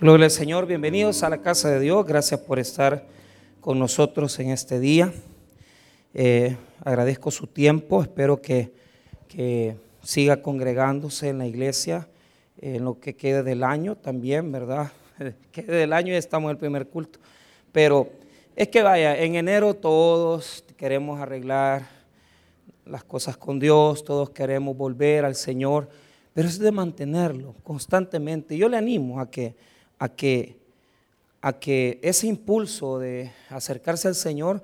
Gloria 0.00 0.24
al 0.24 0.30
Señor, 0.30 0.64
bienvenidos 0.64 1.22
a 1.22 1.28
la 1.28 1.42
casa 1.42 1.68
de 1.68 1.78
Dios. 1.78 2.06
Gracias 2.06 2.40
por 2.40 2.58
estar 2.58 3.04
con 3.60 3.78
nosotros 3.78 4.38
en 4.38 4.48
este 4.48 4.80
día. 4.80 5.12
Eh, 6.14 6.56
agradezco 6.82 7.30
su 7.30 7.46
tiempo, 7.46 8.00
espero 8.00 8.40
que, 8.40 8.72
que, 9.28 9.76
siga 10.02 10.40
congregándose 10.40 11.28
en 11.28 11.36
la 11.36 11.46
iglesia 11.46 12.08
en 12.62 12.82
lo 12.82 12.98
que 12.98 13.14
quede 13.14 13.42
del 13.42 13.62
año 13.62 13.94
también, 13.94 14.50
¿verdad? 14.50 14.90
Quede 15.52 15.76
del 15.76 15.92
año 15.92 16.14
y 16.14 16.16
estamos 16.16 16.48
en 16.48 16.52
el 16.52 16.56
primer 16.58 16.86
culto. 16.86 17.18
Pero 17.70 18.08
es 18.56 18.68
que 18.68 18.82
vaya, 18.82 19.18
en 19.18 19.34
enero 19.34 19.74
todos 19.74 20.64
queremos 20.78 21.20
arreglar 21.20 21.86
las 22.86 23.04
cosas 23.04 23.36
con 23.36 23.58
Dios, 23.58 24.02
todos 24.02 24.30
queremos 24.30 24.74
volver 24.74 25.26
al 25.26 25.34
Señor, 25.34 25.90
pero 26.32 26.48
es 26.48 26.58
de 26.58 26.72
mantenerlo 26.72 27.54
constantemente. 27.62 28.56
Yo 28.56 28.66
le 28.66 28.78
animo 28.78 29.20
a 29.20 29.30
que 29.30 29.54
a 30.00 30.08
que, 30.08 30.58
a 31.42 31.52
que 31.52 32.00
ese 32.02 32.26
impulso 32.26 32.98
de 32.98 33.30
acercarse 33.50 34.08
al 34.08 34.14
Señor 34.16 34.62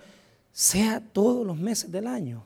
sea 0.51 1.03
todos 1.13 1.47
los 1.47 1.59
meses 1.59 1.93
del 1.93 2.07
año 2.07 2.45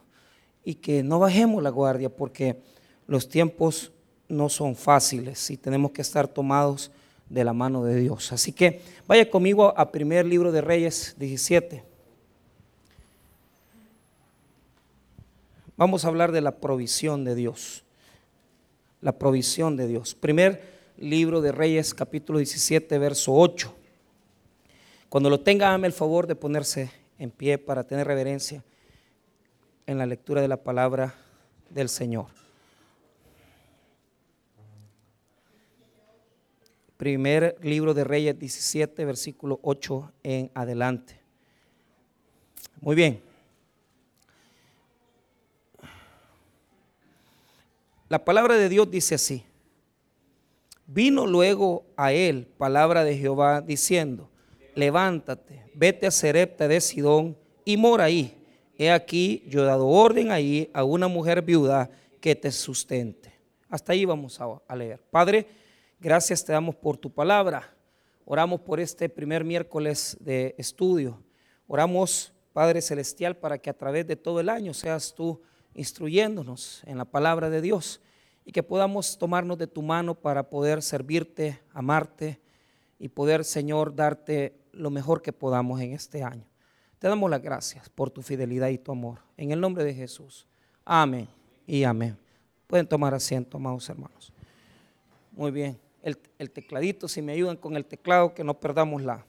y 0.65 0.75
que 0.75 1.03
no 1.03 1.21
bajemos 1.21 1.63
la 1.63 1.71
guardia 1.71 2.11
porque 2.11 2.61
los 3.07 3.29
tiempos 3.29 3.93
no 4.29 4.49
son 4.49 4.75
fáciles 4.75 5.51
y 5.51 5.57
tenemos 5.57 5.93
que 5.93 6.03
estar 6.03 6.27
tomados 6.29 6.91
de 7.29 7.45
la 7.45 7.53
mano 7.53 7.85
de 7.85 7.95
Dios. 7.95 8.33
Así 8.33 8.53
que 8.53 8.83
vaya 9.07 9.31
conmigo 9.31 9.73
a 9.79 9.93
primer 9.93 10.27
libro 10.27 10.51
de 10.51 10.61
Reyes 10.61 11.15
17. 11.17 11.85
Vamos 15.77 16.05
a 16.05 16.09
hablar 16.09 16.33
de 16.33 16.41
la 16.41 16.57
provisión 16.57 17.25
de 17.25 17.37
Dios. 17.37 17.85
La 19.01 19.13
provisión 19.13 19.77
de 19.77 19.87
Dios. 19.87 20.17
Primer 20.17 20.70
libro 21.01 21.41
de 21.41 21.51
Reyes 21.51 21.95
capítulo 21.95 22.39
17, 22.39 22.99
verso 22.99 23.33
8. 23.33 23.75
Cuando 25.09 25.31
lo 25.31 25.41
tenga, 25.41 25.71
dame 25.71 25.87
el 25.87 25.95
favor 25.95 26.27
de 26.27 26.37
ponerse 26.37 26.91
en 27.19 27.31
pie 27.31 27.57
para 27.57 27.85
tener 27.85 28.07
reverencia 28.07 28.63
en 29.87 29.97
la 29.97 30.05
lectura 30.05 30.43
de 30.43 30.49
la 30.49 30.59
palabra 30.59 31.15
del 31.71 31.89
Señor. 31.89 32.27
Primer 36.99 37.57
libro 37.63 37.95
de 37.95 38.05
Reyes 38.05 38.39
17, 38.39 39.03
versículo 39.07 39.59
8 39.63 40.13
en 40.23 40.51
adelante. 40.53 41.19
Muy 42.83 42.95
bien. 42.95 43.23
La 48.11 48.23
palabra 48.23 48.57
de 48.57 48.69
Dios 48.69 48.91
dice 48.91 49.15
así. 49.15 49.45
Vino 50.93 51.25
luego 51.25 51.87
a 51.97 52.13
él 52.13 52.49
palabra 52.59 53.05
de 53.05 53.17
Jehová 53.17 53.61
diciendo, 53.61 54.29
levántate, 54.75 55.71
vete 55.73 56.09
a 56.09 56.11
Serepta 56.11 56.67
de 56.67 56.81
Sidón 56.81 57.39
y 57.65 57.77
mora 57.77 58.03
ahí. 58.03 58.37
He 58.77 58.91
aquí, 58.91 59.45
yo 59.47 59.63
he 59.63 59.67
dado 59.67 59.87
orden 59.87 60.33
ahí 60.33 60.69
a 60.75 60.83
una 60.83 61.07
mujer 61.07 61.43
viuda 61.43 61.89
que 62.21 62.35
te 62.35 62.51
sustente. 62.51 63.33
Hasta 63.69 63.93
ahí 63.93 64.05
vamos 64.05 64.41
a, 64.41 64.75
leer. 64.75 65.01
Padre, 65.13 65.47
gracias 66.01 66.45
te 66.45 66.53
damos 66.53 66.75
por 66.75 66.97
tu 66.97 67.09
palabra. 67.09 67.73
Oramos 68.25 68.61
por 68.61 68.81
este 68.81 69.09
primer 69.09 69.45
miércoles 69.45 70.17
de 70.19 70.57
estudio. 70.59 71.23
Oramos, 71.69 72.33
Padre 72.53 72.83
Celestial, 72.83 73.37
para 73.37 73.59
que 73.59 73.71
a 73.71 73.79
través 73.79 74.09
de 74.09 74.17
todo 74.17 74.41
el 74.41 74.49
año 74.49 74.75
seas 74.75 75.15
tú 75.15 75.41
instruyéndonos 75.73 76.83
en 76.85 76.99
la 76.99 77.05
palabra 77.05 77.49
de 77.49 77.61
Dios 77.61 78.01
y 78.45 78.53
que 78.53 78.63
podamos 78.63 79.19
tomarnos 79.19 79.59
de 79.59 79.67
tu 79.67 79.83
mano 79.83 80.15
para 80.15 80.49
poder 80.49 80.83
servirte, 80.83 81.61
amarte 81.73 82.41
y 82.99 83.09
poder, 83.09 83.45
Señor, 83.45 83.95
darte 83.95 84.55
lo 84.73 84.91
mejor 84.91 85.23
que 85.23 85.33
podamos 85.33 85.81
en 85.81 85.93
este 85.93 86.23
año. 86.23 86.45
Te 86.99 87.09
damos 87.09 87.31
las 87.31 87.41
gracias 87.41 87.89
por 87.89 88.11
tu 88.11 88.23
fidelidad 88.23 88.69
y 88.69 88.79
tu 88.79 88.93
amor. 88.93 89.21
En 89.37 89.53
el 89.53 89.61
nombre 89.61 89.85
de 89.85 89.95
Jesús. 89.95 90.47
Amén 90.85 91.29
y 91.67 91.85
amén. 91.85 92.17
Pueden 92.67 92.87
tomar 92.87 93.15
asiento, 93.15 93.57
amados 93.57 93.89
hermanos. 93.89 94.33
Muy 95.33 95.51
bien. 95.51 95.79
El, 96.03 96.51
tecladito, 96.51 97.09
si 97.09 97.21
me 97.21 97.33
ayudan 97.33 97.57
con 97.57 97.77
el 97.77 97.85
teclado, 97.85 98.35
que 98.35 98.45
no 98.45 98.55
perdamos 98.55 99.03
la, 99.03 99.25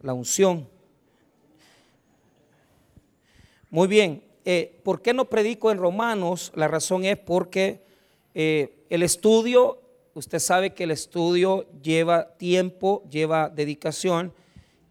la 0.00 0.14
unción. 0.14 0.68
Muy 3.70 3.88
bien. 3.88 4.22
Eh, 4.44 4.80
¿Por 4.84 5.02
qué 5.02 5.14
no 5.14 5.24
predico 5.26 5.70
en 5.70 5.78
Romanos? 5.78 6.52
La 6.54 6.68
razón 6.68 7.04
es 7.04 7.18
porque 7.18 7.84
eh, 8.34 8.84
el 8.90 9.02
estudio, 9.02 9.80
usted 10.14 10.40
sabe 10.40 10.74
que 10.74 10.84
el 10.84 10.90
estudio 10.90 11.66
lleva 11.80 12.36
tiempo, 12.36 13.02
lleva 13.08 13.48
dedicación 13.48 14.32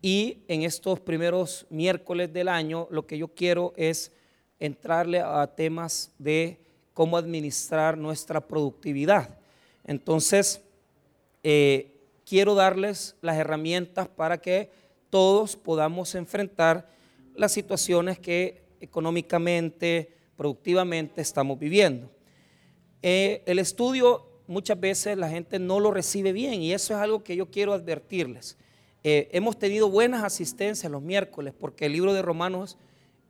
y 0.01 0.39
en 0.47 0.63
estos 0.63 0.99
primeros 0.99 1.65
miércoles 1.69 2.31
del 2.31 2.47
año 2.47 2.87
lo 2.89 3.05
que 3.05 3.17
yo 3.17 3.27
quiero 3.29 3.73
es 3.75 4.11
entrarle 4.59 5.19
a 5.19 5.45
temas 5.47 6.11
de 6.17 6.57
cómo 6.93 7.17
administrar 7.17 7.97
nuestra 7.97 8.39
productividad. 8.41 9.37
Entonces, 9.85 10.61
eh, 11.43 11.91
quiero 12.25 12.55
darles 12.55 13.15
las 13.21 13.37
herramientas 13.37 14.07
para 14.07 14.37
que 14.37 14.69
todos 15.09 15.55
podamos 15.55 16.15
enfrentar 16.15 16.89
las 17.35 17.51
situaciones 17.51 18.19
que 18.19 18.63
económicamente, 18.79 20.13
productivamente 20.35 21.21
estamos 21.21 21.59
viviendo. 21.59 22.09
Eh, 23.05 23.43
el 23.45 23.59
estudio 23.59 24.25
muchas 24.47 24.79
veces 24.79 25.17
la 25.17 25.29
gente 25.29 25.59
no 25.59 25.81
lo 25.81 25.91
recibe 25.91 26.31
bien 26.31 26.61
y 26.61 26.71
eso 26.71 26.93
es 26.93 26.99
algo 27.01 27.21
que 27.21 27.35
yo 27.35 27.51
quiero 27.51 27.73
advertirles. 27.73 28.57
Eh, 29.03 29.27
hemos 29.33 29.59
tenido 29.59 29.89
buenas 29.89 30.23
asistencias 30.23 30.89
los 30.89 31.01
miércoles 31.01 31.53
porque 31.59 31.87
el 31.87 31.91
libro 31.91 32.13
de 32.13 32.21
Romanos 32.21 32.77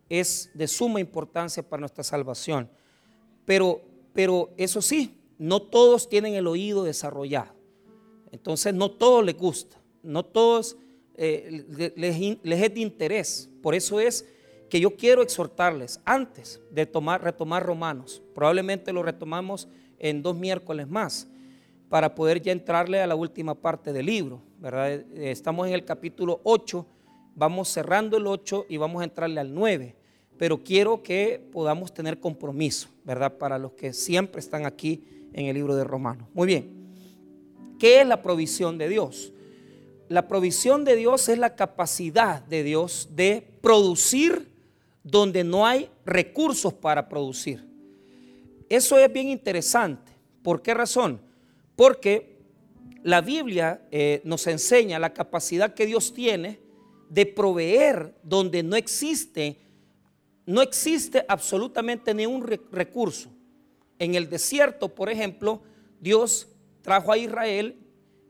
es 0.09 0.51
de 0.53 0.67
suma 0.67 0.99
importancia 0.99 1.67
para 1.67 1.79
nuestra 1.79 2.03
salvación. 2.03 2.69
Pero, 3.45 3.81
pero 4.13 4.53
eso 4.57 4.79
sí, 4.79 5.17
no 5.39 5.59
todos 5.63 6.07
tienen 6.07 6.35
el 6.35 6.45
oído 6.45 6.83
desarrollado. 6.83 7.55
Entonces 8.31 8.75
no 8.75 8.91
todos 8.91 9.25
les 9.25 9.35
gusta, 9.35 9.81
no 10.03 10.23
todos 10.23 10.77
eh, 11.15 11.65
les, 11.95 12.19
les, 12.43 12.61
es 12.61 12.73
de 12.73 12.79
interés. 12.79 13.49
Por 13.63 13.73
eso 13.73 13.99
es 13.99 14.27
que 14.73 14.79
yo 14.79 14.95
quiero 14.95 15.21
exhortarles 15.21 16.01
antes 16.03 16.59
de 16.71 16.87
tomar, 16.87 17.23
retomar 17.23 17.63
Romanos. 17.63 18.23
Probablemente 18.33 18.91
lo 18.91 19.03
retomamos 19.03 19.67
en 19.99 20.23
dos 20.23 20.35
miércoles 20.35 20.87
más 20.87 21.27
para 21.89 22.15
poder 22.15 22.41
ya 22.41 22.51
entrarle 22.51 22.99
a 22.99 23.05
la 23.05 23.13
última 23.13 23.53
parte 23.53 23.93
del 23.93 24.07
libro. 24.07 24.41
¿verdad? 24.57 24.91
Eh, 24.91 25.05
estamos 25.29 25.67
en 25.67 25.75
el 25.75 25.85
capítulo 25.85 26.41
8, 26.43 26.87
vamos 27.35 27.69
cerrando 27.69 28.17
el 28.17 28.25
8 28.25 28.65
y 28.67 28.77
vamos 28.77 29.01
a 29.01 29.03
entrarle 29.03 29.41
al 29.41 29.53
9. 29.53 29.95
Pero 30.39 30.63
quiero 30.63 31.03
que 31.03 31.39
podamos 31.51 31.93
tener 31.93 32.19
compromiso, 32.19 32.89
¿verdad? 33.03 33.37
Para 33.37 33.59
los 33.59 33.73
que 33.73 33.93
siempre 33.93 34.39
están 34.39 34.65
aquí 34.65 35.03
en 35.33 35.45
el 35.45 35.53
libro 35.53 35.75
de 35.75 35.83
Romanos. 35.83 36.27
Muy 36.33 36.47
bien. 36.47 37.77
¿Qué 37.77 38.01
es 38.01 38.07
la 38.07 38.23
provisión 38.23 38.79
de 38.79 38.89
Dios? 38.89 39.33
La 40.09 40.27
provisión 40.27 40.83
de 40.83 40.95
Dios 40.95 41.29
es 41.29 41.37
la 41.37 41.55
capacidad 41.55 42.43
de 42.43 42.63
Dios 42.63 43.09
de 43.11 43.47
producir 43.61 44.51
donde 45.03 45.43
no 45.43 45.65
hay 45.65 45.89
recursos 46.05 46.73
para 46.73 47.07
producir. 47.07 47.67
Eso 48.69 48.97
es 48.97 49.11
bien 49.11 49.27
interesante. 49.27 50.11
¿Por 50.41 50.61
qué 50.61 50.73
razón? 50.73 51.21
Porque 51.75 52.37
la 53.03 53.21
Biblia 53.21 53.85
eh, 53.91 54.21
nos 54.23 54.47
enseña 54.47 54.97
la 54.99 55.13
capacidad 55.13 55.73
que 55.73 55.85
Dios 55.85 56.13
tiene 56.13 56.59
de 57.09 57.25
proveer 57.25 58.15
donde 58.23 58.63
no 58.63 58.75
existe, 58.75 59.57
no 60.45 60.61
existe 60.61 61.25
absolutamente 61.27 62.13
ni 62.13 62.25
un 62.25 62.45
recurso. 62.71 63.29
En 63.99 64.15
el 64.15 64.29
desierto, 64.29 64.89
por 64.89 65.09
ejemplo, 65.09 65.61
Dios 65.99 66.47
trajo 66.81 67.11
a 67.11 67.17
Israel 67.17 67.77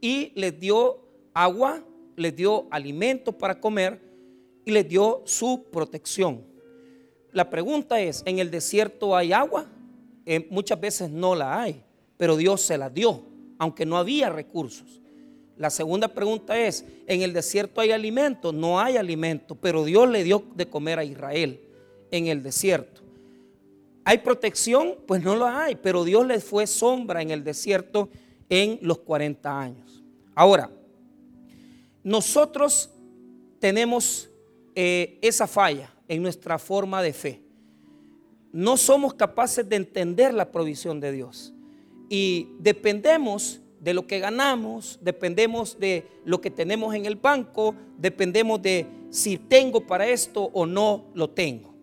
y 0.01 0.31
les 0.35 0.59
dio 0.59 1.07
agua, 1.33 1.83
les 2.15 2.35
dio 2.35 2.67
alimento 2.71 3.31
para 3.31 3.59
comer 3.59 4.01
y 4.65 4.71
les 4.71 4.87
dio 4.87 5.23
su 5.25 5.65
protección. 5.71 6.52
La 7.33 7.49
pregunta 7.49 7.99
es, 7.99 8.21
¿en 8.25 8.37
el 8.39 8.51
desierto 8.51 9.17
hay 9.17 9.33
agua? 9.33 9.65
Eh, 10.25 10.47
muchas 10.51 10.79
veces 10.79 11.09
no 11.09 11.33
la 11.33 11.61
hay, 11.61 11.81
pero 12.15 12.37
Dios 12.37 12.61
se 12.61 12.77
la 12.77 12.89
dio, 12.89 13.23
aunque 13.57 13.85
no 13.85 13.97
había 13.97 14.29
recursos. 14.29 15.01
La 15.57 15.71
segunda 15.71 16.07
pregunta 16.07 16.57
es, 16.59 16.85
¿en 17.07 17.23
el 17.23 17.33
desierto 17.33 17.81
hay 17.81 17.91
alimento? 17.91 18.53
No 18.53 18.79
hay 18.79 18.97
alimento, 18.97 19.55
pero 19.55 19.83
Dios 19.83 20.07
le 20.09 20.23
dio 20.23 20.43
de 20.55 20.67
comer 20.67 20.99
a 20.99 21.03
Israel 21.03 21.59
en 22.11 22.27
el 22.27 22.43
desierto. 22.43 23.01
¿Hay 24.05 24.19
protección? 24.19 24.95
Pues 25.07 25.23
no 25.23 25.35
la 25.35 25.63
hay, 25.63 25.75
pero 25.75 26.03
Dios 26.03 26.27
le 26.27 26.39
fue 26.39 26.67
sombra 26.67 27.21
en 27.21 27.31
el 27.31 27.43
desierto 27.43 28.09
en 28.49 28.77
los 28.81 28.99
40 28.99 29.59
años. 29.59 30.03
Ahora, 30.35 30.69
nosotros 32.03 32.89
tenemos 33.59 34.29
eh, 34.75 35.17
esa 35.21 35.47
falla 35.47 35.92
en 36.13 36.21
nuestra 36.21 36.57
forma 36.59 37.01
de 37.01 37.13
fe. 37.13 37.41
No 38.51 38.77
somos 38.77 39.13
capaces 39.13 39.67
de 39.67 39.75
entender 39.75 40.33
la 40.33 40.51
provisión 40.51 40.99
de 40.99 41.11
Dios 41.11 41.53
y 42.09 42.49
dependemos 42.59 43.61
de 43.79 43.93
lo 43.93 44.07
que 44.07 44.19
ganamos, 44.19 44.99
dependemos 45.01 45.77
de 45.79 46.07
lo 46.23 46.39
que 46.39 46.49
tenemos 46.49 46.95
en 46.95 47.05
el 47.05 47.15
banco, 47.15 47.75
dependemos 47.97 48.61
de 48.61 48.87
si 49.09 49.37
tengo 49.37 49.85
para 49.85 50.07
esto 50.07 50.49
o 50.53 50.65
no 50.65 51.05
lo 51.13 51.29
tengo. 51.29 51.73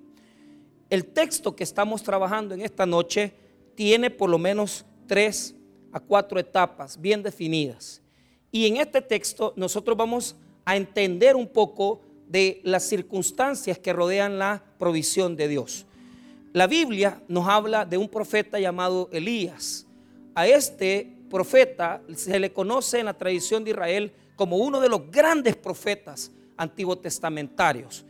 El 0.89 1.05
texto 1.07 1.55
que 1.55 1.65
estamos 1.65 2.03
trabajando 2.03 2.55
en 2.55 2.63
esta 2.63 2.87
noche 2.87 3.35
tiene 3.75 4.11
por 4.11 4.31
lo 4.31 4.39
menos 4.39 4.85
tres 5.07 5.55
a 5.93 6.01
cuatro 6.01 6.39
etapas 6.39 7.01
bien 7.01 7.23
definidas. 7.23 8.01
Y 8.51 8.67
en 8.67 8.79
este 8.79 9.03
texto 9.03 9.53
nosotros 9.57 9.97
vamos 9.97 10.37
a 10.65 10.77
entender 10.77 11.37
un 11.37 11.47
poco 11.47 12.01
de 12.31 12.61
las 12.63 12.85
circunstancias 12.85 13.79
que 13.79 13.93
rodean 13.93 14.39
la 14.39 14.63
provisión 14.79 15.35
de 15.35 15.49
Dios. 15.49 15.85
La 16.53 16.69
Biblia 16.69 17.21
nos 17.27 17.49
habla 17.49 17.85
de 17.85 17.99
un 17.99 18.09
profeta 18.09 18.61
llamado 18.61 19.09
Elías. 19.13 19.87
A 20.35 20.47
este 20.47 21.13
profeta 21.29 22.01
se 22.15 22.39
le 22.39 22.53
conoce 22.53 23.01
en 23.01 23.07
la 23.07 23.19
tradición 23.19 23.65
de 23.65 23.71
Israel 23.73 24.13
como 24.37 24.59
uno 24.59 24.81
de 24.81 24.89
los 24.89 25.11
grandes 25.11 25.57
profetas 25.57 26.31
antiguo 26.57 26.97
testamentarios. 26.97 28.05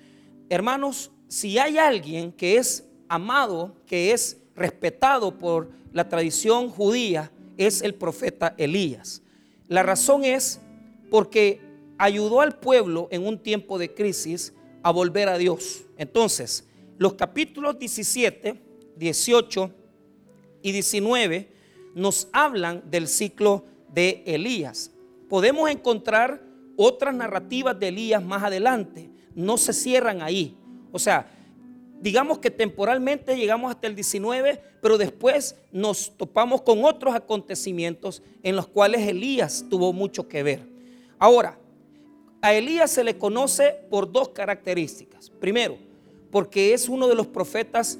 Hermanos, 0.50 1.10
si 1.28 1.58
hay 1.58 1.78
alguien 1.78 2.32
que 2.32 2.56
es 2.56 2.84
amado, 3.08 3.74
que 3.86 4.12
es 4.12 4.36
respetado 4.54 5.38
por 5.38 5.70
la 5.92 6.08
tradición 6.08 6.68
judía, 6.68 7.30
es 7.56 7.80
el 7.80 7.94
profeta 7.94 8.54
Elías. 8.58 9.22
La 9.68 9.82
razón 9.82 10.24
es 10.24 10.60
porque 11.10 11.69
ayudó 12.00 12.40
al 12.40 12.58
pueblo 12.58 13.08
en 13.10 13.26
un 13.26 13.38
tiempo 13.38 13.78
de 13.78 13.92
crisis 13.92 14.54
a 14.82 14.90
volver 14.90 15.28
a 15.28 15.36
Dios. 15.36 15.82
Entonces, 15.98 16.66
los 16.96 17.12
capítulos 17.12 17.78
17, 17.78 18.58
18 18.96 19.70
y 20.62 20.72
19 20.72 21.52
nos 21.94 22.28
hablan 22.32 22.90
del 22.90 23.06
ciclo 23.06 23.66
de 23.92 24.22
Elías. 24.24 24.92
Podemos 25.28 25.70
encontrar 25.70 26.42
otras 26.74 27.14
narrativas 27.14 27.78
de 27.78 27.88
Elías 27.88 28.24
más 28.24 28.44
adelante, 28.44 29.10
no 29.34 29.58
se 29.58 29.74
cierran 29.74 30.22
ahí. 30.22 30.56
O 30.92 30.98
sea, 30.98 31.30
digamos 32.00 32.38
que 32.38 32.50
temporalmente 32.50 33.36
llegamos 33.36 33.70
hasta 33.70 33.86
el 33.86 33.94
19, 33.94 34.58
pero 34.80 34.96
después 34.96 35.54
nos 35.70 36.16
topamos 36.16 36.62
con 36.62 36.82
otros 36.82 37.14
acontecimientos 37.14 38.22
en 38.42 38.56
los 38.56 38.66
cuales 38.66 39.06
Elías 39.06 39.66
tuvo 39.68 39.92
mucho 39.92 40.28
que 40.28 40.42
ver. 40.42 40.66
Ahora, 41.18 41.58
a 42.42 42.54
Elías 42.54 42.90
se 42.90 43.04
le 43.04 43.18
conoce 43.18 43.76
por 43.90 44.10
dos 44.10 44.30
características. 44.30 45.30
Primero, 45.30 45.76
porque 46.30 46.72
es 46.72 46.88
uno 46.88 47.08
de 47.08 47.14
los 47.14 47.26
profetas 47.26 47.98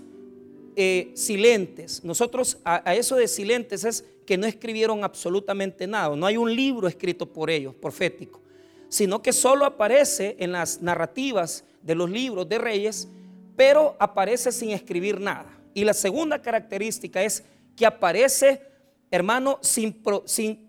eh, 0.76 1.10
silentes. 1.14 2.04
Nosotros 2.04 2.58
a, 2.64 2.94
eso 2.94 3.16
de 3.16 3.28
silentes 3.28 3.84
es 3.84 4.04
que 4.24 4.38
no 4.38 4.46
escribieron 4.46 5.04
absolutamente 5.04 5.86
nada. 5.86 6.14
No 6.16 6.26
hay 6.26 6.36
un 6.36 6.54
libro 6.54 6.88
escrito 6.88 7.26
por 7.26 7.50
ellos, 7.50 7.74
profético, 7.74 8.40
sino 8.88 9.20
que 9.20 9.32
solo 9.32 9.64
aparece 9.64 10.36
en 10.38 10.52
las 10.52 10.80
narrativas 10.80 11.64
de 11.82 11.94
los 11.94 12.08
libros 12.08 12.48
de 12.48 12.58
reyes, 12.58 13.08
pero 13.56 13.96
aparece 13.98 14.52
sin 14.52 14.70
escribir 14.70 15.20
nada. 15.20 15.58
Y 15.74 15.84
la 15.84 15.94
segunda 15.94 16.40
característica 16.40 17.22
es 17.22 17.44
que 17.76 17.86
aparece, 17.86 18.62
hermano, 19.10 19.58
sin, 19.62 20.00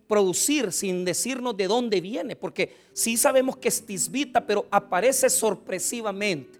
producir, 0.07 0.71
sin 0.71 1.05
decirnos 1.05 1.55
de 1.55 1.67
dónde 1.67 2.01
viene, 2.01 2.35
porque 2.35 2.75
sí 2.93 3.17
sabemos 3.17 3.57
que 3.57 3.67
es 3.67 3.85
tisbita, 3.85 4.45
pero 4.45 4.67
aparece 4.71 5.29
sorpresivamente. 5.29 6.59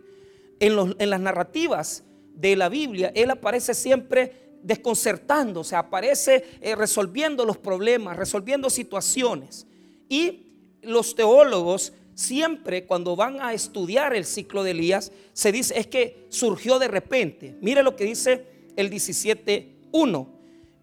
En, 0.59 0.75
las 1.09 1.19
narrativas 1.19 2.03
de 2.35 2.55
la 2.55 2.69
Biblia, 2.69 3.11
Él 3.15 3.31
aparece 3.31 3.73
siempre 3.73 4.59
desconcertando, 4.61 5.63
se 5.63 5.75
aparece 5.75 6.45
eh, 6.61 6.75
resolviendo 6.75 7.45
los 7.45 7.57
problemas, 7.57 8.15
resolviendo 8.15 8.69
situaciones. 8.69 9.65
Y 10.07 10.45
los 10.83 11.15
teólogos 11.15 11.93
siempre 12.13 12.85
cuando 12.85 13.15
van 13.15 13.41
a 13.41 13.53
estudiar 13.53 14.13
el 14.15 14.25
ciclo 14.25 14.63
de 14.63 14.71
Elías, 14.71 15.11
se 15.33 15.51
dice 15.51 15.79
es 15.79 15.87
que 15.87 16.27
surgió 16.29 16.79
de 16.79 16.87
repente. 16.87 17.57
Mire 17.61 17.83
lo 17.83 17.95
que 17.95 18.05
dice 18.05 18.45
el 18.75 18.89
17.1. 18.91 20.40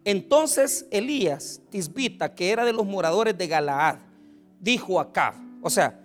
Entonces 0.08 0.86
Elías, 0.90 1.60
Tisbita, 1.68 2.34
que 2.34 2.50
era 2.50 2.64
de 2.64 2.72
los 2.72 2.86
moradores 2.86 3.36
de 3.36 3.46
Galaad, 3.46 3.96
dijo 4.58 4.98
a 4.98 5.34
o 5.60 5.68
sea, 5.68 6.00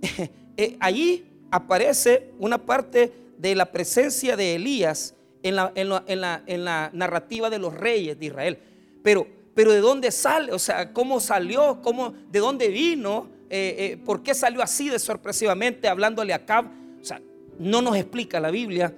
eh, 0.56 0.78
allí 0.80 1.26
aparece 1.50 2.30
una 2.38 2.56
parte 2.56 3.12
de 3.36 3.54
la 3.54 3.66
presencia 3.66 4.34
de 4.34 4.54
Elías 4.54 5.14
en 5.42 5.56
la, 5.56 5.72
en 5.76 6.64
la, 6.64 6.90
narrativa 6.94 7.50
de 7.50 7.58
los 7.58 7.74
reyes 7.74 8.18
de 8.18 8.24
Israel. 8.24 8.58
Pero, 9.02 9.26
pero 9.54 9.72
¿de 9.72 9.80
dónde 9.80 10.10
sale? 10.10 10.50
O 10.50 10.58
sea, 10.58 10.94
¿cómo 10.94 11.20
salió? 11.20 11.82
¿Cómo, 11.82 12.14
¿De 12.30 12.38
dónde 12.38 12.68
vino? 12.68 13.28
Eh, 13.50 13.76
eh, 13.78 13.96
¿Por 14.02 14.22
qué 14.22 14.32
salió 14.32 14.62
así 14.62 14.88
de 14.88 14.98
sorpresivamente 14.98 15.86
hablándole 15.86 16.32
a 16.32 16.46
Cab? 16.46 16.64
O 16.98 17.04
sea, 17.04 17.20
no 17.58 17.82
nos 17.82 17.94
explica 17.94 18.40
la 18.40 18.50
Biblia 18.50 18.94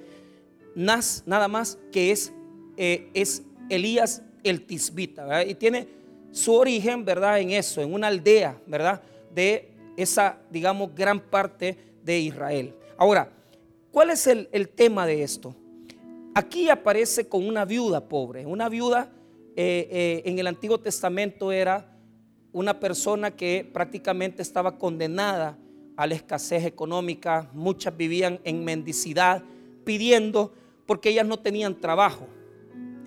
nada 0.76 1.48
más 1.48 1.78
que 1.90 2.12
es, 2.12 2.32
eh, 2.76 3.10
es 3.12 3.42
Elías 3.68 4.22
el 4.48 4.66
Tisbita, 4.66 5.44
Y 5.44 5.54
tiene 5.54 5.88
su 6.32 6.54
origen, 6.54 7.04
¿verdad? 7.04 7.40
En 7.40 7.50
eso, 7.50 7.80
en 7.80 7.92
una 7.92 8.08
aldea, 8.08 8.60
¿verdad? 8.66 9.02
De 9.34 9.70
esa, 9.96 10.38
digamos, 10.50 10.94
gran 10.94 11.20
parte 11.20 11.76
de 12.02 12.18
Israel. 12.18 12.74
Ahora, 12.98 13.30
¿Cuál 13.96 14.10
es 14.10 14.26
el, 14.26 14.68
tema 14.74 15.06
de 15.06 15.22
esto? 15.22 15.56
Aquí 16.34 16.68
aparece 16.68 17.30
con 17.30 17.48
una 17.48 17.64
viuda 17.64 18.06
pobre. 18.06 18.44
Una 18.44 18.68
viuda 18.68 19.10
eh, 19.56 19.88
eh, 19.90 20.22
en 20.26 20.38
el 20.38 20.46
Antiguo 20.46 20.76
Testamento 20.76 21.50
era 21.50 21.96
una 22.52 22.78
persona 22.78 23.30
que 23.30 23.66
prácticamente 23.72 24.42
estaba 24.42 24.76
condenada 24.76 25.56
a 25.96 26.06
la 26.06 26.14
escasez 26.14 26.66
económica. 26.66 27.48
Muchas 27.54 27.96
vivían 27.96 28.38
en 28.44 28.66
mendicidad, 28.66 29.42
pidiendo 29.86 30.52
porque 30.84 31.08
ellas 31.08 31.26
no 31.26 31.38
tenían 31.38 31.80
trabajo. 31.80 32.26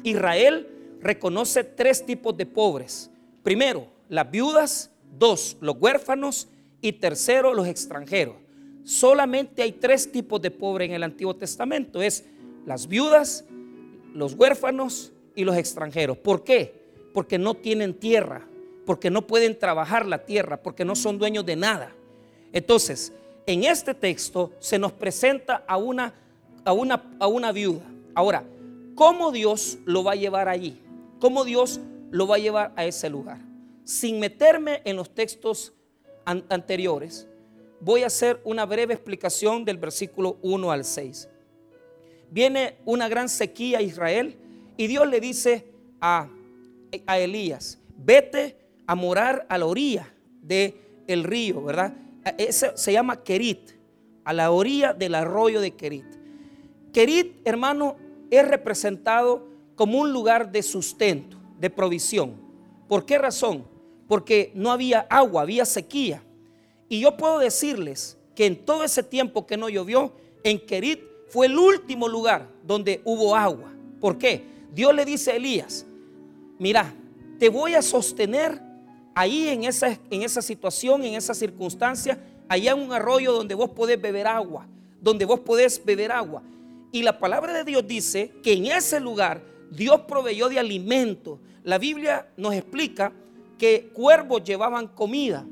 Israel 0.01 0.67
reconoce 1.01 1.63
tres 1.63 2.05
tipos 2.05 2.35
de 2.35 2.45
pobres. 2.45 3.09
Primero, 3.43 3.87
las 4.09 4.29
viudas. 4.29 4.91
Dos, 5.17 5.57
los 5.59 5.75
huérfanos. 5.79 6.47
Y 6.81 6.93
tercero, 6.93 7.53
los 7.53 7.67
extranjeros 7.67 8.35
solamente 8.89 9.61
hay 9.61 9.73
tres 9.73 10.11
tipos 10.11 10.41
de 10.41 10.49
pobres 10.49 10.89
en 10.89 10.95
el 10.95 11.03
Antiguo 11.03 11.35
Testamento. 11.35 12.01
Es 12.01 12.25
las 12.65 12.87
viudas, 12.87 13.45
los 14.15 14.33
huérfanos 14.33 15.11
y 15.35 15.43
los 15.43 15.55
extranjeros. 15.55 16.17
¿Por 16.17 16.43
qué? 16.43 16.73
Porque 17.13 17.37
no 17.37 17.53
tienen 17.53 17.93
tierra, 17.93 18.47
porque 18.87 19.11
no 19.11 19.27
pueden 19.27 19.57
trabajar 19.57 20.07
la 20.07 20.25
tierra, 20.25 20.57
porque 20.57 20.85
no 20.85 20.95
son 20.95 21.19
dueños 21.19 21.45
de 21.45 21.55
nada. 21.55 21.93
Entonces, 22.51 23.13
en 23.45 23.63
este 23.63 23.93
texto 23.93 24.53
se 24.59 24.79
nos 24.79 24.91
presenta 24.91 25.63
a 25.67 25.77
una, 25.77 26.13
a 26.65 26.73
una, 26.73 27.15
a 27.19 27.27
una 27.27 27.51
viuda. 27.51 27.83
Ahora, 28.15 28.43
¿cómo 28.95 29.31
Dios 29.31 29.77
lo 29.85 30.03
va 30.03 30.13
a 30.13 30.15
llevar 30.15 30.49
allí? 30.49 30.81
¿Cómo 31.19 31.43
Dios 31.43 31.81
lo 32.11 32.27
va 32.27 32.35
a 32.35 32.39
llevar 32.39 32.73
a 32.75 32.85
ese 32.85 33.09
lugar? 33.09 33.39
Sin 33.83 34.19
meterme 34.19 34.81
en 34.85 34.95
los 34.95 35.13
textos 35.13 35.73
anteriores, 36.25 37.27
voy 37.81 38.03
a 38.03 38.07
hacer 38.07 38.39
una 38.43 38.65
breve 38.65 38.93
explicación 38.93 39.65
del 39.65 39.77
versículo 39.77 40.37
1 40.41 40.71
al 40.71 40.85
6. 40.85 41.27
Viene 42.31 42.77
una 42.85 43.09
gran 43.09 43.27
sequía 43.27 43.79
a 43.79 43.81
Israel 43.81 44.37
y 44.77 44.87
Dios 44.87 45.07
le 45.07 45.19
dice 45.19 45.65
a, 45.99 46.29
a 47.05 47.19
Elías, 47.19 47.79
vete 47.97 48.57
a 48.87 48.95
morar 48.95 49.45
a 49.49 49.57
la 49.57 49.65
orilla 49.65 50.13
del 50.41 50.75
el 51.07 51.23
río, 51.23 51.63
¿verdad? 51.63 51.93
Ese 52.37 52.71
se 52.77 52.93
llama 52.93 53.23
Kerit, 53.23 53.71
a 54.23 54.31
la 54.31 54.51
orilla 54.51 54.93
del 54.93 55.15
arroyo 55.15 55.59
de 55.59 55.71
Kerit. 55.71 56.05
Kerit, 56.93 57.41
hermano, 57.45 57.97
es 58.29 58.47
representado 58.47 59.47
como 59.79 59.97
un 59.97 60.11
lugar 60.11 60.51
de 60.51 60.61
sustento, 60.61 61.37
de 61.57 61.69
provisión. 61.69 62.33
¿Por 62.89 63.05
qué 63.05 63.17
razón? 63.17 63.63
Porque 64.09 64.51
no 64.53 64.73
había 64.73 65.07
agua, 65.09 65.43
había 65.43 65.63
sequía. 65.63 66.21
Y 66.89 66.99
yo 66.99 67.15
puedo 67.15 67.39
decirles 67.39 68.17
que 68.35 68.45
en 68.45 68.65
todo 68.65 68.83
ese 68.83 69.03
tiempo 69.03 69.47
que 69.47 69.55
no 69.55 69.69
llovió, 69.69 70.11
en 70.43 70.59
Kerit 70.59 70.99
fue 71.29 71.45
el 71.45 71.57
último 71.57 72.09
lugar 72.09 72.49
donde 72.61 73.01
hubo 73.05 73.37
agua. 73.37 73.71
¿Por 74.01 74.17
qué? 74.17 74.43
Dios 74.73 74.93
le 74.93 75.05
dice 75.05 75.31
a 75.31 75.37
Elías, 75.37 75.85
mira, 76.57 76.93
te 77.39 77.47
voy 77.47 77.75
a 77.75 77.81
sostener 77.81 78.61
ahí 79.15 79.47
en 79.47 79.63
esa, 79.63 79.97
en 80.09 80.23
esa 80.23 80.41
situación, 80.41 81.05
en 81.05 81.13
esa 81.13 81.33
circunstancia, 81.33 82.21
allá 82.49 82.73
en 82.73 82.81
un 82.81 82.91
arroyo 82.91 83.31
donde 83.31 83.55
vos 83.55 83.69
podés 83.69 84.01
beber 84.01 84.27
agua, 84.27 84.67
donde 84.99 85.23
vos 85.23 85.39
podés 85.39 85.81
beber 85.85 86.11
agua. 86.11 86.43
Y 86.91 87.01
la 87.01 87.17
palabra 87.17 87.53
de 87.53 87.63
Dios 87.63 87.87
dice 87.87 88.33
que 88.43 88.51
en 88.51 88.65
ese 88.65 88.99
lugar 88.99 89.47
Dios 89.71 90.01
proveyó 90.01 90.49
de 90.49 90.59
alimento. 90.59 91.39
La 91.63 91.77
Biblia 91.77 92.27
nos 92.37 92.53
explica 92.53 93.11
que 93.57 93.89
cuervos 93.93 94.43
llevaban 94.43 94.87
comida 94.87 95.45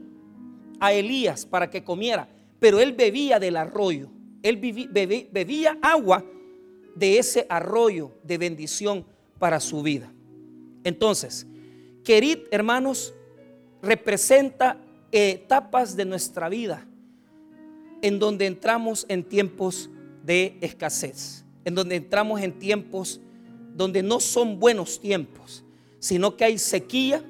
a 0.79 0.93
Elías 0.93 1.45
para 1.45 1.69
que 1.69 1.83
comiera, 1.83 2.29
pero 2.59 2.79
él 2.79 2.93
bebía 2.93 3.39
del 3.39 3.57
arroyo. 3.57 4.09
Él 4.43 4.57
bebía 4.57 5.77
agua 5.81 6.24
de 6.95 7.19
ese 7.19 7.45
arroyo 7.50 8.12
de 8.24 8.38
bendición 8.38 9.05
para 9.39 9.59
su 9.59 9.81
vida. 9.83 10.12
Entonces, 10.83 11.45
Kerit, 12.03 12.47
hermanos, 12.51 13.13
representa 13.81 14.77
etapas 15.12 15.95
de 15.95 16.05
nuestra 16.05 16.50
vida 16.50 16.88
en 18.01 18.19
donde 18.19 18.45
entramos 18.45 19.05
en 19.09 19.24
tiempos 19.24 19.89
de 20.24 20.57
escasez, 20.62 21.45
en 21.65 21.75
donde 21.75 21.95
entramos 21.95 22.41
en 22.41 22.57
tiempos 22.57 23.21
donde 23.77 24.01
no 24.01 24.19
son 24.19 24.60
buenos 24.60 25.00
tiempos, 25.00 25.63
sino 26.00 26.36
que 26.36 26.43
hay 26.43 26.57
sequía 26.57 27.24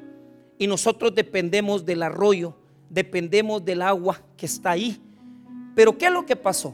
y 0.58 0.66
nosotros 0.66 1.14
dependemos 1.14 1.86
del 1.86 2.02
arroyo, 2.02 2.56
dependemos 2.90 3.64
del 3.66 3.82
agua 3.82 4.22
que 4.38 4.46
está 4.46 4.72
ahí. 4.72 4.98
Pero 5.76 5.98
¿qué 5.98 6.06
es 6.06 6.12
lo 6.12 6.26
que 6.26 6.38
pasó? 6.38 6.74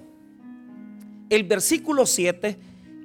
El 1.27 1.43
versículo 1.43 2.05
7, 2.05 2.55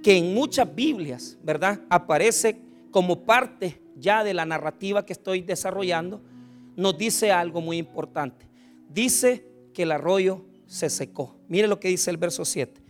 que 0.03 0.19
en 0.19 0.35
muchas 0.35 0.73
Biblias, 0.73 1.39
¿verdad? 1.43 1.81
Aparece 1.89 2.61
como 2.91 3.25
parte 3.25 3.81
ya 3.97 4.23
de 4.23 4.35
la 4.35 4.45
narrativa 4.45 5.07
que 5.07 5.15
estoy 5.15 5.41
desarrollando, 5.41 6.21
nos 6.77 6.99
dice 6.99 7.33
algo 7.33 7.63
muy 7.63 7.79
importante. 7.79 8.47
Dice 8.91 9.47
que 9.73 9.85
el 9.85 9.93
arroyo 9.93 10.45
se 10.67 10.91
secó. 10.91 11.35
Mire 11.49 11.67
lo 11.67 11.81
que 11.81 11.89
dice 11.89 12.11
el 12.11 12.19
verso 12.19 12.45
7. 12.45 12.83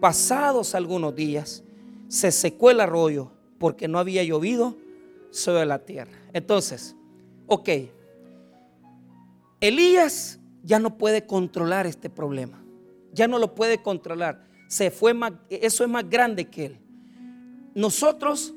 Pasados 0.00 0.76
algunos 0.76 1.14
días, 1.14 1.64
se 2.08 2.32
secó 2.32 2.70
el 2.70 2.80
arroyo 2.80 3.32
porque 3.58 3.88
no 3.88 3.98
había 3.98 4.22
llovido 4.22 4.76
sobre 5.30 5.66
la 5.66 5.80
tierra. 5.80 6.12
Entonces, 6.32 6.94
ok, 7.46 7.68
Elías 9.60 10.38
ya 10.62 10.78
no 10.78 10.98
puede 10.98 11.26
controlar 11.26 11.86
este 11.86 12.10
problema. 12.10 12.62
Ya 13.12 13.28
no 13.28 13.38
lo 13.38 13.54
puede 13.54 13.82
controlar. 13.82 14.44
Se 14.68 14.90
fue 14.90 15.14
eso 15.48 15.84
es 15.84 15.90
más 15.90 16.08
grande 16.08 16.46
que 16.46 16.66
él. 16.66 16.78
Nosotros 17.74 18.52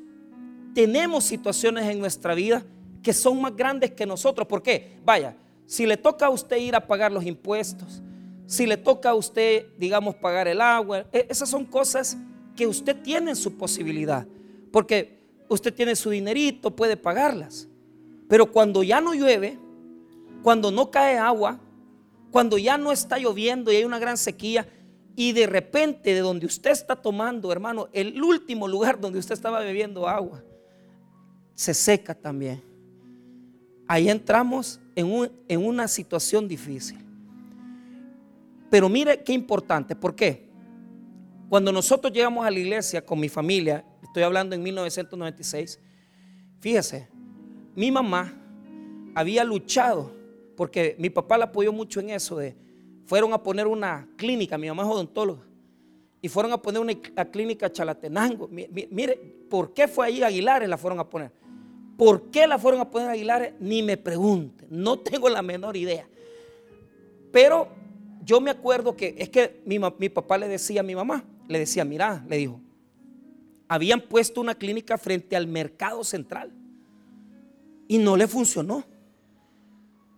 tenemos 0.74 1.24
situaciones 1.24 1.84
en 1.86 1.98
nuestra 1.98 2.34
vida 2.34 2.64
que 3.02 3.12
son 3.12 3.40
más 3.40 3.56
grandes 3.56 3.92
que 3.92 4.06
nosotros. 4.06 4.46
¿Por 4.46 4.62
qué? 4.62 4.98
Vaya, 5.04 5.36
si 5.66 5.86
le 5.86 5.96
toca 5.96 6.26
a 6.26 6.30
usted 6.30 6.56
ir 6.56 6.74
a 6.74 6.86
pagar 6.86 7.12
los 7.12 7.24
impuestos, 7.24 8.02
si 8.46 8.66
le 8.66 8.76
toca 8.76 9.10
a 9.10 9.14
usted, 9.14 9.66
digamos, 9.78 10.16
pagar 10.16 10.48
el 10.48 10.60
agua, 10.60 11.06
e, 11.12 11.26
esas 11.28 11.48
son 11.48 11.64
cosas 11.64 12.16
que 12.60 12.66
usted 12.66 12.94
tiene 13.00 13.30
en 13.30 13.36
su 13.36 13.56
posibilidad. 13.56 14.26
Porque 14.70 15.18
usted 15.48 15.72
tiene 15.72 15.96
su 15.96 16.10
dinerito, 16.10 16.76
puede 16.76 16.94
pagarlas. 16.94 17.66
Pero 18.28 18.52
cuando 18.52 18.82
ya 18.82 19.00
no 19.00 19.14
llueve, 19.14 19.58
cuando 20.42 20.70
no 20.70 20.90
cae 20.90 21.16
agua, 21.16 21.58
cuando 22.30 22.58
ya 22.58 22.76
no 22.76 22.92
está 22.92 23.16
lloviendo 23.16 23.72
y 23.72 23.76
hay 23.76 23.84
una 23.84 23.98
gran 23.98 24.18
sequía, 24.18 24.68
y 25.16 25.32
de 25.32 25.46
repente 25.46 26.12
de 26.12 26.20
donde 26.20 26.44
usted 26.44 26.70
está 26.70 26.96
tomando, 26.96 27.50
hermano, 27.50 27.88
el 27.94 28.22
último 28.22 28.68
lugar 28.68 29.00
donde 29.00 29.18
usted 29.18 29.32
estaba 29.32 29.60
bebiendo 29.60 30.06
agua, 30.06 30.44
se 31.54 31.72
seca 31.72 32.14
también. 32.14 32.62
Ahí 33.88 34.10
entramos 34.10 34.78
en, 34.94 35.32
en 35.48 35.64
una 35.64 35.88
situación 35.88 36.46
difícil. 36.46 36.98
Pero 38.68 38.90
mire 38.90 39.22
qué 39.22 39.32
importante, 39.32 39.96
¿por 39.96 40.14
qué? 40.14 40.49
Cuando 41.50 41.72
nosotros 41.72 42.12
llegamos 42.12 42.46
a 42.46 42.50
la 42.52 42.60
iglesia 42.60 43.04
con 43.04 43.18
mi 43.18 43.28
familia, 43.28 43.84
estoy 44.04 44.22
hablando 44.22 44.54
en 44.54 44.62
1996, 44.62 45.80
fíjese, 46.60 47.08
mi 47.74 47.90
mamá 47.90 48.32
había 49.16 49.42
luchado, 49.42 50.12
porque 50.56 50.94
mi 51.00 51.10
papá 51.10 51.36
la 51.36 51.46
apoyó 51.46 51.72
mucho 51.72 51.98
en 51.98 52.10
eso, 52.10 52.36
de, 52.36 52.54
fueron 53.04 53.32
a 53.32 53.42
poner 53.42 53.66
una 53.66 54.08
clínica, 54.16 54.56
mi 54.58 54.68
mamá 54.68 54.84
es 54.84 54.90
odontóloga, 54.90 55.42
y 56.22 56.28
fueron 56.28 56.52
a 56.52 56.62
poner 56.62 56.82
una 56.82 56.94
clínica 57.32 57.72
Chalatenango. 57.72 58.48
Mire, 58.48 59.16
¿por 59.50 59.74
qué 59.74 59.88
fue 59.88 60.06
ahí 60.06 60.22
Aguilares 60.22 60.68
la 60.68 60.78
fueron 60.78 61.00
a 61.00 61.10
poner? 61.10 61.32
¿Por 61.96 62.30
qué 62.30 62.46
la 62.46 62.60
fueron 62.60 62.80
a 62.80 62.88
poner 62.88 63.08
Aguilares? 63.08 63.54
Ni 63.58 63.82
me 63.82 63.96
pregunte, 63.96 64.68
no 64.70 64.98
tengo 65.00 65.28
la 65.28 65.42
menor 65.42 65.76
idea. 65.76 66.06
Pero 67.32 67.80
yo 68.24 68.40
me 68.40 68.52
acuerdo 68.52 68.96
que 68.96 69.16
es 69.18 69.28
que 69.30 69.62
mi, 69.66 70.08
papá 70.08 70.38
le 70.38 70.46
decía 70.46 70.80
a 70.80 70.84
mi 70.84 70.94
mamá, 70.94 71.24
le 71.50 71.58
decía, 71.58 71.84
mira, 71.84 72.24
le 72.28 72.36
dijo, 72.36 72.60
habían 73.66 74.00
puesto 74.00 74.40
una 74.40 74.54
clínica 74.54 74.96
frente 74.96 75.34
al 75.34 75.48
mercado 75.48 76.04
central 76.04 76.52
y 77.88 77.98
no 77.98 78.16
le 78.16 78.28
funcionó. 78.28 78.84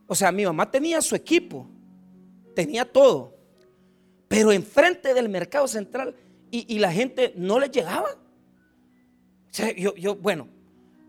O 0.07 0.15
sea, 0.15 0.31
mi 0.31 0.45
mamá 0.45 0.71
tenía 0.71 1.01
su 1.01 1.15
equipo, 1.15 1.67
tenía 2.55 2.85
todo, 2.85 3.35
pero 4.29 4.53
enfrente 4.53 5.15
del 5.15 5.31
mercado 5.31 5.67
central 5.67 6.15
y, 6.51 6.79
la 6.79 6.93
gente 6.93 7.33
no 7.35 7.59
le 7.59 7.71
llegaba. 7.71 8.11
Yo, 9.75 9.95
yo, 9.95 10.15
bueno, 10.17 10.49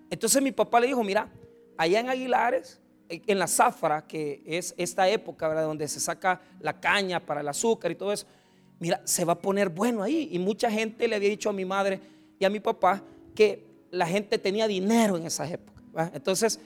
entonces 0.10 0.42
mi 0.42 0.54
papá 0.54 0.80
le 0.80 0.88
dijo, 0.88 1.04
mira, 1.04 1.30
allá 1.76 2.00
en 2.00 2.10
Aguilares, 2.10 2.80
en 3.10 3.40
la 3.40 3.48
zafra, 3.48 4.08
que 4.08 4.42
es 4.46 4.74
esta 4.78 5.10
época. 5.10 5.54
Donde 5.62 5.86
se 5.90 6.00
saca 6.00 6.40
la 6.62 6.80
caña 6.80 7.20
para 7.20 7.42
el 7.42 7.48
azúcar 7.50 7.92
y 7.92 7.96
todo 7.96 8.14
eso, 8.14 8.26
mira, 8.80 9.02
se 9.06 9.26
va 9.26 9.34
a 9.34 9.40
poner 9.40 9.70
bueno 9.70 10.04
ahí. 10.04 10.30
Y 10.32 10.40
mucha 10.40 10.70
gente 10.70 11.08
le 11.08 11.16
había 11.16 11.30
dicho 11.30 11.50
a 11.50 11.54
mi 11.54 11.66
madre 11.66 12.00
y 12.40 12.46
a 12.46 12.50
mi 12.50 12.60
papá 12.60 13.04
que 13.36 13.66
la 13.92 14.08
gente 14.08 14.38
tenía 14.38 14.68
dinero 14.68 15.18
en 15.18 15.26
esa 15.26 15.50
época. 15.50 15.82
Entonces, 16.14 16.60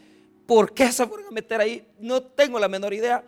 ¿por 0.45 0.73
qué 0.73 0.91
se 0.91 1.05
fueron 1.05 1.27
a 1.27 1.31
meter 1.31 1.59
ahí? 1.59 1.85
No 1.99 2.21
tengo 2.21 2.59
la 2.59 2.67
menor 2.67 2.93
idea. 2.93 3.23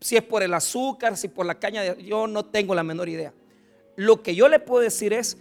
Si 0.00 0.16
es 0.16 0.22
por 0.22 0.42
el 0.42 0.54
azúcar, 0.54 1.16
si 1.16 1.28
por 1.28 1.46
la 1.46 1.58
caña, 1.58 1.82
de, 1.82 2.04
yo 2.04 2.26
no 2.26 2.44
tengo 2.44 2.74
la 2.74 2.82
menor 2.82 3.08
idea. 3.08 3.32
Lo 3.96 4.22
que 4.22 4.34
yo 4.34 4.48
le 4.48 4.60
puedo 4.60 4.82
decir 4.82 5.12
es 5.12 5.38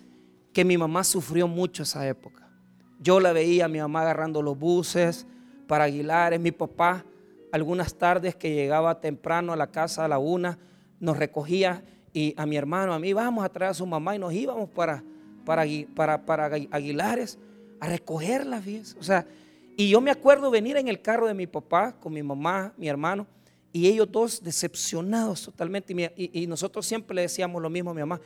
que 0.54 0.66
mi 0.66 0.78
mamá 0.78 1.04
sufrió 1.04 1.48
mucho 1.48 1.84
esa 1.84 2.08
época. 2.08 2.50
Yo 3.00 3.20
la 3.20 3.34
veía 3.34 3.66
a 3.66 3.68
mi 3.68 3.80
mamá 3.80 4.02
agarrando 4.02 4.42
los 4.42 4.58
buses 4.58 5.28
para 5.68 5.84
Aguilares, 5.84 6.40
mi 6.40 6.52
papá 6.52 7.06
algunas 7.52 7.96
tardes 7.96 8.36
que 8.36 8.54
llegaba 8.54 9.00
temprano 9.02 9.54
a 9.54 9.56
la 9.56 9.68
casa 9.68 10.06
a 10.06 10.08
la 10.08 10.20
una, 10.20 10.58
nos 11.00 11.18
recogía 11.18 11.84
y 12.18 12.34
a 12.36 12.48
mi 12.48 12.58
hermano, 12.58 12.96
a 12.96 13.00
mí, 13.00 13.14
vamos 13.14 13.46
a 13.46 13.50
traer 13.50 13.70
a 13.70 13.74
su 13.76 13.86
mamá 13.86 14.16
y 14.16 14.18
nos 14.18 14.34
íbamos 14.34 14.68
para, 14.72 15.04
para, 15.46 15.64
para, 15.94 16.26
para 16.26 16.46
Aguilares 16.72 17.38
a 17.80 17.88
recogerla, 17.88 18.60
O 19.00 19.04
sea, 19.04 19.28
y 19.76 19.90
yo 19.90 20.02
me 20.02 20.10
acuerdo 20.10 20.50
venir 20.50 20.78
en 20.78 20.88
el 20.88 21.00
carro 21.00 21.28
de 21.28 21.36
mi 21.36 21.46
papá 21.46 21.96
con 22.00 22.12
mi 22.12 22.24
mamá, 22.24 22.74
mi 22.76 22.88
hermano, 22.88 23.28
y 23.72 23.86
ellos 23.86 24.12
dos 24.12 24.44
decepcionados 24.44 25.44
totalmente. 25.44 25.94
Y, 26.16 26.48
nosotros 26.48 26.88
siempre 26.88 27.14
le 27.14 27.22
decíamos 27.22 27.62
lo 27.62 27.70
mismo 27.70 27.92
a 27.92 27.94
mi 27.94 28.00
mamá, 28.00 28.20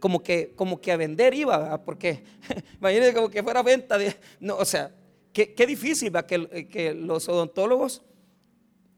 como 0.00 0.22
que, 0.22 0.54
como 0.56 0.80
que 0.80 0.90
a 0.90 0.96
vender 0.96 1.34
iba, 1.34 1.84
porque 1.84 2.24
imagínense 2.80 3.12
como 3.12 3.28
que 3.28 3.42
fuera 3.42 3.62
venta 3.62 3.98
no, 4.40 4.56
o 4.56 4.64
sea, 4.64 4.90
qué, 5.34 5.52
qué 5.52 5.66
difícil 5.66 6.16
¿va? 6.16 6.26
Que, 6.26 6.66
que, 6.66 6.94
los 6.94 7.28
odontólogos 7.28 8.00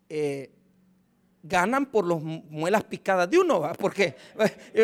eh, 0.08 0.52
ganan 1.48 1.86
por 1.86 2.06
las 2.06 2.20
muelas 2.22 2.84
picadas 2.84 3.30
de 3.30 3.38
uno, 3.38 3.60
¿va? 3.60 3.72
porque 3.74 4.14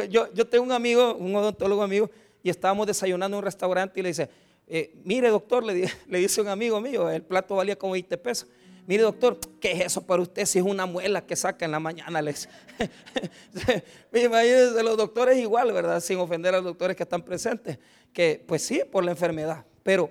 yo, 0.09 0.33
yo 0.33 0.47
tengo 0.47 0.65
un 0.65 0.73
amigo, 0.73 1.15
un 1.15 1.35
odontólogo 1.35 1.83
amigo, 1.83 2.11
y 2.43 2.51
estábamos 2.51 2.87
desayunando 2.87 3.37
en 3.37 3.39
un 3.39 3.45
restaurante 3.45 4.01
y 4.01 4.03
le 4.03 4.09
dice, 4.11 4.29
eh, 4.67 4.95
mire 5.05 5.29
doctor, 5.29 5.65
le, 5.65 5.91
le 6.09 6.19
dice 6.19 6.41
un 6.41 6.49
amigo 6.49 6.81
mío, 6.81 7.09
el 7.11 7.23
plato 7.23 7.57
valía 7.57 7.77
como 7.77 7.93
20 7.93 8.17
pesos. 8.19 8.49
Mire, 8.85 9.05
doctor, 9.05 9.39
¿qué 9.61 9.73
es 9.73 9.81
eso 9.87 10.05
para 10.05 10.23
usted 10.23 10.45
si 10.45 10.59
es 10.59 10.65
una 10.65 10.87
muela 10.87 11.25
que 11.25 11.37
saca 11.37 11.65
en 11.65 11.71
la 11.71 11.79
mañana? 11.79 12.21
Les... 12.21 12.49
Imagínense, 14.13 14.83
los 14.83 14.97
doctores 14.97 15.39
igual, 15.39 15.71
¿verdad? 15.73 16.01
Sin 16.01 16.19
ofender 16.19 16.53
a 16.55 16.57
los 16.57 16.65
doctores 16.65 16.97
que 16.97 17.05
están 17.05 17.23
presentes, 17.23 17.79
que 18.13 18.43
pues 18.45 18.63
sí, 18.63 18.83
por 18.91 19.05
la 19.05 19.13
enfermedad. 19.13 19.65
Pero, 19.85 20.11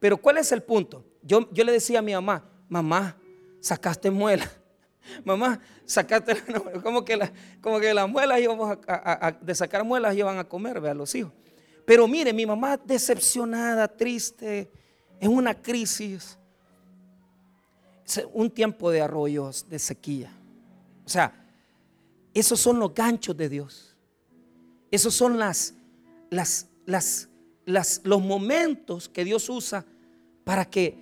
pero 0.00 0.18
¿cuál 0.18 0.36
es 0.36 0.52
el 0.52 0.62
punto? 0.62 1.02
Yo, 1.22 1.48
yo 1.50 1.64
le 1.64 1.72
decía 1.72 2.00
a 2.00 2.02
mi 2.02 2.12
mamá, 2.12 2.46
mamá, 2.68 3.16
sacaste 3.60 4.10
muela. 4.10 4.50
Mamá, 5.24 5.60
sacaste, 5.84 6.36
como 6.82 7.04
que, 7.04 7.16
la, 7.16 7.32
como 7.60 7.80
que 7.80 7.92
las 7.92 8.08
muelas 8.08 8.40
íbamos 8.40 8.78
a, 8.86 9.36
de 9.40 9.54
sacar 9.54 9.84
muelas 9.84 10.16
iban 10.16 10.38
a 10.38 10.44
comer, 10.44 10.78
a 10.78 10.94
los 10.94 11.14
hijos. 11.14 11.32
Pero 11.84 12.08
mire, 12.08 12.32
mi 12.32 12.46
mamá 12.46 12.78
decepcionada, 12.78 13.88
triste, 13.88 14.70
en 15.20 15.30
una 15.30 15.54
crisis 15.54 16.38
un 18.32 18.50
tiempo 18.50 18.90
de 18.90 19.00
arroyos, 19.00 19.66
de 19.68 19.78
sequía. 19.78 20.30
O 21.04 21.08
sea, 21.08 21.32
esos 22.32 22.60
son 22.60 22.78
los 22.78 22.94
ganchos 22.94 23.36
de 23.36 23.48
Dios. 23.48 23.96
Esos 24.90 25.14
son 25.14 25.38
las, 25.38 25.74
las, 26.30 26.68
las, 26.86 27.28
las, 27.64 28.00
los 28.04 28.22
momentos 28.22 29.08
que 29.08 29.24
Dios 29.24 29.48
usa 29.48 29.84
para 30.44 30.64
que, 30.64 30.98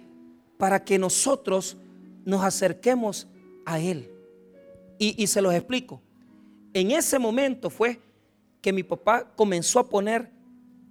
para 0.59 0.85
que 0.85 0.99
nosotros 0.99 1.77
nos 2.25 2.43
acerquemos 2.45 3.27
a 3.65 3.79
Él. 3.79 4.11
Y, 4.99 5.27
se 5.27 5.43
los 5.43 5.53
explico. 5.53 6.01
En 6.73 6.93
ese 6.93 7.19
momento 7.19 7.71
fue 7.71 7.99
que 8.61 8.73
mi 8.73 8.85
papá 8.85 9.33
comenzó 9.35 9.81
a 9.81 9.89
poner 9.89 10.31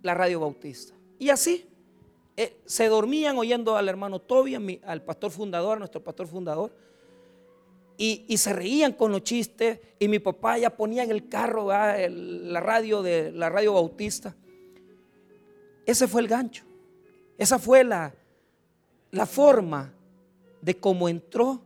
la 0.02 0.14
radio 0.14 0.42
bautista. 0.42 0.94
Y 1.18 1.30
así, 1.30 1.66
eh, 2.36 2.60
se 2.66 2.90
dormían 2.90 3.38
oyendo 3.38 3.78
al 3.78 3.88
hermano 3.88 4.20
Toby, 4.20 4.82
al 4.84 5.04
pastor 5.04 5.32
fundador, 5.32 5.80
nuestro 5.80 6.04
pastor 6.04 6.28
fundador, 6.28 6.76
y, 7.98 8.36
se 8.38 8.52
reían 8.52 8.94
con 8.94 9.12
los 9.12 9.24
chistes, 9.24 9.80
y 10.00 10.08
mi 10.08 10.20
papá 10.20 10.58
ya 10.58 10.76
ponía 10.76 11.04
en 11.04 11.12
el 11.12 11.30
carro 11.30 11.68
la 11.70 12.60
radio 12.60 13.04
de 13.04 13.32
la 13.32 13.50
radio 13.50 13.74
bautista. 13.74 14.36
Ese 15.86 16.08
fue 16.08 16.22
el 16.22 16.28
gancho. 16.28 16.66
Esa 17.38 17.60
fue 17.60 17.84
la, 17.84 18.14
la 19.12 19.26
forma 19.26 19.94
de 20.62 20.78
cómo 20.78 21.10
entró 21.10 21.62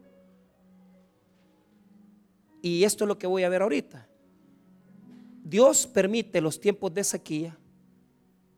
y 2.66 2.84
esto 2.84 3.04
es 3.04 3.08
lo 3.08 3.20
que 3.20 3.28
voy 3.28 3.44
a 3.44 3.50
ver 3.50 3.62
ahorita. 3.62 4.08
Dios 5.44 5.86
permite 5.86 6.42
los 6.42 6.60
tiempos 6.60 6.92
de 6.92 7.04
sequía 7.04 7.56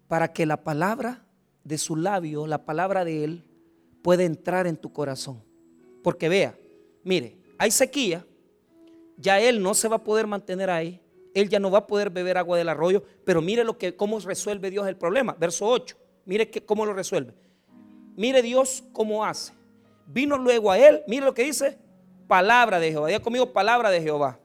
para 0.07 0.31
que 0.31 0.45
la 0.45 0.63
palabra 0.63 1.25
de 1.65 1.77
su 1.77 1.97
labio, 1.97 2.47
la 2.47 2.63
palabra 2.63 3.03
de 3.03 3.25
Él, 3.25 3.43
pueda 4.01 4.23
entrar 4.23 4.65
en 4.65 4.77
tu 4.77 4.93
corazón. 4.93 5.43
Porque 6.03 6.29
vea, 6.29 6.57
mire, 7.03 7.37
hay 7.57 7.69
sequía, 7.69 8.25
ya 9.17 9.41
Él 9.41 9.61
no 9.61 9.73
se 9.73 9.89
va 9.89 9.97
a 9.97 10.03
poder 10.05 10.25
mantener 10.25 10.69
ahí, 10.69 11.01
Él 11.33 11.49
ya 11.49 11.59
no 11.59 11.69
va 11.69 11.79
a 11.79 11.87
poder 11.87 12.09
beber 12.09 12.37
agua 12.37 12.57
del 12.57 12.69
arroyo, 12.69 13.03
pero 13.25 13.41
mire 13.41 13.65
lo 13.65 13.77
que, 13.77 13.97
cómo 13.97 14.17
resuelve 14.21 14.71
Dios 14.71 14.87
el 14.87 14.95
problema. 14.95 15.35
Verso 15.37 15.67
8, 15.67 15.97
mire 16.23 16.49
que, 16.49 16.63
cómo 16.63 16.85
lo 16.85 16.93
resuelve. 16.93 17.33
Mire 18.15 18.41
Dios 18.41 18.85
cómo 18.93 19.25
hace. 19.25 19.51
Vino 20.05 20.37
luego 20.37 20.71
a 20.71 20.79
Él, 20.79 21.03
mire 21.07 21.25
lo 21.25 21.33
que 21.33 21.43
dice, 21.43 21.77
palabra 22.27 22.79
de 22.79 22.91
Jehová. 22.91 23.07
Diga 23.07 23.19
conmigo 23.19 23.51
palabra 23.51 23.89
de 23.89 24.01
Jehová. 24.01 24.39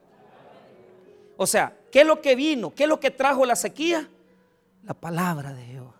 O 1.36 1.46
sea, 1.46 1.76
¿qué 1.90 2.02
es 2.02 2.06
lo 2.06 2.20
que 2.20 2.34
vino? 2.36 2.74
¿Qué 2.74 2.84
es 2.84 2.88
lo 2.88 3.00
que 3.00 3.10
trajo 3.10 3.44
la 3.44 3.56
sequía? 3.56 4.08
La 4.84 4.94
palabra 4.94 5.52
de 5.52 5.64
Jehová. 5.64 5.94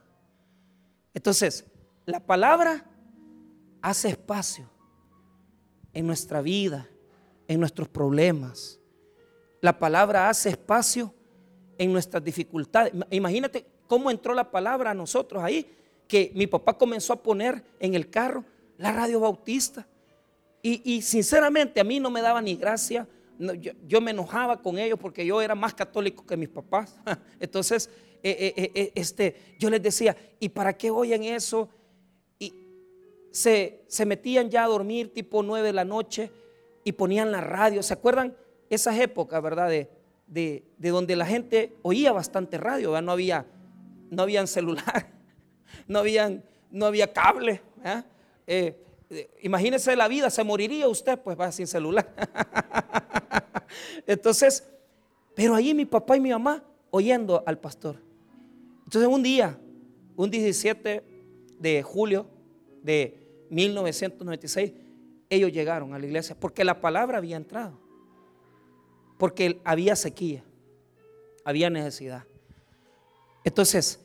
Entonces, 1.14 1.64
la 2.06 2.20
palabra 2.20 2.84
hace 3.80 4.08
espacio 4.08 4.68
en 5.92 6.06
nuestra 6.06 6.40
vida, 6.40 6.88
en 7.48 7.60
nuestros 7.60 7.88
problemas. 7.88 8.78
La 9.60 9.78
palabra 9.78 10.28
hace 10.28 10.50
espacio 10.50 11.12
en 11.78 11.92
nuestras 11.92 12.22
dificultades. 12.22 12.92
Imagínate 13.10 13.66
cómo 13.86 14.10
entró 14.10 14.34
la 14.34 14.50
palabra 14.50 14.90
a 14.90 14.94
nosotros 14.94 15.42
ahí, 15.42 15.70
que 16.08 16.32
mi 16.34 16.46
papá 16.46 16.76
comenzó 16.76 17.12
a 17.12 17.22
poner 17.22 17.62
en 17.78 17.94
el 17.94 18.08
carro 18.10 18.44
la 18.78 18.92
radio 18.92 19.20
bautista. 19.20 19.86
Y, 20.64 21.02
sinceramente 21.02 21.80
a 21.80 21.84
mí 21.84 21.98
no 21.98 22.08
me 22.08 22.22
daba 22.22 22.40
ni 22.40 22.54
gracia, 22.54 23.08
yo, 23.84 24.00
me 24.00 24.12
enojaba 24.12 24.62
con 24.62 24.78
ellos 24.78 24.96
porque 24.96 25.26
yo 25.26 25.42
era 25.42 25.56
más 25.56 25.74
católico 25.74 26.24
que 26.24 26.36
mis 26.36 26.48
papás. 26.48 26.96
Entonces, 27.40 27.90
eh, 28.22 28.54
eh, 28.56 28.70
eh, 28.72 28.92
este, 28.94 29.56
yo 29.58 29.68
les 29.68 29.82
decía, 29.82 30.16
¿y 30.38 30.48
para 30.50 30.72
qué 30.74 30.90
oyen 30.92 31.24
eso? 31.24 31.68
Y 32.38 32.54
se, 33.32 33.82
se 33.88 34.06
metían 34.06 34.50
ya 34.50 34.62
a 34.62 34.68
dormir 34.68 35.12
tipo 35.12 35.42
9 35.42 35.66
de 35.66 35.72
la 35.72 35.84
noche 35.84 36.30
y 36.84 36.92
ponían 36.92 37.32
la 37.32 37.40
radio. 37.40 37.82
¿Se 37.82 37.94
acuerdan 37.94 38.36
esas 38.70 38.96
épocas, 39.00 39.42
verdad? 39.42 39.68
De, 39.68 39.90
de, 40.28 40.90
donde 40.90 41.16
la 41.16 41.26
gente 41.26 41.74
oía 41.82 42.12
bastante 42.12 42.56
radio, 42.56 43.00
no 43.02 43.10
había 43.10 43.46
no 44.12 44.22
habían 44.22 44.46
celular, 44.46 45.08
no, 45.88 45.98
habían, 45.98 46.44
no 46.70 46.86
había 46.86 47.12
cable. 47.12 47.62
Imagínese 49.42 49.94
la 49.96 50.08
vida, 50.08 50.30
se 50.30 50.44
moriría 50.44 50.88
usted, 50.88 51.18
pues 51.18 51.38
va 51.38 51.52
sin 51.52 51.66
celular. 51.66 52.12
Entonces, 54.06 54.64
pero 55.34 55.54
ahí 55.54 55.74
mi 55.74 55.84
papá 55.84 56.16
y 56.16 56.20
mi 56.20 56.30
mamá 56.30 56.62
oyendo 56.90 57.42
al 57.46 57.58
pastor. 57.58 57.96
Entonces 58.84 59.08
un 59.08 59.22
día, 59.22 59.58
un 60.16 60.30
17 60.30 61.02
de 61.58 61.82
julio 61.82 62.26
de 62.82 63.18
1996, 63.50 64.72
ellos 65.30 65.52
llegaron 65.52 65.94
a 65.94 65.98
la 65.98 66.06
iglesia 66.06 66.36
porque 66.38 66.64
la 66.64 66.80
palabra 66.80 67.18
había 67.18 67.36
entrado, 67.36 67.78
porque 69.18 69.60
había 69.64 69.96
sequía, 69.96 70.44
había 71.44 71.70
necesidad. 71.70 72.24
Entonces, 73.44 74.00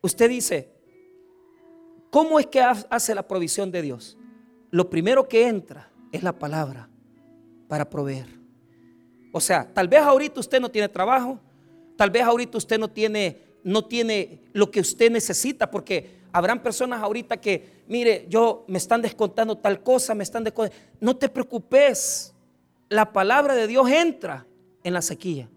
usted 0.00 0.28
dice, 0.28 0.68
¿cómo 2.10 2.38
es 2.38 2.46
que 2.46 2.60
hace 2.60 3.14
la 3.14 3.26
provisión 3.26 3.70
de 3.70 3.82
Dios? 3.82 4.17
Lo 4.70 4.90
primero 4.90 5.28
que 5.28 5.48
entra 5.48 5.90
es 6.12 6.22
la 6.22 6.32
palabra 6.32 6.88
para 7.68 7.88
proveer. 7.88 8.26
O 9.32 9.40
sea, 9.40 9.66
tal 9.72 9.88
vez 9.88 10.00
ahorita 10.00 10.40
usted 10.40 10.60
no 10.60 10.70
tiene 10.70 10.88
trabajo, 10.88 11.38
tal 11.96 12.10
vez 12.10 12.22
ahorita 12.22 12.58
usted 12.58 12.78
no 12.78 12.88
tiene 12.88 13.48
no 13.68 13.84
tiene 13.84 14.40
lo 14.52 14.70
que 14.70 14.80
usted 14.80 15.10
necesita, 15.10 15.70
porque 15.70 16.18
habrán 16.32 16.62
personas 16.62 17.02
ahorita 17.02 17.38
que, 17.38 17.82
mire, 17.86 18.26
yo 18.28 18.64
me 18.68 18.78
están 18.78 19.02
descontando 19.02 19.58
tal 19.58 19.82
cosa, 19.82 20.14
me 20.14 20.24
están 20.24 20.44
descontando. 20.44 20.82
No 21.00 21.16
te 21.16 21.28
preocupes, 21.28 22.34
la 22.88 23.12
palabra 23.12 23.54
de 23.54 23.66
Dios 23.66 23.90
entra 23.90 24.46
en 24.82 24.94
la 24.94 25.02
sequía. 25.02 25.48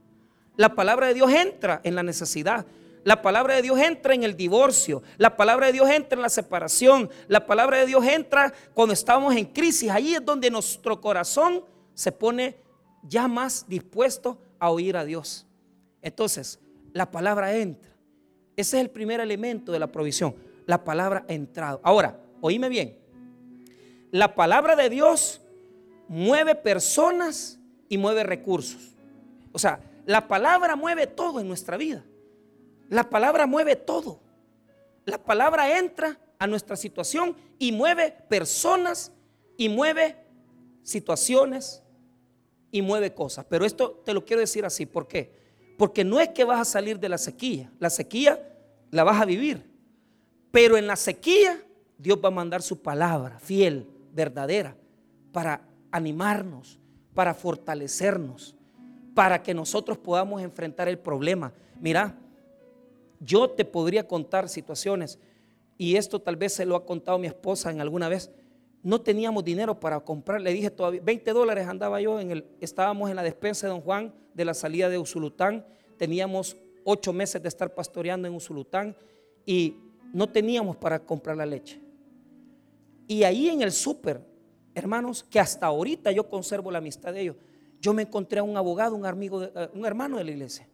La 0.57 0.75
palabra 0.75 1.07
de 1.07 1.13
Dios 1.13 1.31
entra 1.31 1.79
en 1.83 1.95
la 1.95 2.03
necesidad. 2.03 2.65
La 3.03 3.21
palabra 3.21 3.55
de 3.55 3.61
Dios 3.63 3.79
entra 3.79 4.13
en 4.13 4.23
el 4.23 4.35
divorcio. 4.35 5.01
La 5.17 5.35
palabra 5.35 5.67
de 5.67 5.73
Dios 5.73 5.89
entra 5.89 6.15
en 6.15 6.21
la 6.21 6.29
separación. 6.29 7.09
La 7.27 7.45
palabra 7.45 7.77
de 7.77 7.85
Dios 7.87 8.05
entra 8.05 8.53
cuando 8.73 8.93
estamos 8.93 9.35
en 9.35 9.45
crisis. 9.45 9.89
Ahí 9.89 10.13
es 10.13 10.23
donde 10.23 10.51
nuestro 10.51 11.01
corazón 11.01 11.63
se 11.93 12.11
pone 12.11 12.57
ya 13.03 13.27
más 13.27 13.65
dispuesto 13.67 14.37
a 14.59 14.69
oír 14.69 14.95
a 14.97 15.05
Dios. 15.05 15.47
Entonces, 16.01 16.59
la 16.93 17.09
palabra 17.09 17.55
entra. 17.55 17.91
Ese 18.55 18.77
es 18.77 18.81
el 18.81 18.89
primer 18.89 19.19
elemento 19.19 19.71
de 19.71 19.79
la 19.79 19.91
provisión, 19.91 20.35
la 20.65 20.83
palabra 20.83 21.25
entrado. 21.27 21.79
Ahora, 21.83 22.19
oíme 22.41 22.69
bien, 22.69 22.97
la 24.11 24.35
palabra 24.35 24.75
de 24.75 24.89
Dios 24.89 25.41
mueve 26.07 26.53
personas 26.53 27.59
y 27.87 27.97
mueve 27.97 28.23
recursos. 28.23 28.95
O 29.51 29.59
sea, 29.59 29.79
la 30.05 30.27
palabra 30.27 30.75
mueve 30.75 31.07
todo 31.07 31.39
en 31.39 31.47
nuestra 31.47 31.77
vida. 31.77 32.03
La 32.91 33.09
palabra 33.09 33.47
mueve 33.47 33.77
todo. 33.77 34.19
La 35.05 35.17
palabra 35.17 35.79
entra 35.79 36.19
a 36.37 36.45
nuestra 36.45 36.75
situación 36.75 37.37
y 37.57 37.71
mueve 37.71 38.13
personas 38.27 39.13
y 39.55 39.69
mueve 39.69 40.17
situaciones 40.83 41.81
y 42.69 42.81
mueve 42.81 43.13
cosas. 43.13 43.45
Pero 43.47 43.63
esto 43.63 44.01
te 44.03 44.13
lo 44.13 44.25
quiero 44.25 44.41
decir 44.41 44.65
así. 44.65 44.85
¿Por 44.85 45.07
qué? 45.07 45.33
Porque 45.77 46.03
no 46.03 46.19
es 46.19 46.29
que 46.29 46.43
vas 46.43 46.59
a 46.59 46.65
salir 46.65 46.99
de 46.99 47.07
la 47.07 47.17
sequía. 47.17 47.71
La 47.79 47.89
sequía 47.89 48.45
la 48.89 49.05
vas 49.05 49.21
a 49.21 49.25
vivir. 49.25 49.71
Pero 50.51 50.75
en 50.75 50.85
la 50.85 50.97
sequía 50.97 51.63
Dios 51.97 52.19
va 52.21 52.27
a 52.27 52.31
mandar 52.31 52.61
su 52.61 52.81
palabra 52.81 53.39
fiel, 53.39 53.87
verdadera, 54.11 54.75
para 55.31 55.61
animarnos, 55.91 56.77
para 57.13 57.33
fortalecernos, 57.33 58.57
para 59.15 59.41
que 59.41 59.53
nosotros 59.53 59.97
podamos 59.97 60.41
enfrentar 60.41 60.89
el 60.89 60.99
problema. 60.99 61.53
Mira, 61.79 62.17
yo 63.21 63.49
te 63.51 63.63
podría 63.63 64.07
contar 64.07 64.49
situaciones, 64.49 65.19
y 65.77 65.95
esto 65.95 66.19
tal 66.19 66.35
vez 66.35 66.53
se 66.53 66.65
lo 66.65 66.75
ha 66.75 66.85
contado 66.85 67.17
mi 67.17 67.27
esposa 67.27 67.71
en 67.71 67.81
alguna 67.81 68.09
vez. 68.09 68.29
No 68.83 69.01
teníamos 69.01 69.43
dinero 69.43 69.79
para 69.79 69.99
comprar, 69.99 70.41
le 70.41 70.53
dije 70.53 70.69
todavía, 70.69 71.01
20 71.03 71.31
dólares 71.33 71.67
andaba 71.67 72.01
yo, 72.01 72.19
en 72.19 72.31
el, 72.31 72.45
estábamos 72.59 73.09
en 73.09 73.15
la 73.15 73.23
despensa 73.23 73.67
de 73.67 73.73
Don 73.73 73.81
Juan 73.81 74.13
de 74.33 74.45
la 74.45 74.53
salida 74.53 74.89
de 74.89 74.97
Usulután, 74.97 75.65
teníamos 75.97 76.57
ocho 76.83 77.13
meses 77.13 77.41
de 77.41 77.47
estar 77.47 77.73
pastoreando 77.73 78.27
en 78.27 78.33
Usulután 78.33 78.95
y 79.45 79.75
no 80.13 80.27
teníamos 80.29 80.75
para 80.77 80.99
comprar 80.99 81.37
la 81.37 81.45
leche. 81.45 81.79
Y 83.07 83.23
ahí 83.23 83.49
en 83.49 83.61
el 83.61 83.71
súper, 83.71 84.21
hermanos, 84.73 85.23
que 85.23 85.39
hasta 85.39 85.67
ahorita 85.67 86.11
yo 86.11 86.27
conservo 86.29 86.71
la 86.71 86.79
amistad 86.79 87.13
de 87.13 87.21
ellos, 87.21 87.35
yo 87.79 87.93
me 87.93 88.03
encontré 88.03 88.39
a 88.39 88.43
un 88.43 88.55
abogado, 88.55 88.95
un, 88.95 89.05
amigo 89.05 89.43
eh, 89.43 89.69
un 89.73 89.85
hermano 89.85 90.17
de 90.17 90.23
la 90.23 90.31
iglesia. 90.31 90.67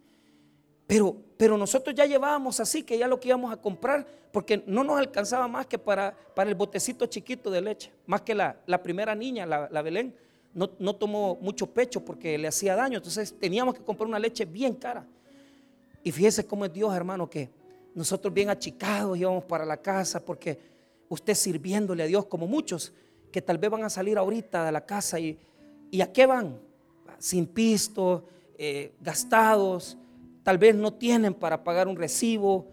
Pero, 0.87 1.15
pero 1.35 1.57
nosotros 1.57 1.93
ya 1.93 2.05
llevábamos 2.05 2.59
así 2.59 2.81
que 2.81 2.97
ya 2.97 3.07
lo 3.07 3.19
que 3.19 3.27
íbamos 3.27 3.51
a 3.51 3.57
comprar, 3.57 4.07
porque 4.31 4.63
no 4.65 4.83
nos 4.83 4.97
alcanzaba 4.97 5.47
más 5.47 5.65
que 5.65 5.77
para, 5.77 6.15
para 6.33 6.49
el 6.49 6.55
botecito 6.55 7.05
chiquito 7.05 7.51
de 7.51 7.61
leche, 7.61 7.91
más 8.05 8.21
que 8.21 8.33
la, 8.33 8.55
primera 8.81 9.13
niña, 9.13 9.45
la, 9.45 9.67
la 9.69 9.81
Belén, 9.81 10.15
no, 10.53 10.71
no, 10.79 10.95
tomó 10.95 11.37
mucho 11.41 11.67
pecho 11.67 12.03
porque 12.03 12.37
le 12.37 12.47
hacía 12.47 12.75
daño, 12.75 12.97
entonces 12.97 13.37
teníamos 13.37 13.75
que 13.75 13.83
comprar 13.83 14.07
una 14.07 14.17
leche 14.17 14.45
bien 14.45 14.73
cara. 14.73 15.05
Y 16.03 16.11
fíjese 16.11 16.45
cómo 16.47 16.65
es 16.65 16.73
Dios, 16.73 16.95
hermano, 16.95 17.29
que 17.29 17.49
nosotros 17.93 18.33
bien 18.33 18.49
achicados 18.49 19.17
íbamos 19.17 19.43
para 19.43 19.65
la 19.65 19.77
casa 19.77 20.23
porque 20.23 20.57
usted 21.09 21.33
sirviéndole 21.33 22.03
a 22.03 22.05
Dios 22.05 22.25
como 22.25 22.47
muchos 22.47 22.93
que 23.31 23.41
tal 23.41 23.57
vez 23.57 23.69
van 23.69 23.83
a 23.83 23.89
salir 23.89 24.17
ahorita 24.17 24.65
de 24.65 24.71
la 24.71 24.85
casa 24.85 25.19
y, 25.19 25.37
¿y 25.91 26.01
a 26.01 26.11
qué 26.11 26.25
van? 26.25 26.59
Sin 27.19 27.45
pisto, 27.45 28.23
eh, 28.57 28.93
gastados, 29.01 29.97
tal 30.47 30.57
vez 30.57 30.73
no 30.73 30.93
tienen 30.93 31.33
para 31.33 31.61
pagar 31.61 31.89
un 31.89 31.97
recibo, 31.97 32.71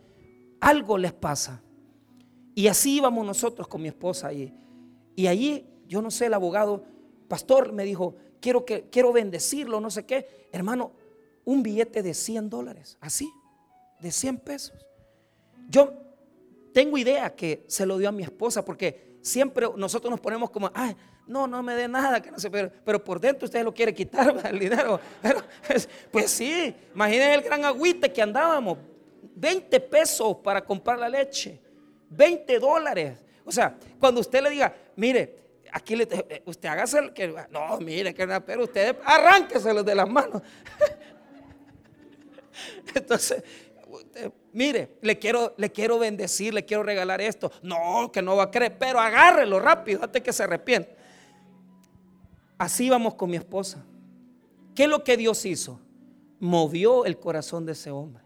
algo 0.61 0.97
les 0.97 1.13
pasa. 1.13 1.61
Y 2.55 2.69
así 2.69 2.99
íbamos 2.99 3.27
nosotros 3.27 3.67
con 3.67 3.83
mi 3.83 3.89
esposa 3.89 4.33
y, 4.33 4.55
y 5.17 5.27
allí, 5.27 5.67
yo 5.89 6.01
no 6.01 6.13
sé, 6.13 6.27
el 6.27 6.35
abogado, 6.35 6.85
pastor, 7.27 7.73
me 7.73 7.83
dijo, 7.83 8.15
quiero, 8.39 8.65
que, 8.65 8.89
quiero 8.91 9.13
bendecirlo, 9.13 9.81
no 9.81 9.91
sé 9.91 10.07
qué. 10.07 10.49
Hermano, 10.53 10.93
un 11.45 11.65
billete 11.65 12.05
de 12.05 12.15
100 12.15 12.49
dólares, 12.49 12.97
así, 13.01 13.29
de 13.99 14.13
100 14.13 14.37
pesos. 14.39 14.87
Yo 15.69 15.95
tengo 16.73 16.97
idea 16.97 17.35
que 17.35 17.65
se 17.67 17.87
lo 17.87 17.99
dio 17.99 18.09
a 18.09 18.13
mi 18.13 18.23
esposa 18.23 18.65
porque 18.65 19.19
siempre 19.21 19.67
nosotros 19.77 20.13
nos 20.13 20.21
ponemos 20.21 20.51
como, 20.51 20.71
ay, 20.75 20.95
no, 21.27 21.47
no 21.47 21.63
me 21.63 21.75
dé 21.75 21.89
nada, 21.89 22.21
que 22.21 22.31
no 22.31 22.39
sé, 22.39 22.51
pero, 22.51 22.71
pero 22.85 23.03
por 23.03 23.19
dentro 23.19 23.47
usted 23.47 23.65
lo 23.65 23.73
quiere 23.73 23.95
quitar 23.95 24.35
el 24.47 24.59
dinero. 24.59 25.01
Pues, 25.67 25.89
pues, 26.11 26.31
sí, 26.31 26.75
imaginen 26.95 27.33
el 27.33 27.43
gran 27.43 27.65
agüite 27.65 28.13
que 28.13 28.23
andábamos, 28.23 28.79
20 29.35 29.81
pesos 29.81 30.37
para 30.43 30.65
comprar 30.65 30.99
la 30.99 31.09
leche, 31.09 31.59
20 32.11 32.59
dólares. 32.59 33.19
O 33.45 33.53
sea, 33.53 33.75
cuando 33.99 34.21
usted 34.21 34.43
le 34.43 34.51
diga, 34.51 34.75
mire, 34.97 35.37
aquí 35.73 35.97
le, 35.97 36.05
eh, 36.05 36.43
usted 36.45 36.69
hágase 36.69 36.99
el 36.99 37.13
que, 37.13 37.35
no, 37.51 37.79
mire, 37.79 38.15
que 38.15 38.27
pero 38.47 38.65
usted 38.65 38.97
arránqueselos 39.05 39.85
de 39.85 39.95
las 39.95 40.09
manos. 40.09 40.43
Entonces, 42.95 43.43
mire, 44.53 44.91
le 45.01 45.19
quiero, 45.19 45.55
le 45.57 45.71
quiero 45.71 45.99
bendecir, 45.99 46.55
le 46.55 46.65
quiero 46.65 46.83
regalar 46.83 47.21
esto. 47.21 47.51
No, 47.63 48.11
que 48.13 48.23
no 48.23 48.37
va 48.37 48.45
a 48.45 48.51
creer, 48.51 48.77
pero 48.79 49.01
agárrelo 49.01 49.59
rápido 49.59 50.05
antes 50.05 50.23
que 50.23 50.33
se 50.33 50.43
arrepienta. 50.43 51.04
Así 52.59 52.89
vamos 52.91 53.15
con 53.15 53.31
mi 53.31 53.37
esposa. 53.37 53.85
¿Qué 54.75 54.85
es 54.85 54.89
lo 54.89 55.05
que 55.05 55.17
Dios 55.17 55.45
hizo? 55.45 55.81
Movió 56.41 57.05
el 57.05 57.19
corazón 57.19 57.65
de 57.67 57.73
ese 57.73 57.91
hombre 57.91 58.23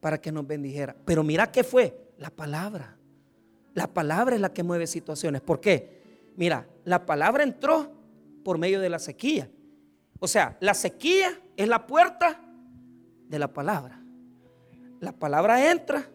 para 0.00 0.20
que 0.20 0.32
nos 0.32 0.46
bendijera. 0.46 0.96
Pero 1.04 1.22
mira 1.22 1.50
qué 1.50 1.64
fue, 1.64 2.12
la 2.18 2.30
palabra. 2.30 2.96
La 3.74 3.86
palabra 3.86 4.34
es 4.34 4.40
la 4.40 4.52
que 4.52 4.62
mueve 4.62 4.86
situaciones. 4.86 5.40
¿Por 5.40 5.60
qué? 5.60 6.02
Mira, 6.36 6.66
la 6.84 7.06
palabra 7.06 7.42
entró 7.42 7.90
por 8.44 8.58
medio 8.58 8.80
de 8.80 8.90
la 8.90 8.98
sequía. 8.98 9.48
O 10.20 10.28
sea, 10.28 10.56
la 10.60 10.74
sequía 10.74 11.40
es 11.56 11.68
la 11.68 11.86
puerta 11.86 12.40
de 13.28 13.38
la 13.38 13.52
palabra. 13.52 14.00
La 15.00 15.12
palabra 15.12 15.70
entra 15.70 16.08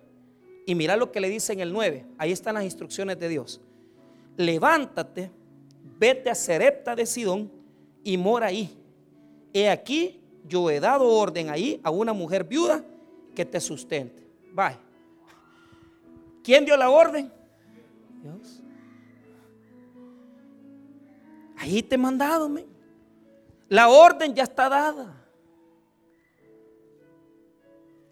y 0.65 0.75
mira 0.75 0.95
lo 0.95 1.11
que 1.11 1.19
le 1.19 1.29
dice 1.29 1.53
en 1.53 1.59
el 1.59 1.73
9. 1.73 2.05
Ahí 2.17 2.31
están 2.31 2.55
las 2.55 2.63
instrucciones 2.63 3.19
de 3.19 3.27
Dios. 3.29 3.61
Levántate, 4.37 5.31
vete 5.97 6.29
a 6.29 6.35
Serepta 6.35 6.95
de 6.95 7.05
Sidón 7.05 7.51
y 8.03 8.17
mora 8.17 8.47
ahí. 8.47 8.75
He 9.53 9.69
aquí, 9.69 10.21
yo 10.45 10.69
he 10.69 10.79
dado 10.79 11.07
orden 11.07 11.49
ahí 11.49 11.79
a 11.83 11.91
una 11.91 12.13
mujer 12.13 12.43
viuda 12.43 12.83
que 13.35 13.45
te 13.45 13.59
sustente. 13.59 14.23
Vaya. 14.51 14.79
¿Quién 16.43 16.65
dio 16.65 16.75
la 16.77 16.89
orden? 16.89 17.31
Dios. 18.21 18.61
Ahí 21.57 21.83
te 21.83 21.95
he 21.95 21.97
mandado, 21.97 22.49
La 23.67 23.89
orden 23.89 24.33
ya 24.33 24.43
está 24.43 24.69
dada. 24.69 25.15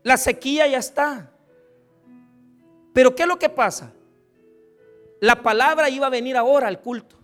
La 0.04 0.18
sequía 0.18 0.68
ya 0.68 0.78
está. 0.78 1.32
Pero 2.94 3.16
¿qué 3.16 3.24
es 3.24 3.28
lo 3.28 3.40
que 3.40 3.50
pasa? 3.50 3.94
La 5.20 5.42
palabra 5.42 5.90
iba 5.90 6.08
a 6.08 6.10
venir 6.10 6.36
ahora 6.36 6.68
al 6.68 6.82
culto. 6.82 7.16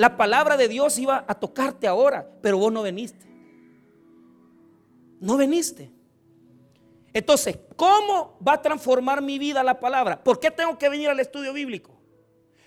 La 0.00 0.16
palabra 0.16 0.56
de 0.56 0.66
Dios 0.66 0.98
iba 0.98 1.26
a 1.28 1.34
tocarte 1.34 1.86
ahora, 1.86 2.26
pero 2.40 2.56
vos 2.56 2.72
no 2.72 2.80
veniste. 2.80 3.26
No 5.20 5.36
veniste. 5.36 5.92
Entonces, 7.12 7.58
¿cómo 7.76 8.38
va 8.40 8.54
a 8.54 8.62
transformar 8.62 9.20
mi 9.20 9.38
vida 9.38 9.62
la 9.62 9.78
palabra? 9.78 10.24
¿Por 10.24 10.40
qué 10.40 10.50
tengo 10.50 10.78
que 10.78 10.88
venir 10.88 11.10
al 11.10 11.20
estudio 11.20 11.52
bíblico? 11.52 12.00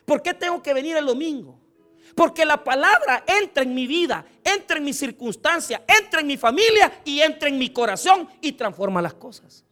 ¿Por 0.05 0.21
qué 0.21 0.35
tengo 0.35 0.61
que 0.61 0.75
venir 0.75 0.95
el 0.95 1.07
domingo? 1.07 1.59
Porque 2.15 2.45
la 2.45 2.63
palabra 2.63 3.23
entra 3.25 3.63
en 3.63 3.73
mi 3.73 3.87
vida, 3.87 4.23
entra 4.43 4.77
en 4.77 4.83
mi 4.83 4.93
circunstancia, 4.93 5.83
entra 5.87 6.19
en 6.19 6.27
mi 6.27 6.37
familia 6.37 7.01
y 7.03 7.19
entra 7.19 7.49
en 7.49 7.57
mi 7.57 7.71
corazón 7.71 8.29
y 8.41 8.51
transforma 8.51 9.01
las 9.01 9.15
cosas. 9.15 9.65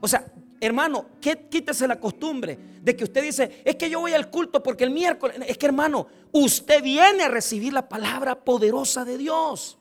O 0.00 0.08
sea, 0.08 0.26
hermano, 0.60 1.06
quítese 1.20 1.88
la 1.88 1.98
costumbre 1.98 2.58
de 2.82 2.94
que 2.94 3.04
usted 3.04 3.22
dice, 3.22 3.62
es 3.64 3.76
que 3.76 3.88
yo 3.88 4.00
voy 4.00 4.12
al 4.12 4.30
culto 4.30 4.62
porque 4.62 4.84
el 4.84 4.90
miércoles, 4.90 5.38
es 5.46 5.56
que 5.56 5.66
hermano, 5.66 6.06
usted 6.32 6.82
viene 6.82 7.24
a 7.24 7.28
recibir 7.28 7.72
la 7.72 7.88
palabra 7.88 8.34
poderosa 8.34 9.04
de 9.04 9.18
Dios. 9.18 9.78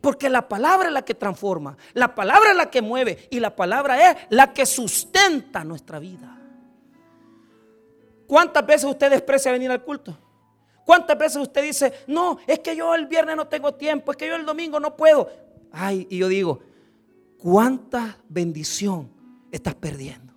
Porque 0.00 0.28
la 0.28 0.48
palabra 0.48 0.88
es 0.88 0.94
la 0.94 1.04
que 1.04 1.14
transforma, 1.14 1.76
la 1.92 2.14
palabra 2.14 2.50
es 2.50 2.56
la 2.56 2.70
que 2.70 2.80
mueve 2.80 3.26
y 3.30 3.40
la 3.40 3.56
palabra 3.56 4.10
es 4.10 4.16
la 4.30 4.52
que 4.52 4.64
sustenta 4.64 5.64
nuestra 5.64 5.98
vida. 5.98 6.38
¿Cuántas 8.28 8.64
veces 8.64 8.84
usted 8.84 9.10
desprecia 9.10 9.50
venir 9.50 9.70
al 9.70 9.82
culto? 9.82 10.16
¿Cuántas 10.84 11.18
veces 11.18 11.42
usted 11.42 11.62
dice, 11.62 11.92
no, 12.06 12.38
es 12.46 12.60
que 12.60 12.76
yo 12.76 12.94
el 12.94 13.06
viernes 13.06 13.36
no 13.36 13.48
tengo 13.48 13.74
tiempo, 13.74 14.12
es 14.12 14.16
que 14.16 14.28
yo 14.28 14.36
el 14.36 14.46
domingo 14.46 14.78
no 14.78 14.96
puedo? 14.96 15.28
Ay, 15.72 16.06
y 16.08 16.18
yo 16.18 16.28
digo, 16.28 16.60
¿cuánta 17.36 18.18
bendición 18.28 19.17
estás 19.50 19.74
perdiendo? 19.74 20.34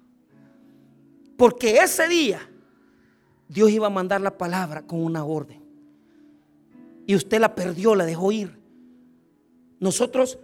Porque 1.38 1.78
ese 1.78 2.08
día 2.08 2.48
Dios 3.48 3.70
iba 3.72 3.88
a 3.88 3.90
mandar 3.90 4.22
la 4.22 4.38
palabra 4.38 4.84
con 4.84 5.04
una 5.04 5.26
orden. 5.26 5.62
Y 7.06 7.16
usted 7.16 7.40
la 7.40 7.54
perdió, 7.56 7.96
la 7.96 8.06
dejó 8.06 8.32
ir. 8.32 8.58
Nosotros, 9.80 10.40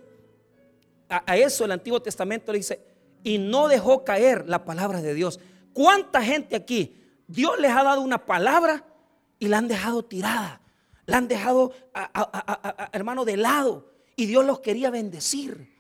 a, 1.08 1.38
eso 1.38 1.64
el 1.64 1.72
Antiguo 1.72 2.02
Testamento 2.02 2.52
le 2.52 2.58
dice, 2.58 2.82
y 3.24 3.38
no 3.38 3.68
dejó 3.68 4.04
caer 4.04 4.50
la 4.50 4.66
palabra 4.66 5.02
de 5.02 5.14
Dios. 5.14 5.40
¿Cuánta 5.72 6.22
gente 6.22 6.56
aquí 6.56 6.96
Dios 7.28 7.60
les 7.60 7.72
ha 7.72 7.84
dado 7.84 8.02
una 8.02 8.26
palabra 8.26 8.84
y 9.40 9.48
la 9.48 9.60
han 9.60 9.68
dejado 9.68 10.04
tirada? 10.04 10.62
La 11.06 11.18
han 11.18 11.28
dejado, 11.28 11.72
hermano, 12.92 13.24
de 13.24 13.38
lado. 13.38 13.94
Y 14.16 14.26
Dios 14.26 14.46
los 14.46 14.60
quería 14.60 14.90
bendecir. 14.90 15.74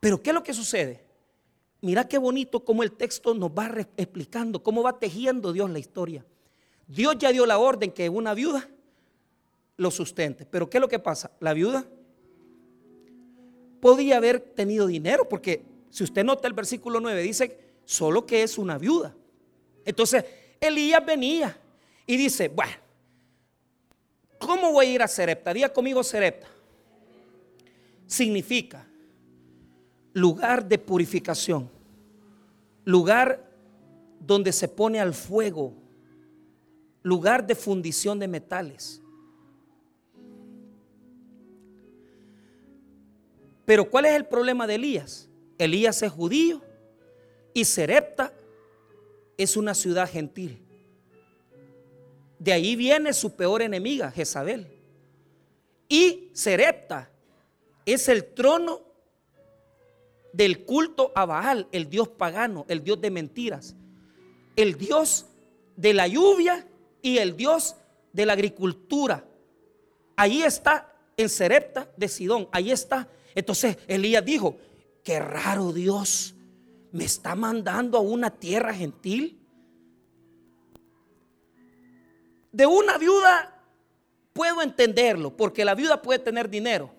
Pero 0.00 0.22
¿qué 0.22 0.30
es 0.30 0.34
lo 0.34 0.42
que 0.42 0.54
sucede? 0.54 1.04
Mira 1.84 2.08
qué 2.08 2.16
bonito 2.16 2.64
cómo 2.64 2.82
el 2.82 2.92
texto 2.92 3.34
nos 3.34 3.50
va 3.50 3.70
explicando, 3.98 4.62
cómo 4.62 4.82
va 4.82 4.98
tejiendo 4.98 5.52
Dios 5.52 5.68
la 5.68 5.78
historia. 5.78 6.24
Dios 6.88 7.18
ya 7.18 7.30
dio 7.30 7.44
la 7.44 7.58
orden 7.58 7.92
que 7.92 8.08
una 8.08 8.32
viuda 8.32 8.66
lo 9.76 9.90
sustente. 9.90 10.46
Pero 10.46 10.70
¿qué 10.70 10.78
es 10.78 10.80
lo 10.80 10.88
que 10.88 10.98
pasa? 10.98 11.32
La 11.40 11.52
viuda 11.52 11.86
podía 13.80 14.16
haber 14.16 14.40
tenido 14.40 14.86
dinero, 14.86 15.28
porque 15.28 15.62
si 15.90 16.04
usted 16.04 16.24
nota 16.24 16.48
el 16.48 16.54
versículo 16.54 17.00
9, 17.00 17.20
dice 17.20 17.58
solo 17.84 18.24
que 18.24 18.42
es 18.42 18.56
una 18.56 18.78
viuda. 18.78 19.14
Entonces, 19.84 20.24
Elías 20.58 21.04
venía 21.04 21.54
y 22.06 22.16
dice, 22.16 22.48
bueno, 22.48 22.72
¿cómo 24.38 24.72
voy 24.72 24.86
a 24.86 24.94
ir 24.94 25.02
a 25.02 25.06
Serepta? 25.06 25.52
Diga 25.52 25.70
conmigo 25.70 26.02
Serepta. 26.02 26.48
Significa 28.06 28.86
lugar 30.14 30.66
de 30.66 30.78
purificación, 30.78 31.73
lugar 32.84 33.50
donde 34.20 34.52
se 34.52 34.68
pone 34.68 35.00
al 35.00 35.14
fuego, 35.14 35.74
lugar 37.02 37.46
de 37.46 37.54
fundición 37.54 38.18
de 38.18 38.28
metales. 38.28 39.02
Pero 43.64 43.88
¿cuál 43.90 44.06
es 44.06 44.12
el 44.12 44.26
problema 44.26 44.66
de 44.66 44.74
Elías? 44.74 45.28
Elías 45.58 46.02
es 46.02 46.12
judío 46.12 46.62
y 47.54 47.64
Serepta 47.64 48.32
es 49.36 49.56
una 49.56 49.74
ciudad 49.74 50.08
gentil. 50.08 50.60
De 52.38 52.52
ahí 52.52 52.76
viene 52.76 53.12
su 53.12 53.34
peor 53.34 53.62
enemiga, 53.62 54.10
Jezabel. 54.10 54.66
Y 55.88 56.30
Serepta 56.32 57.10
es 57.86 58.08
el 58.08 58.24
trono 58.34 58.82
del 60.34 60.64
culto 60.64 61.12
a 61.14 61.24
Baal, 61.24 61.68
el 61.72 61.88
dios 61.88 62.08
pagano, 62.08 62.66
el 62.68 62.82
dios 62.82 63.00
de 63.00 63.10
mentiras, 63.10 63.74
el 64.56 64.76
dios 64.76 65.26
de 65.76 65.94
la 65.94 66.06
lluvia 66.06 66.66
y 67.00 67.18
el 67.18 67.36
dios 67.36 67.76
de 68.12 68.26
la 68.26 68.34
agricultura. 68.34 69.24
Ahí 70.16 70.42
está 70.42 70.92
en 71.16 71.28
Serepta 71.28 71.88
de 71.96 72.08
Sidón, 72.08 72.48
ahí 72.52 72.70
está 72.70 73.08
entonces 73.34 73.78
Elías 73.88 74.24
dijo, 74.24 74.56
qué 75.02 75.18
raro 75.18 75.72
Dios, 75.72 76.34
me 76.92 77.04
está 77.04 77.34
mandando 77.34 77.98
a 77.98 78.00
una 78.00 78.30
tierra 78.30 78.72
gentil. 78.72 79.40
De 82.52 82.66
una 82.66 82.96
viuda 82.98 83.60
puedo 84.32 84.62
entenderlo, 84.62 85.36
porque 85.36 85.64
la 85.64 85.74
viuda 85.74 86.00
puede 86.00 86.20
tener 86.20 86.48
dinero. 86.48 86.90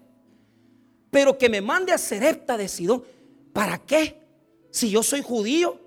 Pero 1.10 1.38
que 1.38 1.48
me 1.48 1.62
mande 1.62 1.94
a 1.94 1.98
Serepta 1.98 2.58
de 2.58 2.68
Sidón, 2.68 3.04
¿para 3.56 3.78
qué? 3.78 4.22
Si 4.70 4.90
yo 4.90 5.02
soy 5.02 5.22
judío 5.22 5.80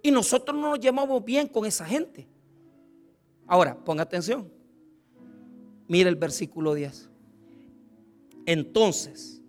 y 0.00 0.12
nosotros 0.12 0.56
no 0.56 0.70
nos 0.70 0.78
llevamos 0.78 1.24
bien 1.24 1.48
con 1.48 1.66
esa 1.66 1.84
gente. 1.84 2.28
Ahora, 3.48 3.76
ponga 3.76 4.04
atención. 4.04 4.48
Mira 5.88 6.08
el 6.08 6.14
versículo 6.14 6.72
10. 6.72 7.10
Entonces, 8.46 9.42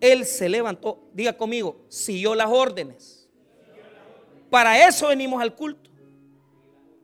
él 0.00 0.26
se 0.26 0.48
levantó, 0.48 1.08
diga 1.14 1.36
conmigo, 1.36 1.86
siguió 1.88 2.34
las 2.34 2.48
órdenes. 2.50 3.30
Para 4.50 4.88
eso 4.88 5.06
venimos 5.06 5.40
al 5.40 5.54
culto, 5.54 5.88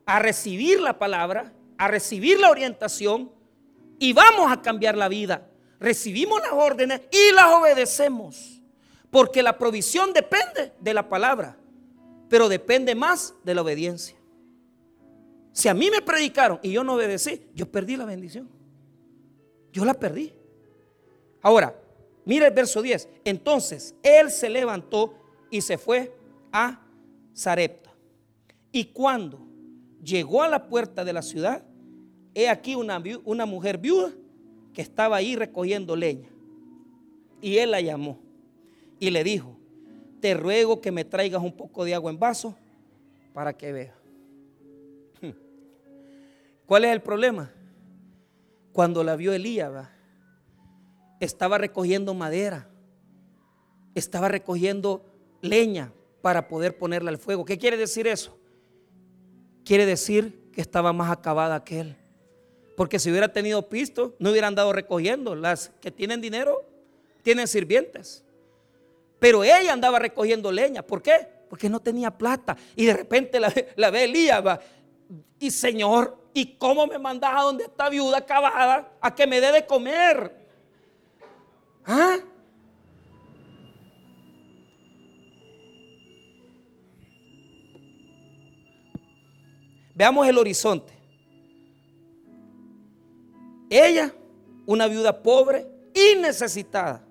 a 0.05 0.19
recibir 0.19 0.81
la 0.81 0.99
palabra, 0.99 1.53
a 1.77 1.87
recibir 1.87 2.37
la 2.37 2.51
orientación 2.51 3.31
y 3.97 4.11
vamos 4.11 4.51
a 4.51 4.61
cambiar 4.61 4.97
la 4.97 5.07
vida. 5.07 5.49
Recibimos 5.79 6.41
las 6.41 6.51
órdenes 6.51 6.99
y 7.09 7.33
las 7.33 7.45
obedecemos, 7.53 8.58
porque 9.11 9.43
la 9.43 9.57
provisión 9.57 10.13
depende 10.13 10.73
de 10.79 10.93
la 10.93 11.07
palabra, 11.09 11.57
pero 12.29 12.49
depende 12.49 12.95
más 12.95 13.33
de 13.43 13.55
la 13.55 13.61
obediencia. 13.61 14.15
Si 15.51 15.67
a 15.67 15.73
mí 15.73 15.89
me 15.89 16.01
predicaron 16.01 16.59
y 16.61 16.71
yo 16.71 16.83
no 16.83 16.93
obedecí, 16.93 17.47
yo 17.53 17.69
perdí 17.69 17.97
la 17.97 18.05
bendición. 18.05 18.49
Yo 19.71 19.83
la 19.83 19.93
perdí. 19.93 20.33
Ahora, 21.41 21.75
Mira 22.29 22.45
el 22.45 22.53
verso 22.53 22.83
10. 22.83 23.09
Entonces 23.25 23.95
él 24.03 24.29
se 24.29 24.51
levantó 24.51 25.15
y 25.49 25.61
se 25.61 25.79
fue 25.79 26.15
a 26.51 26.79
Zarepta. 27.35 27.91
Y 28.71 28.85
cuando 28.85 29.39
llegó 30.03 30.43
a 30.43 30.47
la 30.47 30.67
puerta 30.67 31.03
de 31.03 31.11
la 31.11 31.23
ciudad, 31.23 31.65
he 32.35 32.47
aquí 32.47 32.75
una, 32.75 33.01
una 33.25 33.47
mujer 33.47 33.79
viuda 33.79 34.11
que 34.75 34.83
estaba 34.83 35.15
ahí 35.15 35.35
recogiendo 35.35 35.95
leña. 35.95 36.29
Y 37.41 37.57
él 37.57 37.71
la 37.71 37.81
llamó 37.81 38.19
y 38.99 39.09
le 39.09 39.23
dijo, 39.23 39.57
te 40.19 40.33
ruego 40.33 40.81
que 40.81 40.91
me 40.91 41.05
traigas 41.05 41.41
un 41.41 41.53
poco 41.53 41.85
de 41.85 41.95
agua 41.95 42.11
en 42.11 42.19
vaso 42.19 42.55
para 43.33 43.53
que 43.53 43.71
vea. 43.71 43.95
¿Cuál 46.65 46.85
es 46.85 46.91
el 46.91 47.01
problema? 47.01 47.51
Cuando 48.73 49.03
la 49.03 49.15
vio 49.15 49.33
Elías, 49.33 49.89
estaba 51.19 51.57
recogiendo 51.57 52.13
madera, 52.13 52.69
estaba 53.95 54.27
recogiendo 54.27 55.05
leña 55.41 55.91
para 56.21 56.47
poder 56.47 56.77
ponerla 56.77 57.11
al 57.11 57.17
fuego. 57.17 57.45
¿Qué 57.45 57.57
quiere 57.57 57.77
decir 57.77 58.07
eso? 58.07 58.37
Quiere 59.63 59.85
decir 59.85 60.49
que 60.51 60.61
estaba 60.61 60.93
más 60.93 61.11
acabada 61.11 61.63
que 61.63 61.81
él. 61.81 61.95
Porque 62.75 62.99
si 62.99 63.09
hubiera 63.09 63.31
tenido 63.31 63.67
pisto, 63.67 64.15
no 64.19 64.31
hubieran 64.31 64.55
dado 64.55 64.71
recogiendo. 64.71 65.35
Las 65.35 65.69
que 65.81 65.91
tienen 65.91 66.21
dinero 66.21 66.63
tienen 67.23 67.47
sirvientes. 67.47 68.23
Pero 69.19 69.43
ella 69.43 69.73
andaba 69.73 69.99
recogiendo 69.99 70.51
leña. 70.51 70.81
¿Por 70.81 71.01
qué? 71.01 71.27
Porque 71.49 71.69
no 71.69 71.79
tenía 71.79 72.11
plata. 72.11 72.55
Y 72.75 72.85
de 72.85 72.93
repente 72.93 73.39
la, 73.39 73.53
la 73.75 73.89
ve 73.89 74.05
Elías. 74.05 74.43
Y 75.39 75.51
Señor, 75.51 76.17
¿y 76.33 76.55
cómo 76.57 76.87
me 76.87 76.97
mandas 76.97 77.31
a 77.33 77.41
donde 77.41 77.65
está 77.65 77.89
viuda 77.89 78.19
acabada 78.19 78.91
a 79.01 79.13
que 79.13 79.27
me 79.27 79.41
dé 79.41 79.51
de 79.51 79.65
comer? 79.65 80.35
¿Ah? 81.85 82.17
Veamos 89.99 90.25
el 90.25 90.37
horizonte. 90.37 90.93
Ella, 93.69 94.13
una 94.65 94.87
viuda 94.87 95.21
pobre 95.21 95.67
y 95.93 96.15
necesitada. 96.15 97.03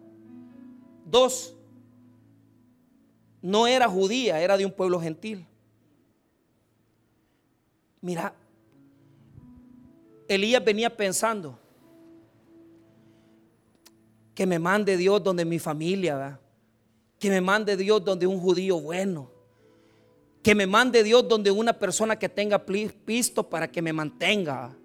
Dos, 1.05 1.58
no 3.43 3.67
era 3.67 3.89
judía, 3.89 4.41
era 4.41 4.57
de 4.57 4.65
un 4.65 4.73
pueblo 4.73 5.01
gentil. 5.01 5.47
Mira, 8.01 8.35
Elías 10.29 10.65
venía 10.65 10.95
pensando 10.95 11.59
que 14.35 14.47
me 14.47 14.59
mande 14.59 14.97
Dios 14.97 15.23
donde 15.23 15.45
mi 15.45 15.59
familia, 15.59 16.39
que 17.19 17.31
me 17.31 17.41
mande 17.41 17.77
Dios 17.77 18.05
donde 18.05 18.27
un 18.27 18.39
judío 18.39 18.81
bueno, 18.81 19.31
que 20.43 20.55
me 20.55 20.67
mande 20.67 21.03
Dios 21.03 21.27
donde 21.27 21.51
una 21.51 21.73
persona 21.73 22.17
que 22.17 22.29
tenga 22.29 22.65
pisto 22.65 23.49
para 23.49 23.71
que 23.71 23.83
me 23.83 23.93
mantenga. 23.93 24.77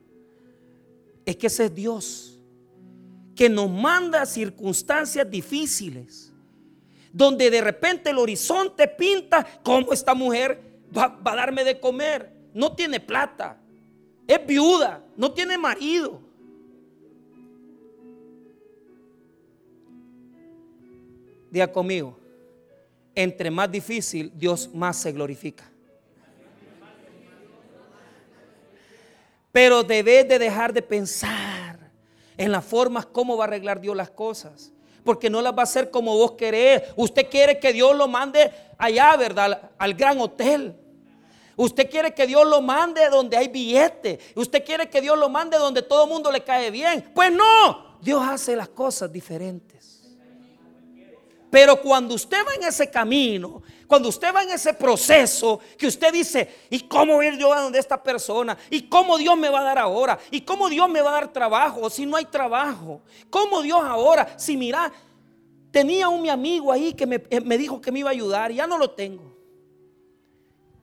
Es 1.25 1.37
que 1.37 1.47
ese 1.47 1.65
es 1.65 1.75
Dios, 1.75 2.39
que 3.35 3.47
nos 3.47 3.69
manda 3.69 4.25
circunstancias 4.25 5.29
difíciles 5.29 6.32
donde 7.13 7.51
de 7.51 7.61
repente 7.61 8.09
el 8.09 8.17
horizonte 8.17 8.87
pinta 8.87 9.45
como 9.61 9.93
esta 9.93 10.15
mujer 10.15 10.59
va, 10.95 11.19
a 11.23 11.35
darme 11.35 11.63
de 11.63 11.79
comer. 11.79 12.33
No 12.53 12.75
tiene 12.75 12.99
plata, 12.99 13.57
es 14.27 14.45
viuda, 14.45 15.03
no 15.15 15.31
tiene 15.31 15.57
marido. 15.57 16.19
Diga 21.51 21.71
conmigo, 21.71 22.17
entre 23.13 23.51
más 23.51 23.71
difícil, 23.71 24.31
Dios 24.35 24.73
más 24.73 24.97
se 24.97 25.11
glorifica. 25.11 25.69
Pero 29.51 29.83
debes 29.83 30.27
de 30.27 30.39
dejar 30.39 30.73
de 30.73 30.81
pensar 30.81 31.91
en 32.37 32.51
las 32.51 32.65
formas 32.65 33.05
cómo 33.05 33.37
va 33.37 33.43
a 33.43 33.47
arreglar 33.47 33.79
Dios 33.79 33.95
las 33.95 34.09
cosas 34.09 34.72
porque 35.03 35.29
no 35.29 35.41
las 35.41 35.53
va 35.53 35.61
a 35.61 35.63
hacer 35.63 35.91
como 35.91 36.17
vos 36.17 36.33
querés. 36.33 36.83
Usted 36.95 37.29
quiere 37.29 37.59
que 37.59 37.73
Dios 37.73 37.95
lo 37.95 38.07
mande 38.07 38.51
allá, 38.77 39.15
¿verdad? 39.17 39.71
Al, 39.77 39.93
gran 39.93 40.19
hotel. 40.19 40.75
Usted 41.55 41.89
quiere 41.89 42.13
que 42.13 42.25
Dios 42.25 42.47
lo 42.47 42.61
mande 42.61 43.09
donde 43.09 43.37
hay 43.37 43.47
billete. 43.47 44.19
Usted 44.35 44.63
quiere 44.65 44.89
que 44.89 45.01
Dios 45.01 45.17
lo 45.17 45.29
mande 45.29 45.57
donde 45.57 45.81
todo 45.81 46.05
el 46.05 46.09
mundo 46.09 46.31
le 46.31 46.43
cae 46.43 46.71
bien. 46.71 47.11
Pues 47.13 47.31
no, 47.31 47.99
Dios 48.01 48.23
hace 48.27 48.55
las 48.55 48.69
cosas 48.69 49.11
diferentes. 49.11 50.02
Pero 51.53 51.79
cuando 51.79 52.15
usted 52.15 52.37
va 52.43 52.55
en 52.55 52.63
ese 52.63 52.89
camino, 52.89 53.61
cuando 53.85 54.09
usted 54.09 54.33
va 54.33 54.41
en 54.41 54.49
ese 54.49 54.73
proceso, 54.73 55.59
que 55.77 55.85
usted 55.85 56.11
dice, 56.11 56.49
¿y 56.71 56.79
cómo 56.79 57.21
ir 57.21 57.37
yo 57.37 57.53
a 57.53 57.61
donde 57.61 57.77
esta 57.77 58.01
persona? 58.01 58.57
¿Y 58.71 58.89
cómo 58.89 59.19
Dios 59.19 59.37
me 59.37 59.49
va 59.49 59.59
a 59.59 59.63
dar 59.63 59.77
ahora? 59.77 60.17
¿Y 60.31 60.41
cómo 60.41 60.67
Dios 60.67 60.89
me 60.89 60.99
va 61.03 61.11
a 61.11 61.13
dar 61.13 61.31
trabajo 61.31 61.91
si 61.91 62.07
no 62.07 62.17
hay 62.17 62.25
trabajo? 62.25 63.01
¿Cómo 63.29 63.61
Dios 63.61 63.79
ahora? 63.83 64.33
Si 64.35 64.57
mira, 64.57 64.91
tenía 65.69 66.09
un 66.09 66.23
mi 66.23 66.29
amigo 66.29 66.71
ahí 66.71 66.91
que 66.95 67.05
me, 67.05 67.23
eh, 67.29 67.39
me 67.39 67.55
dijo 67.59 67.79
que 67.79 67.91
me 67.91 67.99
iba 67.99 68.09
a 68.09 68.13
ayudar 68.13 68.51
ya 68.51 68.65
no 68.65 68.79
lo 68.79 68.89
tengo. 68.89 69.37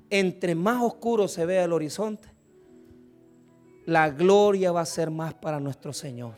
Entre 0.08 0.54
más 0.54 0.80
oscuro 0.80 1.26
se 1.26 1.44
vea 1.46 1.64
el 1.64 1.72
horizonte, 1.72 2.28
la 3.86 4.08
gloria 4.08 4.70
va 4.70 4.82
a 4.82 4.86
ser 4.86 5.10
más 5.10 5.34
para 5.34 5.58
nuestro 5.58 5.92
Señor. 5.92 6.34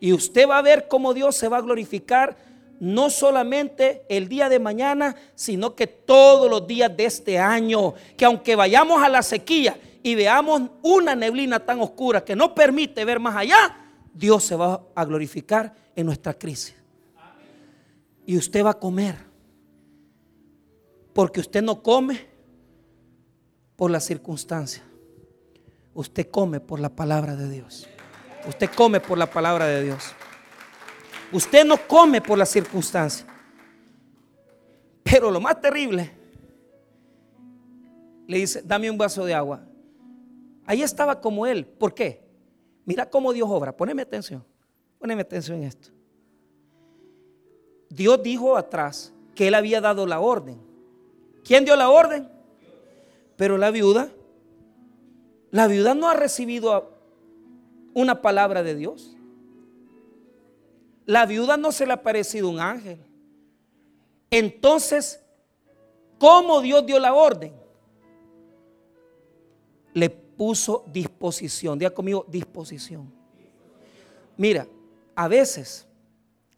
Y 0.00 0.12
usted 0.12 0.48
va 0.48 0.58
a 0.58 0.62
ver 0.62 0.88
cómo 0.88 1.14
Dios 1.14 1.36
se 1.36 1.46
va 1.46 1.58
a 1.58 1.62
glorificar 1.62 2.47
no 2.80 3.10
solamente 3.10 4.04
el 4.08 4.28
día 4.28 4.48
de 4.48 4.58
mañana, 4.58 5.16
sino 5.34 5.74
que 5.74 5.86
todos 5.86 6.50
los 6.50 6.66
días 6.66 6.96
de 6.96 7.04
este 7.04 7.38
año. 7.38 7.94
Que 8.16 8.24
aunque 8.24 8.56
vayamos 8.56 9.02
a 9.02 9.08
la 9.08 9.22
sequía 9.22 9.78
y 10.02 10.14
veamos 10.14 10.62
una 10.82 11.14
neblina 11.14 11.60
tan 11.60 11.80
oscura 11.80 12.24
que 12.24 12.36
no 12.36 12.54
permite 12.54 13.04
ver 13.04 13.20
más 13.20 13.36
allá, 13.36 13.76
Dios 14.12 14.44
se 14.44 14.56
va 14.56 14.82
a 14.94 15.04
glorificar 15.04 15.74
en 15.94 16.06
nuestra 16.06 16.34
crisis. 16.34 16.74
Y 18.26 18.36
usted 18.36 18.64
va 18.64 18.70
a 18.70 18.78
comer. 18.78 19.16
Porque 21.12 21.40
usted 21.40 21.62
no 21.62 21.82
come 21.82 22.26
por 23.74 23.90
las 23.90 24.04
circunstancias. 24.04 24.84
Usted 25.94 26.30
come 26.30 26.60
por 26.60 26.78
la 26.78 26.90
palabra 26.90 27.34
de 27.34 27.50
Dios. 27.50 27.88
Usted 28.46 28.70
come 28.74 29.00
por 29.00 29.18
la 29.18 29.26
palabra 29.26 29.66
de 29.66 29.82
Dios. 29.82 30.14
Usted 31.32 31.64
no 31.64 31.76
come 31.86 32.20
por 32.20 32.38
las 32.38 32.48
circunstancias. 32.48 33.26
Pero 35.02 35.30
lo 35.30 35.40
más 35.40 35.60
terrible, 35.60 36.10
le 38.26 38.38
dice, 38.38 38.62
dame 38.62 38.90
un 38.90 38.98
vaso 38.98 39.24
de 39.24 39.34
agua. 39.34 39.62
Ahí 40.66 40.82
estaba 40.82 41.20
como 41.20 41.46
él. 41.46 41.64
¿Por 41.64 41.94
qué? 41.94 42.22
Mira 42.84 43.08
cómo 43.08 43.32
Dios 43.32 43.48
obra. 43.50 43.74
Poneme 43.74 44.02
atención. 44.02 44.44
Poneme 44.98 45.22
atención 45.22 45.58
en 45.58 45.64
esto. 45.64 45.88
Dios 47.88 48.22
dijo 48.22 48.56
atrás 48.56 49.12
que 49.34 49.48
él 49.48 49.54
había 49.54 49.80
dado 49.80 50.06
la 50.06 50.20
orden. 50.20 50.60
¿Quién 51.44 51.64
dio 51.64 51.74
la 51.76 51.88
orden? 51.88 52.28
Pero 53.36 53.56
la 53.56 53.70
viuda, 53.70 54.10
la 55.50 55.66
viuda 55.66 55.94
no 55.94 56.08
ha 56.08 56.14
recibido 56.14 56.92
una 57.94 58.20
palabra 58.20 58.62
de 58.62 58.74
Dios. 58.74 59.16
La 61.08 61.24
viuda 61.24 61.56
no 61.56 61.72
se 61.72 61.86
le 61.86 61.94
ha 61.94 62.02
parecido 62.02 62.50
un 62.50 62.60
ángel. 62.60 63.00
Entonces, 64.30 65.18
¿cómo 66.18 66.60
Dios 66.60 66.84
dio 66.84 66.98
la 66.98 67.14
orden? 67.14 67.54
Le 69.94 70.10
puso 70.10 70.84
disposición. 70.92 71.78
Diga 71.78 71.92
conmigo, 71.92 72.26
disposición. 72.28 73.10
Mira, 74.36 74.68
a 75.14 75.28
veces 75.28 75.86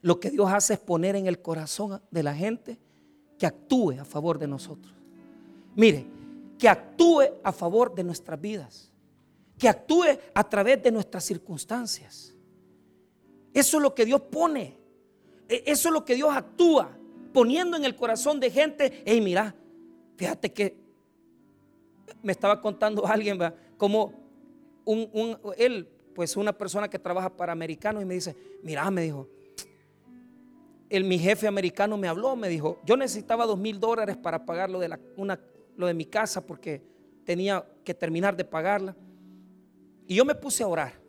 lo 0.01 0.19
que 0.19 0.29
Dios 0.29 0.51
hace 0.51 0.73
es 0.73 0.79
poner 0.79 1.15
en 1.15 1.27
el 1.27 1.41
corazón 1.41 2.01
de 2.11 2.21
la 2.21 2.35
gente 2.35 2.77
que 3.39 3.45
actúe 3.45 4.01
a 4.01 4.03
favor 4.03 4.37
de 4.37 4.47
nosotros. 4.49 4.93
Mire, 5.77 6.05
que 6.59 6.67
actúe 6.67 7.21
a 7.41 7.53
favor 7.53 7.95
de 7.95 8.03
nuestras 8.03 8.41
vidas. 8.41 8.91
Que 9.57 9.69
actúe 9.69 10.07
a 10.33 10.43
través 10.43 10.83
de 10.83 10.91
nuestras 10.91 11.23
circunstancias. 11.23 12.35
Eso 13.53 13.77
es 13.77 13.83
lo 13.83 13.93
que 13.93 14.05
Dios 14.05 14.21
pone. 14.21 14.77
E, 15.47 15.63
eso 15.65 15.89
es 15.89 15.93
lo 15.93 16.05
que 16.05 16.15
Dios 16.15 16.29
actúa, 16.33 16.97
poniendo 17.33 17.77
en 17.77 17.85
el 17.85 17.95
corazón 17.95 18.39
de 18.39 18.49
gente, 18.49 19.03
hey, 19.05 19.21
mira, 19.21 19.55
fíjate 20.15 20.51
que 20.51 20.77
me 22.21 22.31
estaba 22.31 22.61
contando 22.61 23.05
alguien, 23.07 23.39
como 23.77 24.13
un, 24.85 25.37
él, 25.57 25.87
pues 26.15 26.35
una 26.37 26.57
persona 26.57 26.89
que 26.89 26.99
trabaja 26.99 27.35
para 27.35 27.51
americanos 27.51 28.01
y 28.03 28.05
me 28.05 28.13
dice, 28.13 28.35
mira, 28.63 28.89
me 28.91 29.01
dijo, 29.01 29.27
el, 30.89 31.03
mi 31.05 31.17
jefe 31.17 31.47
americano 31.47 31.97
me 31.97 32.07
habló, 32.07 32.35
me 32.35 32.49
dijo, 32.49 32.79
yo 32.85 32.97
necesitaba 32.97 33.45
dos 33.45 33.57
mil 33.57 33.79
dólares 33.79 34.17
para 34.17 34.45
pagar 34.45 34.69
lo 34.69 34.79
de, 34.79 34.89
la, 34.89 34.99
una, 35.15 35.39
lo 35.77 35.87
de 35.87 35.93
mi 35.93 36.05
casa 36.05 36.45
porque 36.45 36.81
tenía 37.23 37.65
que 37.83 37.93
terminar 37.93 38.35
de 38.35 38.43
pagarla. 38.43 38.95
Y 40.07 40.15
yo 40.15 40.25
me 40.25 40.35
puse 40.35 40.63
a 40.63 40.67
orar. 40.67 41.00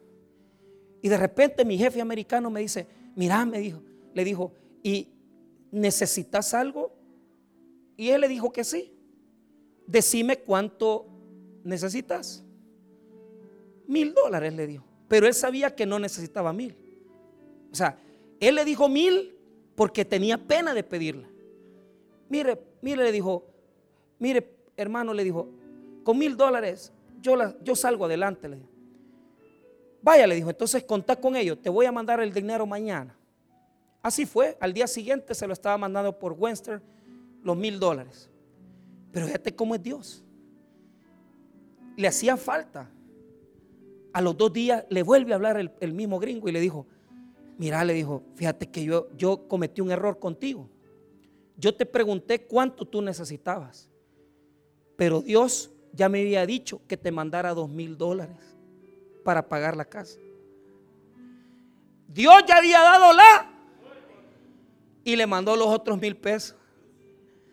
Y 1.02 1.08
de 1.08 1.16
repente 1.16 1.64
mi 1.64 1.76
jefe 1.76 2.00
americano 2.00 2.48
me 2.48 2.60
dice, 2.60 2.86
mira, 3.16 3.44
me 3.44 3.58
dijo, 3.58 3.82
le 4.14 4.24
dijo, 4.24 4.52
¿y 4.82 5.08
necesitas 5.72 6.54
algo? 6.54 6.94
Y 7.96 8.10
él 8.10 8.20
le 8.20 8.28
dijo 8.28 8.52
que 8.52 8.62
sí. 8.62 8.94
Decime 9.86 10.38
cuánto 10.38 11.06
necesitas. 11.64 12.44
mil 13.86 14.14
dólares, 14.14 14.54
le 14.54 14.66
dijo. 14.66 14.84
Pero 15.08 15.26
él 15.26 15.34
sabía 15.34 15.74
que 15.74 15.86
no 15.86 15.98
necesitaba 15.98 16.52
mil. 16.52 16.76
O 17.70 17.74
sea, 17.74 17.98
él 18.38 18.54
le 18.54 18.64
dijo 18.64 18.88
mil 18.88 19.34
porque 19.74 20.04
tenía 20.04 20.38
pena 20.38 20.72
de 20.72 20.84
pedirla. 20.84 21.28
Mire, 22.28 22.58
mire, 22.80 23.04
le 23.04 23.12
dijo, 23.12 23.44
mire, 24.18 24.56
hermano, 24.76 25.12
le 25.12 25.24
dijo, 25.24 25.48
con 26.04 26.16
mil 26.16 26.36
dólares 26.36 26.92
yo, 27.20 27.36
la, 27.36 27.56
yo 27.62 27.74
salgo 27.74 28.04
adelante. 28.04 28.48
Le 28.48 28.56
dijo. 28.56 28.71
Vaya, 30.02 30.26
le 30.26 30.34
dijo, 30.34 30.50
entonces 30.50 30.82
contá 30.82 31.16
con 31.16 31.36
ellos, 31.36 31.62
te 31.62 31.70
voy 31.70 31.86
a 31.86 31.92
mandar 31.92 32.20
el 32.20 32.32
dinero 32.32 32.66
mañana. 32.66 33.16
Así 34.02 34.26
fue, 34.26 34.56
al 34.60 34.72
día 34.72 34.88
siguiente 34.88 35.32
se 35.34 35.46
lo 35.46 35.52
estaba 35.52 35.78
mandando 35.78 36.18
por 36.18 36.32
Webster 36.32 36.82
los 37.44 37.56
mil 37.56 37.78
dólares. 37.78 38.28
Pero 39.12 39.26
fíjate 39.26 39.54
cómo 39.54 39.76
es 39.76 39.82
Dios. 39.82 40.24
Le 41.96 42.08
hacía 42.08 42.36
falta. 42.36 42.90
A 44.12 44.20
los 44.20 44.36
dos 44.36 44.52
días 44.52 44.84
le 44.90 45.04
vuelve 45.04 45.32
a 45.32 45.36
hablar 45.36 45.72
el, 45.80 45.92
mismo 45.92 46.18
gringo 46.18 46.48
y 46.48 46.52
le 46.52 46.60
dijo, 46.60 46.86
mira, 47.56 47.84
le 47.84 47.94
dijo, 47.94 48.24
fíjate 48.34 48.68
que 48.70 48.84
yo, 48.84 49.08
yo 49.16 49.46
cometí 49.46 49.80
un 49.80 49.92
error 49.92 50.18
contigo. 50.18 50.68
Yo 51.56 51.74
te 51.74 51.86
pregunté 51.86 52.44
cuánto 52.44 52.84
tú 52.84 53.00
necesitabas, 53.02 53.88
pero 54.96 55.22
Dios 55.22 55.70
ya 55.92 56.08
me 56.08 56.22
había 56.22 56.44
dicho 56.44 56.80
que 56.88 56.96
te 56.96 57.12
mandara 57.12 57.54
dos 57.54 57.68
mil 57.68 57.96
dólares 57.96 58.52
para 59.22 59.48
pagar 59.48 59.76
la 59.76 59.84
casa. 59.84 60.18
Dios 62.08 62.34
ya 62.46 62.58
había 62.58 62.80
dado 62.80 63.12
la 63.12 63.50
y 65.04 65.16
le 65.16 65.26
mandó 65.26 65.56
los 65.56 65.68
otros 65.68 65.98
mil 65.98 66.16
pesos. 66.16 66.56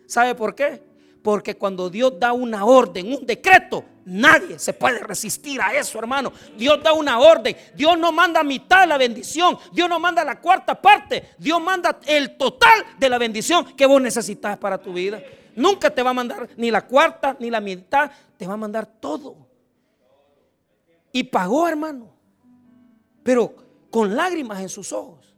¿Sabe 0.06 0.34
por 0.34 0.54
qué? 0.54 0.82
Porque 1.22 1.56
cuando 1.56 1.90
Dios 1.90 2.18
da 2.18 2.32
una 2.32 2.64
orden, 2.64 3.12
un 3.12 3.26
decreto, 3.26 3.84
nadie 4.04 4.58
se 4.58 4.72
puede 4.72 5.00
resistir 5.00 5.60
a 5.60 5.74
eso, 5.74 5.98
hermano. 5.98 6.32
Dios 6.56 6.82
da 6.82 6.92
una 6.92 7.18
orden. 7.18 7.56
Dios 7.74 7.98
no 7.98 8.10
manda 8.10 8.42
mitad 8.42 8.82
de 8.82 8.86
la 8.86 8.98
bendición. 8.98 9.58
Dios 9.72 9.88
no 9.88 10.00
manda 10.00 10.24
la 10.24 10.40
cuarta 10.40 10.80
parte. 10.80 11.30
Dios 11.38 11.60
manda 11.60 12.00
el 12.06 12.36
total 12.36 12.84
de 12.98 13.08
la 13.08 13.18
bendición 13.18 13.76
que 13.76 13.86
vos 13.86 14.00
necesitas 14.00 14.58
para 14.58 14.78
tu 14.78 14.92
vida. 14.92 15.22
Nunca 15.56 15.90
te 15.90 16.02
va 16.02 16.10
a 16.10 16.14
mandar 16.14 16.48
ni 16.56 16.70
la 16.70 16.86
cuarta 16.86 17.36
ni 17.38 17.50
la 17.50 17.60
mitad. 17.60 18.10
Te 18.36 18.46
va 18.46 18.54
a 18.54 18.58
mandar 18.58 18.86
todo. 18.86 19.49
Y 21.12 21.24
pagó, 21.24 21.68
hermano. 21.68 22.10
Pero 23.22 23.54
con 23.90 24.14
lágrimas 24.14 24.60
en 24.60 24.68
sus 24.68 24.92
ojos. 24.92 25.34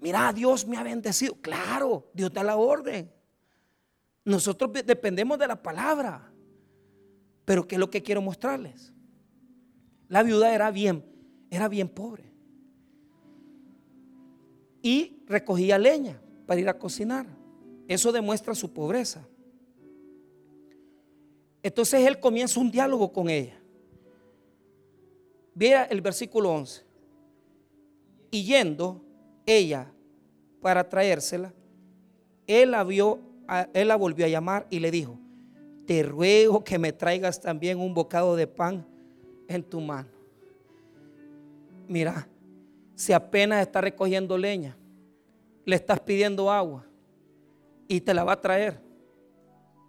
Mira, 0.00 0.32
Dios 0.32 0.66
me 0.66 0.76
ha 0.76 0.82
bendecido. 0.82 1.34
Claro, 1.40 2.10
Dios 2.12 2.32
da 2.32 2.42
la 2.42 2.56
orden. 2.56 3.10
Nosotros 4.24 4.70
dependemos 4.84 5.38
de 5.38 5.46
la 5.46 5.62
palabra. 5.62 6.30
Pero 7.44 7.66
¿qué 7.66 7.76
es 7.76 7.78
lo 7.78 7.90
que 7.90 8.02
quiero 8.02 8.22
mostrarles? 8.22 8.92
La 10.08 10.22
viuda 10.22 10.54
era 10.54 10.70
bien, 10.70 11.04
era 11.50 11.68
bien 11.68 11.88
pobre. 11.88 12.32
Y 14.82 15.24
recogía 15.26 15.78
leña 15.78 16.20
para 16.46 16.60
ir 16.60 16.68
a 16.68 16.78
cocinar. 16.78 17.26
Eso 17.88 18.12
demuestra 18.12 18.54
su 18.54 18.72
pobreza. 18.72 19.26
Entonces 21.62 22.06
él 22.06 22.20
comienza 22.20 22.60
un 22.60 22.70
diálogo 22.70 23.12
con 23.12 23.30
ella. 23.30 23.58
Vea 25.54 25.84
el 25.84 26.00
versículo 26.00 26.50
11. 26.50 26.84
Y 28.30 28.44
yendo 28.44 29.00
ella 29.46 29.90
para 30.60 30.88
traérsela, 30.88 31.52
él 32.46 32.72
la 32.72 32.84
vio 32.84 33.20
él 33.72 33.88
la 33.88 33.96
volvió 33.96 34.24
a 34.24 34.28
llamar 34.28 34.66
y 34.70 34.80
le 34.80 34.90
dijo, 34.90 35.18
te 35.86 36.02
ruego 36.02 36.64
que 36.64 36.78
me 36.78 36.92
traigas 36.92 37.40
también 37.40 37.78
un 37.78 37.92
bocado 37.92 38.36
de 38.36 38.46
pan 38.46 38.86
en 39.48 39.62
tu 39.62 39.80
mano. 39.80 40.08
Mira, 41.86 42.26
si 42.94 43.12
apenas 43.12 43.60
está 43.60 43.80
recogiendo 43.80 44.38
leña, 44.38 44.76
le 45.64 45.76
estás 45.76 46.00
pidiendo 46.00 46.50
agua 46.50 46.86
y 47.86 48.00
te 48.00 48.14
la 48.14 48.24
va 48.24 48.32
a 48.32 48.40
traer. 48.40 48.80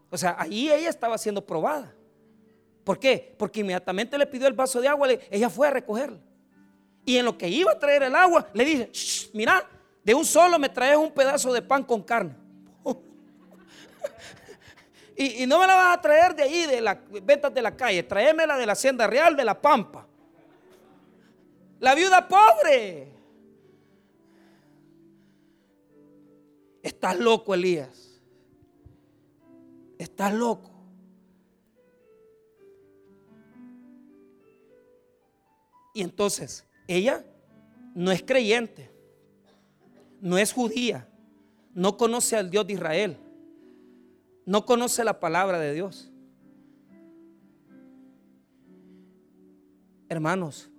O 0.10 0.18
sea, 0.18 0.36
ahí 0.38 0.70
ella 0.70 0.90
estaba 0.90 1.18
siendo 1.18 1.46
probada. 1.46 1.94
¿Por 2.86 3.00
qué? 3.00 3.36
Porque 3.38 3.62
inmediatamente 3.62 4.16
le 4.16 4.28
pidió 4.28 4.48
el 4.48 4.54
vaso 4.54 4.80
de 4.80 4.88
agua, 4.88 5.10
ella 5.32 5.50
fue 5.50 5.68
a 5.68 5.72
recogerla. 5.72 6.20
Y 7.04 7.18
en 7.18 7.26
lo 7.26 7.36
que 7.36 7.50
iba 7.50 7.72
a 7.72 7.80
traer 7.80 8.04
el 8.04 8.16
agua, 8.16 8.48
le 8.54 8.64
dije, 8.64 8.92
mira, 9.34 9.68
de 10.04 10.14
un 10.14 10.24
solo 10.24 10.60
me 10.60 10.70
traes 10.70 10.96
un 10.96 11.12
pedazo 11.12 11.52
de 11.52 11.64
pan 11.64 11.84
con 11.84 12.04
carne. 12.04 12.36
Y, 15.18 15.46
no 15.48 15.60
me 15.60 15.68
la 15.68 15.76
vas 15.76 15.98
a 15.98 16.02
traer 16.02 16.36
de 16.36 16.44
ahí, 16.44 16.66
de 16.66 16.82
las 16.82 16.98
ventas 17.24 17.54
de 17.54 17.62
la 17.62 17.74
calle. 17.74 18.04
Tráemela 18.04 18.58
de 18.58 18.66
la 18.66 18.74
hacienda 18.74 19.08
real 19.08 19.34
de 19.38 19.46
la 19.46 19.60
Pampa. 19.60 20.06
La 21.80 21.96
viuda 21.96 22.28
pobre. 22.28 23.14
Estás 26.84 27.18
loco, 27.18 27.54
Elías. 27.54 28.22
Estás 29.98 30.34
loco. 30.34 30.75
Y 35.96 36.04
entonces, 36.04 36.64
ella 36.88 37.26
no 37.96 38.12
es 38.12 38.22
creyente, 38.22 38.92
no 40.22 40.38
es 40.38 40.54
judía, 40.54 41.08
no 41.74 41.98
conoce 41.98 42.36
al 42.36 42.52
Dios 42.52 42.68
de 42.68 42.74
Israel 42.74 43.18
no 44.46 44.66
conoce 44.66 45.04
la 45.04 45.20
palabra 45.20 45.60
de 45.60 45.74
Dios. 45.74 46.12
Hermanos, 50.08 50.70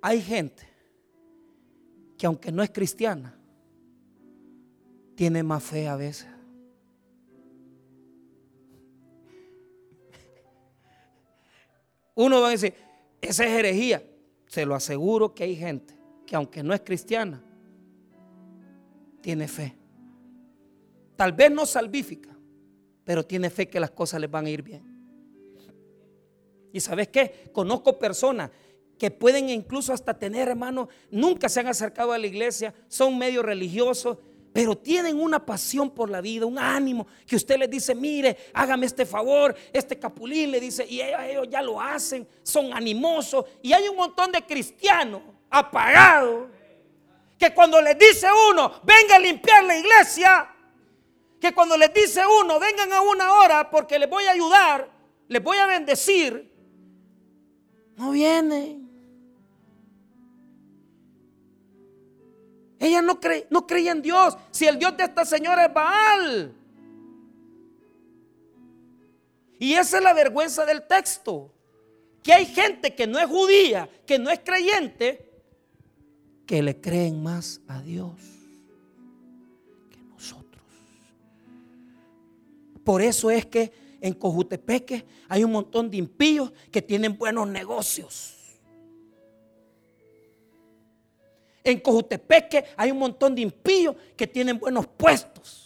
hay 0.00 0.22
gente 0.22 0.62
que 2.16 2.26
aunque 2.26 2.52
no 2.52 2.62
es 2.62 2.70
cristiana, 2.70 3.36
tiene 5.16 5.42
más 5.42 5.62
fe 5.62 5.88
a 5.88 5.96
veces. 5.96 6.28
Uno 12.14 12.40
va 12.40 12.48
a 12.48 12.50
decir, 12.52 12.74
esa 13.28 13.44
es 13.44 13.50
herejía. 13.50 14.02
Se 14.46 14.64
lo 14.64 14.74
aseguro 14.74 15.34
que 15.34 15.44
hay 15.44 15.56
gente 15.56 15.94
que 16.26 16.36
aunque 16.36 16.62
no 16.62 16.74
es 16.74 16.80
cristiana, 16.80 17.42
tiene 19.20 19.48
fe. 19.48 19.76
Tal 21.16 21.32
vez 21.32 21.50
no 21.50 21.66
salvífica, 21.66 22.36
pero 23.04 23.24
tiene 23.24 23.50
fe 23.50 23.68
que 23.68 23.80
las 23.80 23.90
cosas 23.90 24.20
les 24.20 24.30
van 24.30 24.46
a 24.46 24.50
ir 24.50 24.62
bien. 24.62 24.82
Y 26.72 26.80
sabes 26.80 27.08
qué? 27.08 27.50
Conozco 27.52 27.98
personas 27.98 28.50
que 28.98 29.10
pueden 29.10 29.48
incluso 29.48 29.92
hasta 29.92 30.18
tener, 30.18 30.48
hermano, 30.48 30.88
nunca 31.10 31.48
se 31.48 31.60
han 31.60 31.66
acercado 31.66 32.12
a 32.12 32.18
la 32.18 32.26
iglesia, 32.26 32.74
son 32.88 33.18
medio 33.18 33.42
religiosos, 33.42 34.18
pero 34.54 34.78
tienen 34.78 35.20
una 35.20 35.44
pasión 35.44 35.90
por 35.90 36.08
la 36.08 36.20
vida, 36.20 36.46
un 36.46 36.60
ánimo, 36.60 37.08
que 37.26 37.34
usted 37.34 37.58
les 37.58 37.68
dice, 37.68 37.92
mire, 37.92 38.36
hágame 38.52 38.86
este 38.86 39.04
favor, 39.04 39.52
este 39.72 39.98
capulín 39.98 40.52
le 40.52 40.60
dice, 40.60 40.86
y 40.88 41.00
ellos, 41.00 41.48
ya 41.50 41.60
lo 41.60 41.80
hacen, 41.80 42.24
son 42.44 42.72
animosos, 42.72 43.46
y 43.62 43.72
hay 43.72 43.88
un 43.88 43.96
montón 43.96 44.30
de 44.30 44.42
cristianos 44.42 45.22
apagados, 45.50 46.46
que 47.36 47.52
cuando 47.52 47.82
les 47.82 47.98
dice 47.98 48.28
uno, 48.48 48.80
venga 48.84 49.16
a 49.16 49.18
limpiar 49.18 49.64
la 49.64 49.76
iglesia, 49.76 50.48
que 51.40 51.52
cuando 51.52 51.76
les 51.76 51.92
dice 51.92 52.22
uno, 52.24 52.60
vengan 52.60 52.92
a 52.92 53.00
una 53.00 53.32
hora 53.34 53.68
porque 53.68 53.98
les 53.98 54.08
voy 54.08 54.22
a 54.22 54.30
ayudar, 54.30 54.88
les 55.26 55.42
voy 55.42 55.58
a 55.58 55.66
bendecir, 55.66 56.48
no 57.96 58.12
vienen. 58.12 58.83
Ella 62.84 63.00
no, 63.00 63.18
cree, 63.18 63.46
no 63.48 63.64
en 63.70 64.02
Dios. 64.02 64.36
Si 64.50 64.66
el 64.66 64.78
Dios 64.78 64.94
de 64.94 65.04
esta 65.04 65.24
señora 65.24 65.64
es 65.64 65.72
Baal. 65.72 66.54
Y 69.58 69.72
esa 69.72 69.96
es 69.96 70.04
la 70.04 70.12
vergüenza 70.12 70.66
del 70.66 70.86
texto. 70.86 71.50
Que 72.22 72.34
hay 72.34 72.44
gente 72.44 72.94
que 72.94 73.06
no 73.06 73.18
es 73.18 73.26
judía, 73.26 73.88
que 74.04 74.18
no 74.18 74.28
es 74.28 74.40
creyente, 74.40 75.30
que 76.46 76.62
le 76.62 76.78
creen 76.78 77.22
más 77.22 77.62
a 77.68 77.80
Dios. 77.80 78.12
Por 82.84 83.00
eso 83.00 83.30
es 83.30 83.46
que 83.46 83.72
en 84.02 84.12
Cojutepeque 84.12 85.06
hay 85.30 85.42
un 85.42 85.52
montón 85.52 85.90
de 85.90 85.96
impíos 85.96 86.52
que 86.70 86.82
tienen 86.82 87.16
buenos 87.16 87.48
negocios. 87.48 88.43
En 91.64 91.80
Cojutepeque 91.80 92.66
hay 92.76 92.90
un 92.90 92.98
montón 92.98 93.34
de 93.34 93.40
impíos 93.40 93.96
que 94.14 94.26
tienen 94.26 94.58
buenos 94.58 94.86
puestos. 94.86 95.64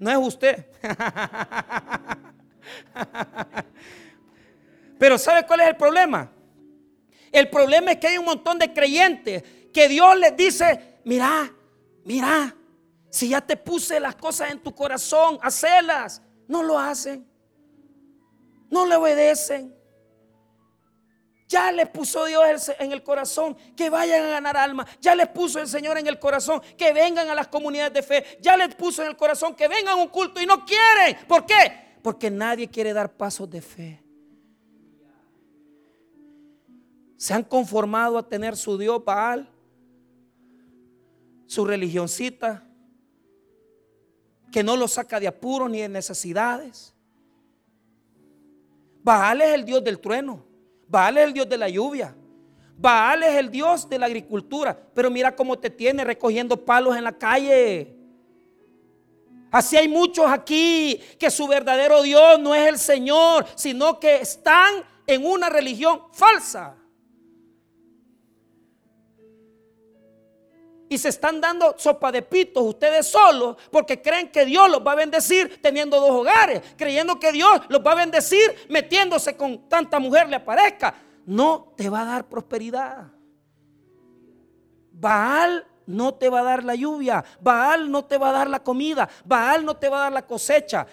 No 0.00 0.10
es 0.10 0.18
usted. 0.18 0.66
Pero 4.98 5.16
¿sabe 5.16 5.46
cuál 5.46 5.60
es 5.60 5.68
el 5.68 5.76
problema? 5.76 6.32
El 7.30 7.48
problema 7.48 7.92
es 7.92 7.98
que 7.98 8.08
hay 8.08 8.18
un 8.18 8.24
montón 8.24 8.58
de 8.58 8.72
creyentes 8.72 9.44
que 9.72 9.88
Dios 9.88 10.18
les 10.18 10.36
dice, 10.36 10.98
mira, 11.04 11.52
mira, 12.04 12.52
si 13.10 13.28
ya 13.28 13.40
te 13.40 13.56
puse 13.56 14.00
las 14.00 14.16
cosas 14.16 14.50
en 14.50 14.58
tu 14.60 14.74
corazón, 14.74 15.38
hacelas. 15.40 16.20
no 16.48 16.64
lo 16.64 16.78
hacen. 16.78 17.24
No 18.70 18.86
le 18.86 18.96
obedecen. 18.96 19.77
Ya 21.48 21.72
les 21.72 21.88
puso 21.88 22.26
Dios 22.26 22.70
en 22.78 22.92
el 22.92 23.02
corazón 23.02 23.56
que 23.74 23.88
vayan 23.88 24.22
a 24.26 24.28
ganar 24.28 24.56
alma. 24.58 24.86
Ya 25.00 25.14
les 25.14 25.28
puso 25.28 25.58
el 25.58 25.66
Señor 25.66 25.96
en 25.96 26.06
el 26.06 26.18
corazón 26.18 26.60
que 26.76 26.92
vengan 26.92 27.30
a 27.30 27.34
las 27.34 27.48
comunidades 27.48 27.94
de 27.94 28.02
fe. 28.02 28.38
Ya 28.42 28.54
les 28.54 28.74
puso 28.74 29.00
en 29.02 29.08
el 29.08 29.16
corazón 29.16 29.54
que 29.54 29.66
vengan 29.66 29.98
a 29.98 30.02
un 30.02 30.08
culto 30.08 30.42
y 30.42 30.46
no 30.46 30.66
quieren. 30.66 31.26
¿Por 31.26 31.46
qué? 31.46 31.96
Porque 32.02 32.30
nadie 32.30 32.68
quiere 32.68 32.92
dar 32.92 33.16
pasos 33.16 33.48
de 33.48 33.62
fe. 33.62 34.04
Se 37.16 37.32
han 37.32 37.42
conformado 37.42 38.18
a 38.18 38.28
tener 38.28 38.54
su 38.54 38.76
Dios 38.76 39.02
Baal, 39.02 39.50
su 41.46 41.64
religioncita, 41.64 42.62
que 44.52 44.62
no 44.62 44.76
lo 44.76 44.86
saca 44.86 45.18
de 45.18 45.28
apuros 45.28 45.70
ni 45.70 45.80
de 45.80 45.88
necesidades. 45.88 46.94
Baal 49.02 49.40
es 49.40 49.54
el 49.54 49.64
Dios 49.64 49.82
del 49.82 49.98
trueno. 49.98 50.47
Baal 50.88 51.18
es 51.18 51.24
el 51.24 51.32
Dios 51.32 51.48
de 51.48 51.58
la 51.58 51.68
lluvia. 51.68 52.14
Baal 52.76 53.22
es 53.22 53.34
el 53.34 53.50
Dios 53.50 53.88
de 53.88 53.98
la 53.98 54.06
agricultura. 54.06 54.78
Pero 54.94 55.10
mira 55.10 55.34
cómo 55.34 55.58
te 55.58 55.70
tiene 55.70 56.04
recogiendo 56.04 56.64
palos 56.64 56.96
en 56.96 57.04
la 57.04 57.12
calle. 57.12 57.94
Así 59.50 59.76
hay 59.76 59.88
muchos 59.88 60.26
aquí 60.26 61.00
que 61.18 61.30
su 61.30 61.46
verdadero 61.46 62.02
Dios 62.02 62.38
no 62.38 62.54
es 62.54 62.66
el 62.68 62.78
Señor, 62.78 63.46
sino 63.54 63.98
que 63.98 64.16
están 64.16 64.84
en 65.06 65.24
una 65.24 65.48
religión 65.48 66.02
falsa. 66.12 66.76
Y 70.88 70.98
se 70.98 71.10
están 71.10 71.40
dando 71.40 71.74
sopa 71.78 72.10
de 72.10 72.22
pitos 72.22 72.62
ustedes 72.62 73.06
solos 73.06 73.56
porque 73.70 74.00
creen 74.00 74.30
que 74.30 74.44
Dios 74.44 74.70
los 74.70 74.86
va 74.86 74.92
a 74.92 74.96
bendecir 74.96 75.60
teniendo 75.60 76.00
dos 76.00 76.10
hogares, 76.10 76.62
creyendo 76.76 77.18
que 77.18 77.32
Dios 77.32 77.62
los 77.68 77.84
va 77.84 77.92
a 77.92 77.96
bendecir 77.96 78.66
metiéndose 78.68 79.36
con 79.36 79.68
tanta 79.68 79.98
mujer 79.98 80.28
le 80.28 80.36
aparezca. 80.36 80.94
No 81.26 81.72
te 81.76 81.90
va 81.90 82.02
a 82.02 82.04
dar 82.04 82.28
prosperidad. 82.28 83.08
Baal 84.90 85.66
no 85.86 86.14
te 86.14 86.28
va 86.28 86.40
a 86.40 86.44
dar 86.44 86.64
la 86.64 86.74
lluvia, 86.74 87.24
Baal 87.40 87.90
no 87.90 88.04
te 88.04 88.18
va 88.18 88.30
a 88.30 88.32
dar 88.32 88.50
la 88.50 88.62
comida, 88.62 89.08
Baal 89.24 89.64
no 89.64 89.76
te 89.76 89.88
va 89.88 89.98
a 89.98 90.02
dar 90.04 90.12
la 90.12 90.26
cosecha. 90.26 90.86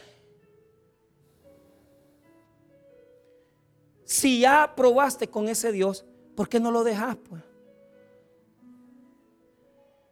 Si 4.04 4.42
ya 4.42 4.72
probaste 4.76 5.28
con 5.28 5.50
ese 5.50 5.72
Dios, 5.72 6.06
¿por 6.36 6.48
qué 6.48 6.60
no 6.60 6.70
lo 6.70 6.84
dejas 6.84 7.18
pues? 7.28 7.42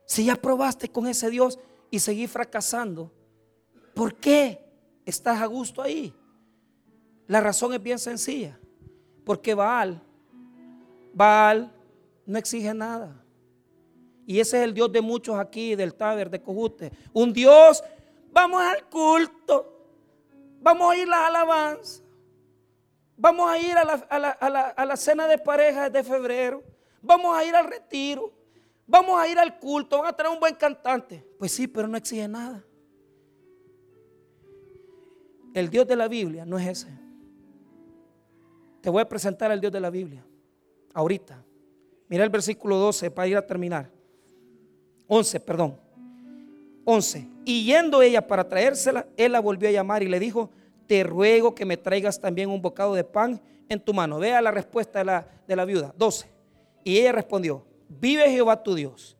Si 0.05 0.25
ya 0.25 0.35
probaste 0.35 0.89
con 0.89 1.07
ese 1.07 1.29
Dios 1.29 1.59
y 1.89 1.99
seguís 1.99 2.31
fracasando, 2.31 3.11
¿por 3.93 4.15
qué 4.15 4.63
estás 5.05 5.41
a 5.41 5.45
gusto 5.45 5.81
ahí? 5.81 6.13
La 7.27 7.41
razón 7.41 7.73
es 7.73 7.81
bien 7.81 7.99
sencilla. 7.99 8.59
Porque 9.25 9.53
Baal, 9.53 10.01
Baal 11.13 11.71
no 12.25 12.37
exige 12.37 12.73
nada. 12.73 13.23
Y 14.25 14.39
ese 14.39 14.57
es 14.57 14.63
el 14.63 14.73
Dios 14.73 14.91
de 14.91 15.01
muchos 15.01 15.37
aquí, 15.37 15.75
del 15.75 15.95
Taber, 15.95 16.29
de 16.29 16.41
Cojute. 16.41 16.91
Un 17.13 17.33
Dios, 17.33 17.83
vamos 18.31 18.61
al 18.61 18.87
culto, 18.89 19.87
vamos 20.61 20.93
a 20.93 20.97
ir 20.97 21.07
a 21.07 21.11
la 21.11 21.27
alabanza, 21.27 22.01
vamos 23.17 23.49
a 23.49 23.59
ir 23.59 23.77
a 23.77 23.83
la, 23.83 23.93
a 24.29 24.85
la 24.85 24.97
cena 24.97 25.27
de 25.27 25.37
parejas 25.37 25.91
de 25.91 26.03
febrero, 26.03 26.63
vamos 27.01 27.37
a 27.37 27.43
ir 27.43 27.55
al 27.55 27.67
retiro, 27.67 28.31
Vamos 28.85 29.19
a 29.19 29.27
ir 29.27 29.39
al 29.39 29.59
culto, 29.59 29.99
van 29.99 30.07
a 30.07 30.13
traer 30.13 30.33
un 30.33 30.39
buen 30.39 30.55
cantante. 30.55 31.25
Pues 31.39 31.51
sí, 31.51 31.67
pero 31.67 31.87
no 31.87 31.97
exige 31.97 32.27
nada. 32.27 32.63
El 35.53 35.69
Dios 35.69 35.87
de 35.87 35.95
la 35.95 36.07
Biblia 36.07 36.45
no 36.45 36.57
es 36.57 36.67
ese. 36.67 36.87
Te 38.81 38.89
voy 38.89 39.01
a 39.01 39.07
presentar 39.07 39.51
al 39.51 39.61
Dios 39.61 39.71
de 39.71 39.79
la 39.79 39.89
Biblia. 39.89 40.25
Ahorita. 40.93 41.43
Mira 42.09 42.23
el 42.23 42.29
versículo 42.29 42.77
12 42.77 43.11
para 43.11 43.27
ir 43.27 43.37
a 43.37 43.45
terminar. 43.45 43.89
11, 45.07 45.39
perdón. 45.39 45.77
11. 46.85 47.27
Y 47.45 47.65
yendo 47.65 48.01
ella 48.01 48.25
para 48.27 48.47
traérsela, 48.47 49.07
él 49.15 49.31
la 49.31 49.39
volvió 49.39 49.69
a 49.69 49.71
llamar 49.71 50.03
y 50.03 50.07
le 50.07 50.19
dijo, 50.19 50.49
te 50.87 51.03
ruego 51.03 51.55
que 51.55 51.65
me 51.65 51.77
traigas 51.77 52.19
también 52.19 52.49
un 52.49 52.61
bocado 52.61 52.93
de 52.93 53.03
pan 53.03 53.39
en 53.69 53.79
tu 53.79 53.93
mano. 53.93 54.19
Vea 54.19 54.41
la 54.41 54.51
respuesta 54.51 54.99
de 54.99 55.05
la, 55.05 55.27
de 55.47 55.55
la 55.55 55.65
viuda. 55.65 55.93
12. 55.97 56.27
Y 56.83 56.97
ella 56.97 57.13
respondió, 57.13 57.63
vive 57.99 58.29
Jehová 58.29 58.61
tu 58.61 58.75
Dios. 58.75 59.17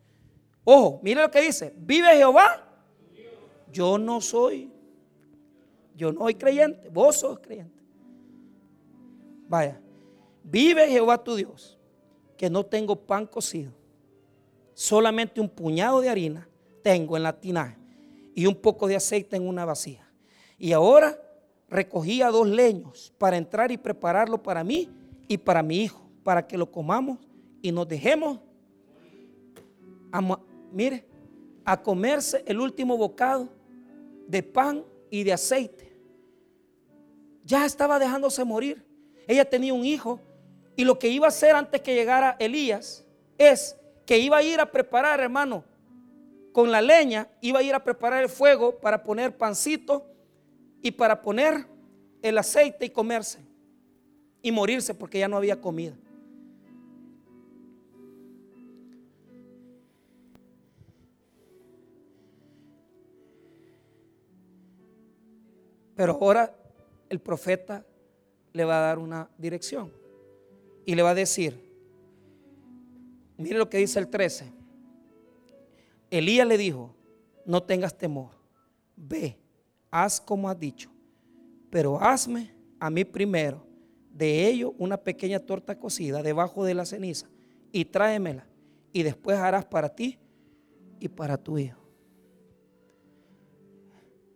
Ojo, 0.64 1.00
mire 1.02 1.20
lo 1.22 1.30
que 1.30 1.40
dice, 1.40 1.74
vive 1.76 2.08
Jehová. 2.16 2.60
Yo 3.70 3.98
no 3.98 4.20
soy, 4.20 4.70
yo 5.96 6.12
no 6.12 6.20
soy 6.20 6.34
creyente, 6.34 6.88
vos 6.88 7.16
sos 7.16 7.38
creyente. 7.40 7.82
Vaya, 9.48 9.80
vive 10.42 10.88
Jehová 10.88 11.22
tu 11.22 11.34
Dios, 11.34 11.78
que 12.36 12.48
no 12.48 12.64
tengo 12.64 12.96
pan 12.96 13.26
cocido, 13.26 13.72
solamente 14.74 15.40
un 15.40 15.48
puñado 15.48 16.00
de 16.00 16.08
harina 16.08 16.48
tengo 16.82 17.16
en 17.16 17.22
la 17.22 17.32
tinaja 17.32 17.76
y 18.34 18.46
un 18.46 18.54
poco 18.54 18.86
de 18.86 18.96
aceite 18.96 19.36
en 19.36 19.48
una 19.48 19.64
vasija. 19.64 20.08
Y 20.58 20.72
ahora 20.72 21.18
recogía 21.68 22.30
dos 22.30 22.46
leños 22.46 23.12
para 23.18 23.36
entrar 23.36 23.72
y 23.72 23.76
prepararlo 23.76 24.42
para 24.42 24.62
mí 24.62 24.88
y 25.26 25.38
para 25.38 25.62
mi 25.62 25.78
hijo, 25.78 26.08
para 26.22 26.46
que 26.46 26.56
lo 26.56 26.70
comamos 26.70 27.18
y 27.62 27.72
nos 27.72 27.88
dejemos 27.88 28.40
mire, 30.72 31.06
a 31.64 31.80
comerse 31.82 32.42
el 32.46 32.60
último 32.60 32.96
bocado 32.96 33.48
de 34.26 34.42
pan 34.42 34.84
y 35.10 35.24
de 35.24 35.32
aceite. 35.32 35.96
Ya 37.44 37.64
estaba 37.64 37.98
dejándose 37.98 38.44
morir. 38.44 38.84
Ella 39.26 39.48
tenía 39.48 39.74
un 39.74 39.84
hijo 39.84 40.20
y 40.76 40.84
lo 40.84 40.98
que 40.98 41.08
iba 41.08 41.26
a 41.26 41.28
hacer 41.28 41.54
antes 41.54 41.80
que 41.80 41.94
llegara 41.94 42.36
Elías 42.38 43.04
es 43.38 43.76
que 44.06 44.18
iba 44.18 44.36
a 44.36 44.42
ir 44.42 44.60
a 44.60 44.70
preparar, 44.70 45.20
hermano, 45.20 45.64
con 46.52 46.70
la 46.70 46.80
leña, 46.80 47.28
iba 47.40 47.60
a 47.60 47.62
ir 47.62 47.74
a 47.74 47.82
preparar 47.82 48.22
el 48.22 48.28
fuego 48.28 48.78
para 48.78 49.02
poner 49.02 49.36
pancito 49.36 50.06
y 50.82 50.90
para 50.90 51.20
poner 51.22 51.66
el 52.22 52.38
aceite 52.38 52.86
y 52.86 52.90
comerse 52.90 53.40
y 54.42 54.52
morirse 54.52 54.94
porque 54.94 55.18
ya 55.18 55.28
no 55.28 55.36
había 55.36 55.60
comida. 55.60 55.94
Pero 65.94 66.12
ahora 66.12 66.54
el 67.08 67.20
profeta 67.20 67.84
le 68.52 68.64
va 68.64 68.78
a 68.78 68.86
dar 68.86 68.98
una 68.98 69.28
dirección 69.38 69.92
y 70.84 70.94
le 70.94 71.02
va 71.02 71.10
a 71.10 71.14
decir, 71.14 71.70
mire 73.36 73.58
lo 73.58 73.68
que 73.68 73.78
dice 73.78 73.98
el 73.98 74.08
13. 74.08 74.52
Elías 76.10 76.46
le 76.46 76.58
dijo, 76.58 76.94
no 77.44 77.62
tengas 77.62 77.96
temor, 77.96 78.30
ve, 78.96 79.36
haz 79.90 80.20
como 80.20 80.48
has 80.48 80.58
dicho, 80.58 80.90
pero 81.70 82.00
hazme 82.00 82.54
a 82.78 82.90
mí 82.90 83.04
primero 83.04 83.66
de 84.12 84.46
ello 84.46 84.74
una 84.78 84.96
pequeña 84.96 85.40
torta 85.40 85.78
cocida 85.78 86.22
debajo 86.22 86.64
de 86.64 86.74
la 86.74 86.86
ceniza 86.86 87.28
y 87.72 87.84
tráemela 87.84 88.46
y 88.92 89.02
después 89.02 89.36
harás 89.38 89.64
para 89.64 89.88
ti 89.88 90.18
y 91.00 91.08
para 91.08 91.36
tu 91.36 91.58
hijo. 91.58 91.83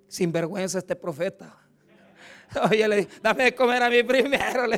Sin 0.09 0.33
vergüenza 0.33 0.79
este 0.79 0.97
profeta. 0.97 1.55
Oye, 2.71 2.89
le 2.89 2.97
dijo, 2.97 3.11
dame 3.23 3.45
de 3.45 3.55
comer 3.55 3.83
a 3.83 3.91
mí 3.91 4.03
primero. 4.03 4.65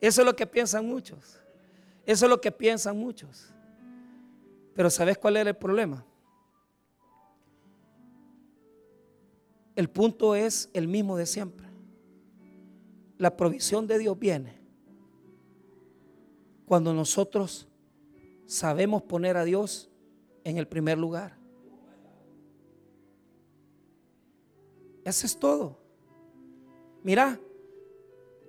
Eso 0.00 0.22
es 0.22 0.26
lo 0.26 0.34
que 0.34 0.46
piensan 0.46 0.86
muchos. 0.86 1.38
Eso 2.04 2.26
es 2.26 2.30
lo 2.30 2.40
que 2.40 2.52
piensan 2.52 2.98
muchos. 2.98 3.52
Pero 4.74 4.90
¿sabes 4.90 5.18
cuál 5.18 5.36
era 5.36 5.50
el 5.50 5.56
problema? 5.56 6.04
El 9.74 9.90
punto 9.90 10.34
es 10.34 10.70
el 10.72 10.88
mismo 10.88 11.16
de 11.16 11.26
siempre. 11.26 11.66
La 13.18 13.36
provisión 13.36 13.86
de 13.86 13.98
Dios 13.98 14.18
viene 14.18 14.58
cuando 16.66 16.92
nosotros 16.92 17.68
sabemos 18.46 19.02
poner 19.02 19.36
a 19.36 19.44
Dios 19.44 19.90
en 20.44 20.58
el 20.58 20.68
primer 20.68 20.98
lugar. 20.98 21.36
Eso 25.06 25.24
es 25.24 25.38
todo. 25.38 25.78
Mira, 27.04 27.38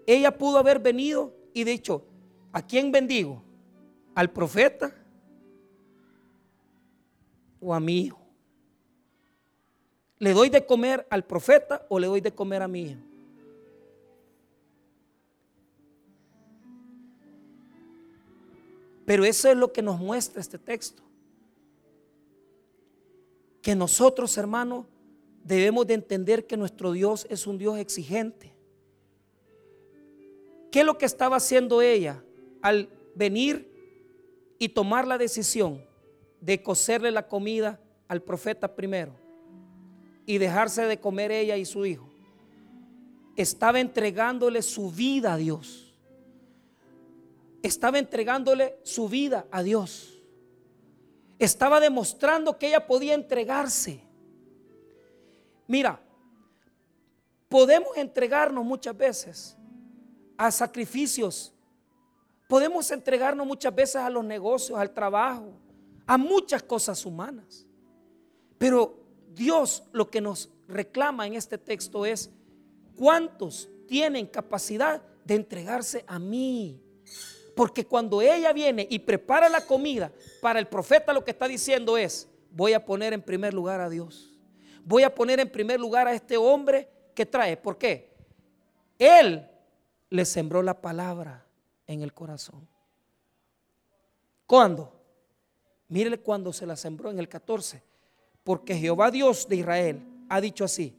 ella 0.07 0.35
pudo 0.35 0.57
haber 0.57 0.79
venido 0.79 1.31
y 1.53 1.63
dicho, 1.63 2.03
¿a 2.51 2.65
quién 2.65 2.91
bendigo? 2.91 3.43
¿Al 4.15 4.31
profeta 4.31 4.91
o 7.61 7.75
a 7.75 7.79
mi 7.79 7.99
hijo? 7.99 8.19
¿Le 10.17 10.33
doy 10.33 10.49
de 10.49 10.65
comer 10.65 11.05
al 11.11 11.23
profeta 11.23 11.85
o 11.89 11.99
le 11.99 12.07
doy 12.07 12.21
de 12.21 12.33
comer 12.33 12.63
a 12.63 12.67
mi 12.67 12.81
hijo? 12.85 13.01
Pero 19.05 19.25
eso 19.25 19.51
es 19.51 19.55
lo 19.55 19.71
que 19.71 19.83
nos 19.83 19.99
muestra 19.99 20.41
este 20.41 20.57
texto. 20.57 21.03
Que 23.61 23.75
nosotros, 23.75 24.35
hermanos, 24.39 24.87
debemos 25.47 25.87
de 25.87 25.93
entender 25.93 26.45
que 26.45 26.57
nuestro 26.57 26.91
Dios 26.91 27.25
es 27.29 27.47
un 27.47 27.57
Dios 27.57 27.77
exigente. 27.79 28.53
¿Qué 30.69 30.81
es 30.81 30.85
lo 30.85 30.97
que 30.97 31.05
estaba 31.05 31.37
haciendo 31.37 31.81
ella 31.81 32.21
al 32.61 32.89
venir 33.15 33.71
y 34.59 34.69
tomar 34.69 35.07
la 35.07 35.17
decisión 35.17 35.81
de 36.41 36.61
cocerle 36.61 37.11
la 37.11 37.27
comida 37.27 37.79
al 38.09 38.21
profeta 38.21 38.75
primero 38.75 39.13
y 40.25 40.37
dejarse 40.37 40.83
de 40.83 40.99
comer 40.99 41.31
ella 41.31 41.55
y 41.55 41.63
su 41.63 41.85
hijo? 41.85 42.09
Estaba 43.37 43.79
entregándole 43.79 44.61
su 44.61 44.91
vida 44.91 45.33
a 45.33 45.37
Dios. 45.37 45.95
Estaba 47.63 47.99
entregándole 47.99 48.77
su 48.83 49.07
vida 49.07 49.47
a 49.49 49.63
Dios. 49.63 50.21
Estaba 51.39 51.79
demostrando 51.79 52.57
que 52.57 52.67
ella 52.67 52.85
podía 52.85 53.13
entregarse. 53.13 54.06
Mira, 55.67 56.01
podemos 57.49 57.95
entregarnos 57.97 58.63
muchas 58.63 58.97
veces 58.97 59.57
a 60.37 60.49
sacrificios. 60.49 61.53
Podemos 62.47 62.89
entregarnos 62.91 63.45
muchas 63.45 63.75
veces 63.75 63.97
a 63.97 64.09
los 64.09 64.23
negocios, 64.23 64.79
al 64.79 64.93
trabajo, 64.93 65.51
a 66.05 66.17
muchas 66.17 66.63
cosas 66.63 67.05
humanas. 67.05 67.65
Pero 68.57 68.97
Dios 69.33 69.83
lo 69.91 70.09
que 70.09 70.21
nos 70.21 70.49
reclama 70.67 71.27
en 71.27 71.33
este 71.33 71.57
texto 71.57 72.05
es, 72.05 72.29
¿cuántos 72.95 73.69
tienen 73.87 74.25
capacidad 74.25 75.01
de 75.25 75.35
entregarse 75.35 76.05
a 76.07 76.17
mí? 76.17 76.81
Porque 77.55 77.85
cuando 77.85 78.21
ella 78.21 78.53
viene 78.53 78.87
y 78.89 78.99
prepara 78.99 79.49
la 79.49 79.65
comida, 79.65 80.13
para 80.41 80.59
el 80.59 80.67
profeta 80.67 81.11
lo 81.11 81.25
que 81.25 81.31
está 81.31 81.47
diciendo 81.47 81.97
es, 81.97 82.29
voy 82.51 82.73
a 82.73 82.85
poner 82.85 83.11
en 83.11 83.21
primer 83.21 83.53
lugar 83.53 83.81
a 83.81 83.89
Dios 83.89 84.36
voy 84.87 85.03
a 85.03 85.13
poner 85.13 85.37
en 85.41 85.49
primer 85.49 85.79
lugar 85.81 86.07
a 86.07 86.13
este 86.13 86.37
hombre 86.37 86.87
que 87.13 87.25
trae. 87.25 87.57
¿Por 87.57 87.77
qué? 87.77 88.09
Él 88.97 89.45
le 90.09 90.23
sembró 90.23 90.63
la 90.63 90.79
palabra 90.79 91.45
en 91.85 92.01
el 92.03 92.13
corazón. 92.13 92.65
¿Cuándo? 94.45 94.93
Mírele 95.89 96.19
cuando 96.19 96.53
se 96.53 96.65
la 96.65 96.77
sembró 96.77 97.11
en 97.11 97.19
el 97.19 97.27
14. 97.27 97.83
Porque 98.45 98.75
Jehová 98.75 99.11
Dios 99.11 99.49
de 99.49 99.57
Israel 99.57 100.01
ha 100.29 100.39
dicho 100.39 100.63
así, 100.63 100.95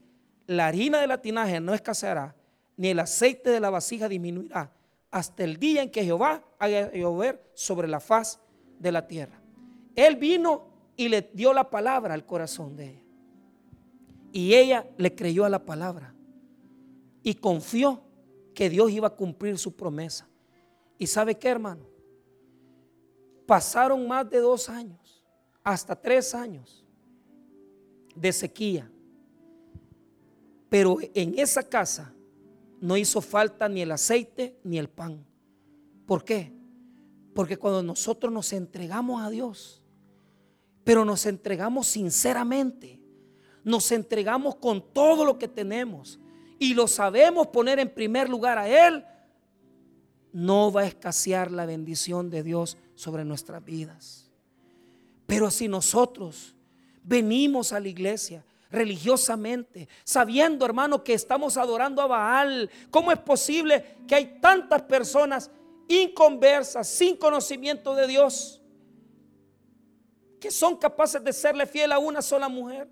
la 0.47 0.67
harina 0.67 1.01
de 1.01 1.07
la 1.07 1.23
tinaje 1.23 1.59
no 1.59 1.73
escaseará, 1.73 2.37
ni 2.77 2.89
el 2.89 2.99
aceite 2.99 3.49
de 3.49 3.61
la 3.61 3.71
vasija 3.71 4.07
disminuirá, 4.07 4.71
hasta 5.11 5.45
el 5.45 5.57
día 5.57 5.83
en 5.83 5.91
que 5.91 6.05
Jehová 6.05 6.45
haga 6.59 6.93
llover 6.93 7.43
sobre 7.55 7.89
la 7.89 8.01
faz 8.01 8.39
de 8.79 8.93
la 8.93 9.07
tierra. 9.07 9.41
Él 9.97 10.17
vino 10.17 10.67
y 10.95 11.09
le 11.09 11.31
dio 11.33 11.55
la 11.55 11.71
palabra 11.71 12.13
al 12.13 12.27
corazón 12.27 12.77
de 12.77 12.91
ella. 12.91 13.08
Y 14.33 14.55
ella 14.55 14.89
le 14.97 15.15
creyó 15.15 15.45
a 15.45 15.49
la 15.49 15.65
palabra 15.65 16.15
y 17.23 17.35
confió 17.35 18.03
que 18.55 18.69
Dios 18.69 18.91
iba 18.91 19.09
a 19.09 19.17
cumplir 19.17 19.59
su 19.59 19.75
promesa. 19.75 20.29
¿Y 20.99 21.07
sabe 21.07 21.37
qué, 21.37 21.49
hermano? 21.49 21.87
Pasaron 23.47 24.07
más 24.07 24.29
de 24.29 24.39
dos 24.39 24.69
años, 24.69 25.23
hasta 25.63 25.95
tres 25.95 26.35
años 26.35 26.85
de 28.15 28.33
sequía. 28.33 28.91
Pero 30.69 30.99
en 31.15 31.39
esa 31.39 31.63
casa 31.63 32.13
no 32.81 32.97
hizo 32.97 33.21
falta 33.21 33.69
ni 33.69 33.81
el 33.81 33.93
aceite 33.93 34.59
ni 34.65 34.79
el 34.79 34.89
pan. 34.89 35.25
¿Por 36.07 36.25
qué? 36.25 36.53
Porque 37.35 37.57
cuando 37.57 37.83
nosotros 37.83 38.33
nos 38.33 38.53
entregamos 38.53 39.23
a 39.23 39.31
Dios, 39.31 39.83
pero 40.85 41.05
nos 41.05 41.27
entregamos 41.27 41.87
sinceramente, 41.87 42.98
nos 43.65 43.91
entregamos 43.93 44.57
con 44.57 44.83
todo 44.93 45.25
lo 45.25 45.39
que 45.39 45.49
tenemos 45.49 46.19
y 46.59 46.75
lo 46.75 46.89
sabemos 46.89 47.49
poner 47.49 47.79
en 47.79 47.93
primer 47.93 48.29
lugar 48.29 48.59
a 48.59 48.69
Él, 48.69 49.05
no 50.33 50.71
va 50.73 50.83
a 50.83 50.87
escasear 50.87 51.51
la 51.51 51.67
bendición 51.67 52.31
de 52.31 52.43
Dios 52.43 52.77
sobre 52.95 53.25
nuestras 53.25 53.65
vidas. 53.65 54.31
Pero 55.27 55.51
si 55.51 55.69
nosotros 55.69 56.55
venimos 57.03 57.73
a 57.73 57.81
la 57.81 57.89
iglesia 57.89 58.45
religiosamente, 58.71 59.89
sabiendo, 60.05 60.65
hermano, 60.67 61.03
que 61.03 61.15
estamos 61.15 61.57
adorando 61.57 62.03
a 62.03 62.07
Baal, 62.07 62.71
¿cómo 62.91 63.13
es 63.13 63.19
posible 63.19 63.97
que 64.07 64.15
hay 64.15 64.39
tantas 64.41 64.83
personas 64.83 65.51
inconversas, 65.87 66.87
sin 66.87 67.17
conocimiento 67.17 67.95
de 67.95 68.07
Dios, 68.07 68.61
que 70.39 70.51
son 70.51 70.77
capaces 70.77 71.23
de 71.25 71.33
serle 71.33 71.67
fiel 71.67 71.93
a 71.93 71.99
una 71.99 72.21
sola 72.21 72.49
mujer? 72.49 72.89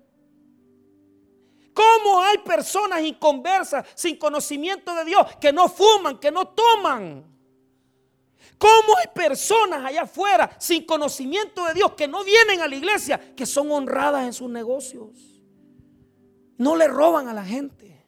¿Cómo 1.77 2.23
hay 2.23 2.39
personas 2.39 3.03
inconversas, 3.03 3.85
sin 3.93 4.17
conocimiento 4.17 4.95
de 4.95 5.05
Dios, 5.05 5.27
que 5.39 5.53
no 5.53 5.69
fuman, 5.69 6.17
que 6.17 6.31
no 6.31 6.47
toman? 6.47 7.23
¿Cómo 8.57 8.97
hay 8.97 9.05
personas 9.13 9.85
allá 9.85 10.01
afuera 10.01 10.49
sin 10.57 10.87
conocimiento 10.87 11.63
de 11.65 11.75
Dios 11.75 11.91
que 11.91 12.07
no 12.07 12.23
vienen 12.23 12.61
a 12.61 12.67
la 12.67 12.75
iglesia, 12.75 13.35
que 13.35 13.45
son 13.45 13.71
honradas 13.71 14.25
en 14.25 14.33
sus 14.33 14.49
negocios? 14.49 15.39
No 16.57 16.75
le 16.75 16.87
roban 16.87 17.27
a 17.27 17.33
la 17.33 17.45
gente. 17.45 18.03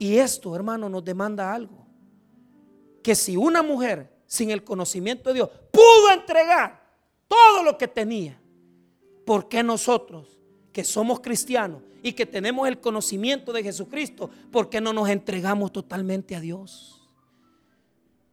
Y 0.00 0.16
esto, 0.16 0.56
hermano, 0.56 0.88
nos 0.88 1.04
demanda 1.04 1.54
algo. 1.54 1.86
Que 3.00 3.14
si 3.14 3.36
una 3.36 3.62
mujer 3.62 4.12
sin 4.26 4.50
el 4.50 4.64
conocimiento 4.64 5.30
de 5.30 5.34
Dios 5.34 5.50
pudo 5.70 6.10
entregar 6.12 6.82
todo 7.28 7.62
lo 7.62 7.78
que 7.78 7.86
tenía, 7.86 8.42
¿por 9.24 9.48
qué 9.48 9.62
nosotros 9.62 10.41
que 10.72 10.84
somos 10.84 11.20
cristianos 11.20 11.82
y 12.02 12.12
que 12.12 12.26
tenemos 12.26 12.66
el 12.66 12.80
conocimiento 12.80 13.52
de 13.52 13.62
Jesucristo, 13.62 14.30
¿por 14.50 14.68
qué 14.68 14.80
no 14.80 14.92
nos 14.92 15.08
entregamos 15.08 15.72
totalmente 15.72 16.34
a 16.34 16.40
Dios? 16.40 17.00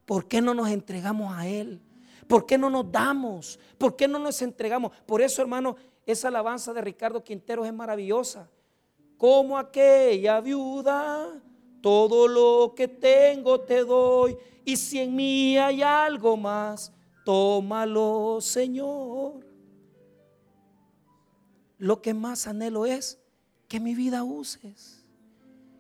¿Por 0.06 0.28
qué 0.28 0.42
no 0.42 0.54
nos 0.54 0.70
entregamos 0.70 1.32
a 1.36 1.48
Él? 1.48 1.82
¿Por 2.28 2.46
qué 2.46 2.58
no 2.58 2.70
nos 2.70 2.92
damos? 2.92 3.60
¿Por 3.78 3.96
qué 3.96 4.08
no 4.08 4.18
nos 4.18 4.42
entregamos? 4.42 4.92
Por 5.06 5.22
eso, 5.22 5.42
hermano, 5.42 5.76
esa 6.06 6.30
alabanza 6.30 6.74
de 6.74 6.82
Ricardo 6.82 7.24
Quinteros 7.24 7.68
es 7.68 7.74
maravillosa. 7.74 8.50
Como 9.18 9.58
aquella 9.58 10.40
viuda, 10.40 11.42
todo 11.82 12.28
lo 12.28 12.74
que 12.74 12.88
tengo 12.88 13.62
te 13.62 13.84
doy. 13.84 14.36
Y 14.66 14.78
si 14.78 15.00
en 15.00 15.16
mí 15.16 15.58
hay 15.58 15.82
algo 15.82 16.38
más, 16.38 16.92
tómalo, 17.26 18.40
Señor 18.42 19.49
lo 21.80 22.02
que 22.02 22.14
más 22.14 22.46
anhelo 22.46 22.86
es 22.86 23.18
que 23.68 23.80
mi 23.80 23.96
vida 23.96 24.24
uses. 24.24 24.98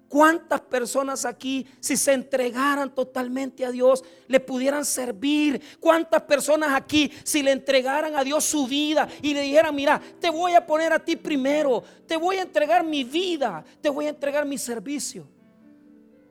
¿Cuántas 0.08 0.62
personas 0.62 1.24
aquí, 1.24 1.68
si 1.80 1.96
se 1.96 2.14
entregaran 2.14 2.96
totalmente 2.96 3.64
a 3.64 3.70
Dios, 3.70 4.04
le 4.28 4.40
pudieran 4.40 4.84
servir? 4.84 5.62
¿Cuántas 5.80 6.24
personas 6.24 6.74
aquí, 6.74 7.12
si 7.24 7.44
le 7.44 7.52
entregaran 7.52 8.16
a 8.16 8.24
Dios 8.24 8.44
su 8.44 8.66
vida 8.66 9.08
y 9.22 9.36
le 9.36 9.42
dijeran, 9.42 9.76
mira, 9.76 10.02
te 10.20 10.32
voy 10.32 10.54
a 10.54 10.66
poner 10.66 10.92
a 10.94 10.98
ti 10.98 11.16
primero, 11.16 11.84
te 12.08 12.18
voy 12.18 12.38
a 12.38 12.42
entregar 12.42 12.84
mi 12.84 13.04
vida, 13.04 13.64
te 13.82 13.90
voy 13.90 14.08
a 14.08 14.10
entregar 14.10 14.48
mi 14.48 14.58
servicio? 14.58 15.28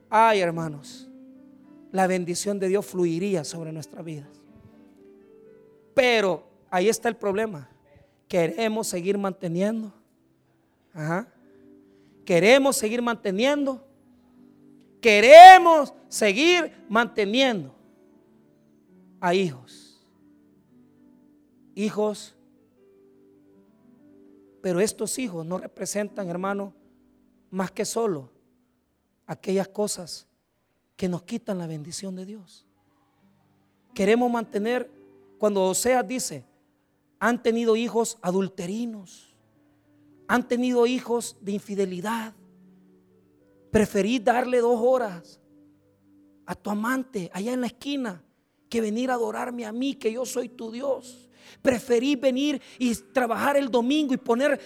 Ay, 0.09 0.41
hermanos, 0.41 1.07
la 1.93 2.05
bendición 2.05 2.59
de 2.59 2.67
Dios 2.67 2.85
fluiría 2.85 3.45
sobre 3.45 3.71
nuestras 3.71 4.03
vidas. 4.03 4.27
Pero 5.93 6.43
ahí 6.69 6.89
está 6.89 7.07
el 7.07 7.15
problema 7.15 7.69
queremos 8.29 8.87
seguir 8.87 9.17
manteniendo. 9.17 9.91
Queremos 12.23 12.77
seguir 12.77 13.01
manteniendo. 13.01 13.85
Queremos 15.01 15.93
seguir 16.07 16.71
manteniendo 16.87 17.75
a 19.19 19.33
hijos. 19.33 20.07
Hijos. 21.75 22.35
Pero 24.61 24.79
estos 24.79 25.17
hijos 25.17 25.45
no 25.45 25.57
representan, 25.57 26.29
hermano, 26.29 26.73
más 27.49 27.71
que 27.71 27.85
solo 27.85 28.29
aquellas 29.25 29.67
cosas 29.67 30.27
que 30.95 31.07
nos 31.09 31.23
quitan 31.23 31.57
la 31.57 31.65
bendición 31.65 32.15
de 32.15 32.25
Dios. 32.25 32.65
Queremos 33.95 34.29
mantener, 34.29 34.91
cuando 35.39 35.63
Oseas 35.63 36.05
dice, 36.07 36.43
han 37.19 37.43
tenido 37.43 37.75
hijos 37.75 38.17
adulterinos, 38.21 39.35
han 40.27 40.47
tenido 40.47 40.87
hijos 40.87 41.37
de 41.41 41.51
infidelidad. 41.51 42.33
Preferí 43.71 44.19
darle 44.19 44.59
dos 44.59 44.79
horas 44.81 45.39
a 46.45 46.55
tu 46.55 46.69
amante 46.69 47.29
allá 47.33 47.53
en 47.53 47.61
la 47.61 47.67
esquina 47.67 48.23
que 48.69 48.81
venir 48.81 49.11
a 49.11 49.15
adorarme 49.15 49.65
a 49.65 49.71
mí, 49.71 49.95
que 49.95 50.13
yo 50.13 50.25
soy 50.25 50.49
tu 50.49 50.71
Dios. 50.71 51.29
Preferí 51.61 52.15
venir 52.15 52.61
y 52.77 52.95
trabajar 52.95 53.57
el 53.57 53.69
domingo 53.69 54.13
y 54.13 54.17
poner 54.17 54.59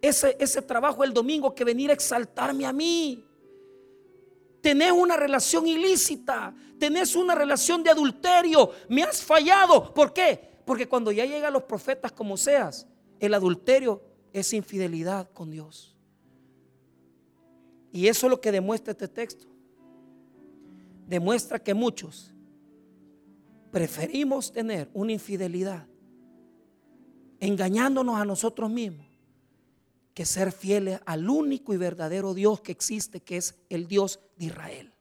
ese, 0.00 0.36
ese 0.38 0.62
trabajo 0.62 1.02
el 1.02 1.12
domingo 1.12 1.54
que 1.54 1.64
venir 1.64 1.90
a 1.90 1.94
exaltarme 1.94 2.66
a 2.66 2.72
mí. 2.72 3.24
Tenés 4.60 4.92
una 4.92 5.16
relación 5.16 5.66
ilícita, 5.66 6.54
tenés 6.78 7.16
una 7.16 7.34
relación 7.34 7.82
de 7.82 7.90
adulterio, 7.90 8.70
me 8.88 9.02
has 9.02 9.22
fallado. 9.22 9.92
¿Por 9.92 10.12
qué? 10.12 10.55
Porque 10.66 10.88
cuando 10.88 11.12
ya 11.12 11.24
llegan 11.24 11.52
los 11.52 11.62
profetas 11.62 12.12
como 12.12 12.36
seas, 12.36 12.86
el 13.20 13.32
adulterio 13.32 14.02
es 14.32 14.52
infidelidad 14.52 15.30
con 15.30 15.50
Dios. 15.50 15.96
Y 17.92 18.08
eso 18.08 18.26
es 18.26 18.30
lo 18.30 18.40
que 18.40 18.52
demuestra 18.52 18.90
este 18.90 19.08
texto. 19.08 19.46
Demuestra 21.06 21.58
que 21.58 21.72
muchos 21.72 22.34
preferimos 23.70 24.52
tener 24.52 24.90
una 24.92 25.12
infidelidad 25.12 25.86
engañándonos 27.38 28.18
a 28.18 28.24
nosotros 28.24 28.68
mismos 28.68 29.06
que 30.14 30.24
ser 30.24 30.50
fieles 30.50 30.98
al 31.06 31.30
único 31.30 31.74
y 31.74 31.76
verdadero 31.76 32.34
Dios 32.34 32.60
que 32.60 32.72
existe, 32.72 33.20
que 33.20 33.36
es 33.36 33.54
el 33.68 33.86
Dios 33.86 34.18
de 34.36 34.46
Israel. 34.46 34.92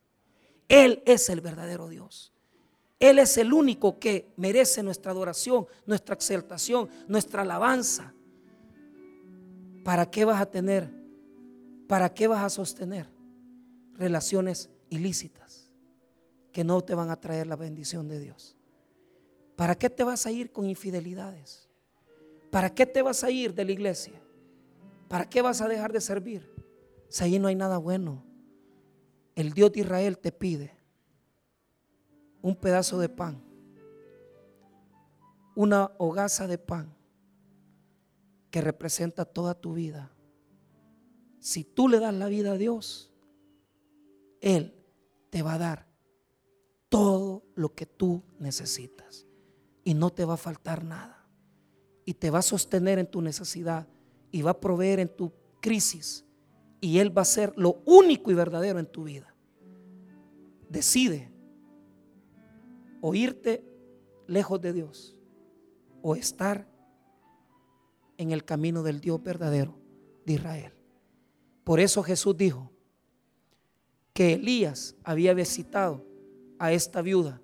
Él 0.67 1.01
es 1.05 1.29
el 1.29 1.41
verdadero 1.41 1.87
Dios. 1.87 2.34
Él 2.99 3.19
es 3.19 3.37
el 3.37 3.51
único 3.51 3.99
que 3.99 4.31
merece 4.37 4.81
nuestra 4.81 5.11
adoración, 5.11 5.67
nuestra 5.85 6.15
exaltación, 6.15 6.89
nuestra 7.07 7.41
alabanza. 7.41 8.13
¿Para 9.83 10.09
qué 10.09 10.25
vas 10.25 10.41
a 10.41 10.45
tener? 10.45 10.89
¿Para 11.87 12.13
qué 12.13 12.27
vas 12.27 12.43
a 12.43 12.49
sostener 12.49 13.09
relaciones 13.93 14.69
ilícitas 14.89 15.71
que 16.51 16.63
no 16.63 16.81
te 16.81 16.95
van 16.95 17.09
a 17.09 17.19
traer 17.19 17.47
la 17.47 17.55
bendición 17.55 18.07
de 18.07 18.19
Dios? 18.19 18.55
¿Para 19.55 19.75
qué 19.75 19.89
te 19.89 20.03
vas 20.03 20.25
a 20.25 20.31
ir 20.31 20.51
con 20.51 20.65
infidelidades? 20.65 21.69
¿Para 22.49 22.73
qué 22.73 22.85
te 22.85 23.01
vas 23.01 23.23
a 23.23 23.29
ir 23.29 23.53
de 23.53 23.65
la 23.65 23.71
iglesia? 23.73 24.21
¿Para 25.09 25.29
qué 25.29 25.41
vas 25.41 25.61
a 25.61 25.67
dejar 25.67 25.91
de 25.91 26.01
servir? 26.01 26.49
Si 27.09 27.23
ahí 27.23 27.39
no 27.39 27.47
hay 27.47 27.55
nada 27.55 27.77
bueno. 27.77 28.23
El 29.35 29.51
Dios 29.51 29.73
de 29.73 29.81
Israel 29.81 30.17
te 30.17 30.31
pide 30.31 30.74
un 32.45 32.55
pedazo 32.55 32.99
de 32.99 33.09
pan, 33.09 33.41
una 35.55 35.91
hogaza 35.97 36.45
de 36.45 36.59
pan 36.59 36.95
que 38.51 38.61
representa 38.61 39.25
toda 39.25 39.55
tu 39.55 39.73
vida. 39.73 40.11
Si 41.39 41.63
tú 41.63 41.89
le 41.89 41.97
das 41.99 42.13
la 42.13 42.27
vida 42.27 42.51
a 42.51 42.57
Dios, 42.57 43.11
Él 44.41 44.75
te 45.31 45.41
va 45.41 45.55
a 45.55 45.57
dar 45.57 45.87
todo 46.87 47.47
lo 47.55 47.73
que 47.73 47.87
tú 47.87 48.21
necesitas 48.37 49.25
y 49.83 49.95
no 49.95 50.13
te 50.13 50.23
va 50.23 50.35
a 50.35 50.37
faltar 50.37 50.83
nada. 50.83 51.27
Y 52.05 52.13
te 52.13 52.29
va 52.29 52.39
a 52.39 52.43
sostener 52.43 52.99
en 52.99 53.09
tu 53.09 53.23
necesidad 53.23 53.87
y 54.29 54.43
va 54.43 54.51
a 54.51 54.59
proveer 54.59 54.99
en 54.99 55.09
tu 55.09 55.33
crisis 55.61 56.23
y 56.79 56.99
Él 56.99 57.17
va 57.17 57.23
a 57.23 57.25
ser 57.25 57.53
lo 57.57 57.81
único 57.87 58.29
y 58.29 58.35
verdadero 58.35 58.77
en 58.77 58.85
tu 58.85 59.05
vida. 59.05 59.33
Decide 60.69 61.33
o 63.07 63.13
irte 63.13 63.63
lejos 64.25 64.59
de 64.59 64.73
Dios 64.73 65.15
o 66.01 66.15
estar 66.15 66.67
en 68.17 68.31
el 68.31 68.43
camino 68.43 68.81
del 68.81 68.99
Dios 68.99 69.21
verdadero 69.21 69.77
de 70.25 70.33
Israel. 70.33 70.73
Por 71.63 71.79
eso 71.79 72.01
Jesús 72.01 72.35
dijo 72.35 72.71
que 74.11 74.33
Elías 74.33 74.95
había 75.03 75.35
visitado 75.35 76.03
a 76.57 76.71
esta 76.71 77.03
viuda. 77.03 77.39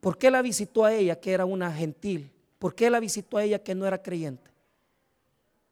¿Por 0.00 0.16
qué 0.16 0.30
la 0.30 0.40
visitó 0.40 0.86
a 0.86 0.94
ella 0.94 1.20
que 1.20 1.32
era 1.32 1.44
una 1.44 1.70
gentil? 1.70 2.32
¿Por 2.58 2.74
qué 2.74 2.88
la 2.88 3.00
visitó 3.00 3.36
a 3.36 3.44
ella 3.44 3.62
que 3.62 3.74
no 3.74 3.84
era 3.84 4.02
creyente? 4.02 4.50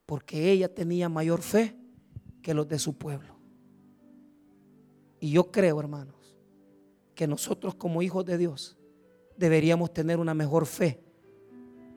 Porque 0.04 0.50
ella 0.50 0.68
tenía 0.68 1.08
mayor 1.08 1.40
fe 1.40 1.74
que 2.42 2.52
los 2.52 2.68
de 2.68 2.78
su 2.78 2.92
pueblo. 2.92 3.38
Y 5.18 5.30
yo 5.30 5.50
creo, 5.50 5.80
hermanos, 5.80 6.23
que 7.14 7.26
nosotros 7.26 7.74
como 7.74 8.02
hijos 8.02 8.24
de 8.24 8.38
Dios 8.38 8.76
deberíamos 9.36 9.92
tener 9.92 10.18
una 10.18 10.34
mejor 10.34 10.66
fe 10.66 11.00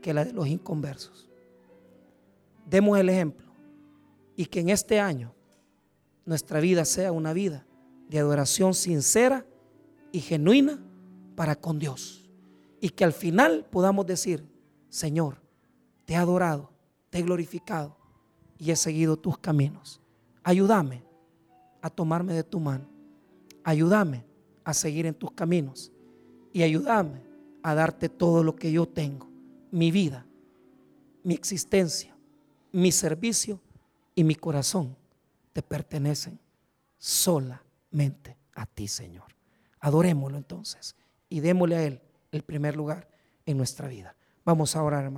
que 0.02 0.14
la 0.14 0.26
de 0.26 0.34
los 0.34 0.48
inconversos. 0.48 1.30
Demos 2.70 2.98
el 3.00 3.10
ejemplo 3.10 3.48
y 4.36 4.46
que 4.46 4.60
en 4.60 4.70
este 4.70 5.00
año 5.00 5.34
nuestra 6.26 6.60
vida 6.60 6.86
sea 6.86 7.12
una 7.12 7.34
vida 7.34 7.66
de 8.10 8.20
adoración 8.20 8.74
sincera 8.74 9.46
y 10.12 10.20
genuina 10.20 10.80
para 11.36 11.56
con 11.56 11.80
Dios. 11.80 12.30
Y 12.80 12.90
que 12.90 13.04
al 13.04 13.14
final 13.14 13.66
podamos 13.70 14.06
decir, 14.06 14.46
Señor, 14.90 15.42
te 16.06 16.14
he 16.14 16.16
adorado, 16.18 16.72
te 17.10 17.20
he 17.20 17.22
glorificado 17.24 17.98
y 18.58 18.72
he 18.72 18.76
seguido 18.76 19.18
tus 19.18 19.38
caminos. 19.38 20.00
Ayúdame 20.44 21.04
a 21.82 21.90
tomarme 21.90 22.34
de 22.34 22.44
tu 22.44 22.60
mano. 22.60 22.88
Ayúdame 23.64 24.26
a 24.68 24.74
seguir 24.74 25.06
en 25.06 25.14
tus 25.14 25.32
caminos 25.32 25.94
y 26.52 26.62
ayúdame 26.62 27.22
a 27.64 27.74
darte 27.74 28.10
todo 28.10 28.44
lo 28.44 28.58
que 28.58 28.70
yo 28.70 28.86
tengo, 28.86 29.30
mi 29.72 29.92
vida, 29.92 30.26
mi 31.24 31.34
existencia, 31.34 32.14
mi 32.74 32.92
servicio 32.92 33.62
y 34.14 34.26
mi 34.26 34.36
corazón 34.36 34.98
te 35.54 35.62
pertenecen 35.64 36.38
solamente 36.98 38.36
a 38.56 38.66
ti, 38.66 38.90
Señor. 38.90 39.34
Adorémoslo 39.80 40.38
entonces 40.38 40.98
y 41.30 41.40
démosle 41.40 41.76
a 41.78 41.84
Él 41.86 42.02
el 42.34 42.44
primer 42.44 42.76
lugar 42.76 43.08
en 43.46 43.56
nuestra 43.56 43.88
vida. 43.88 44.18
Vamos 44.44 44.76
a 44.76 44.84
orar, 44.84 45.06
hermano. 45.06 45.16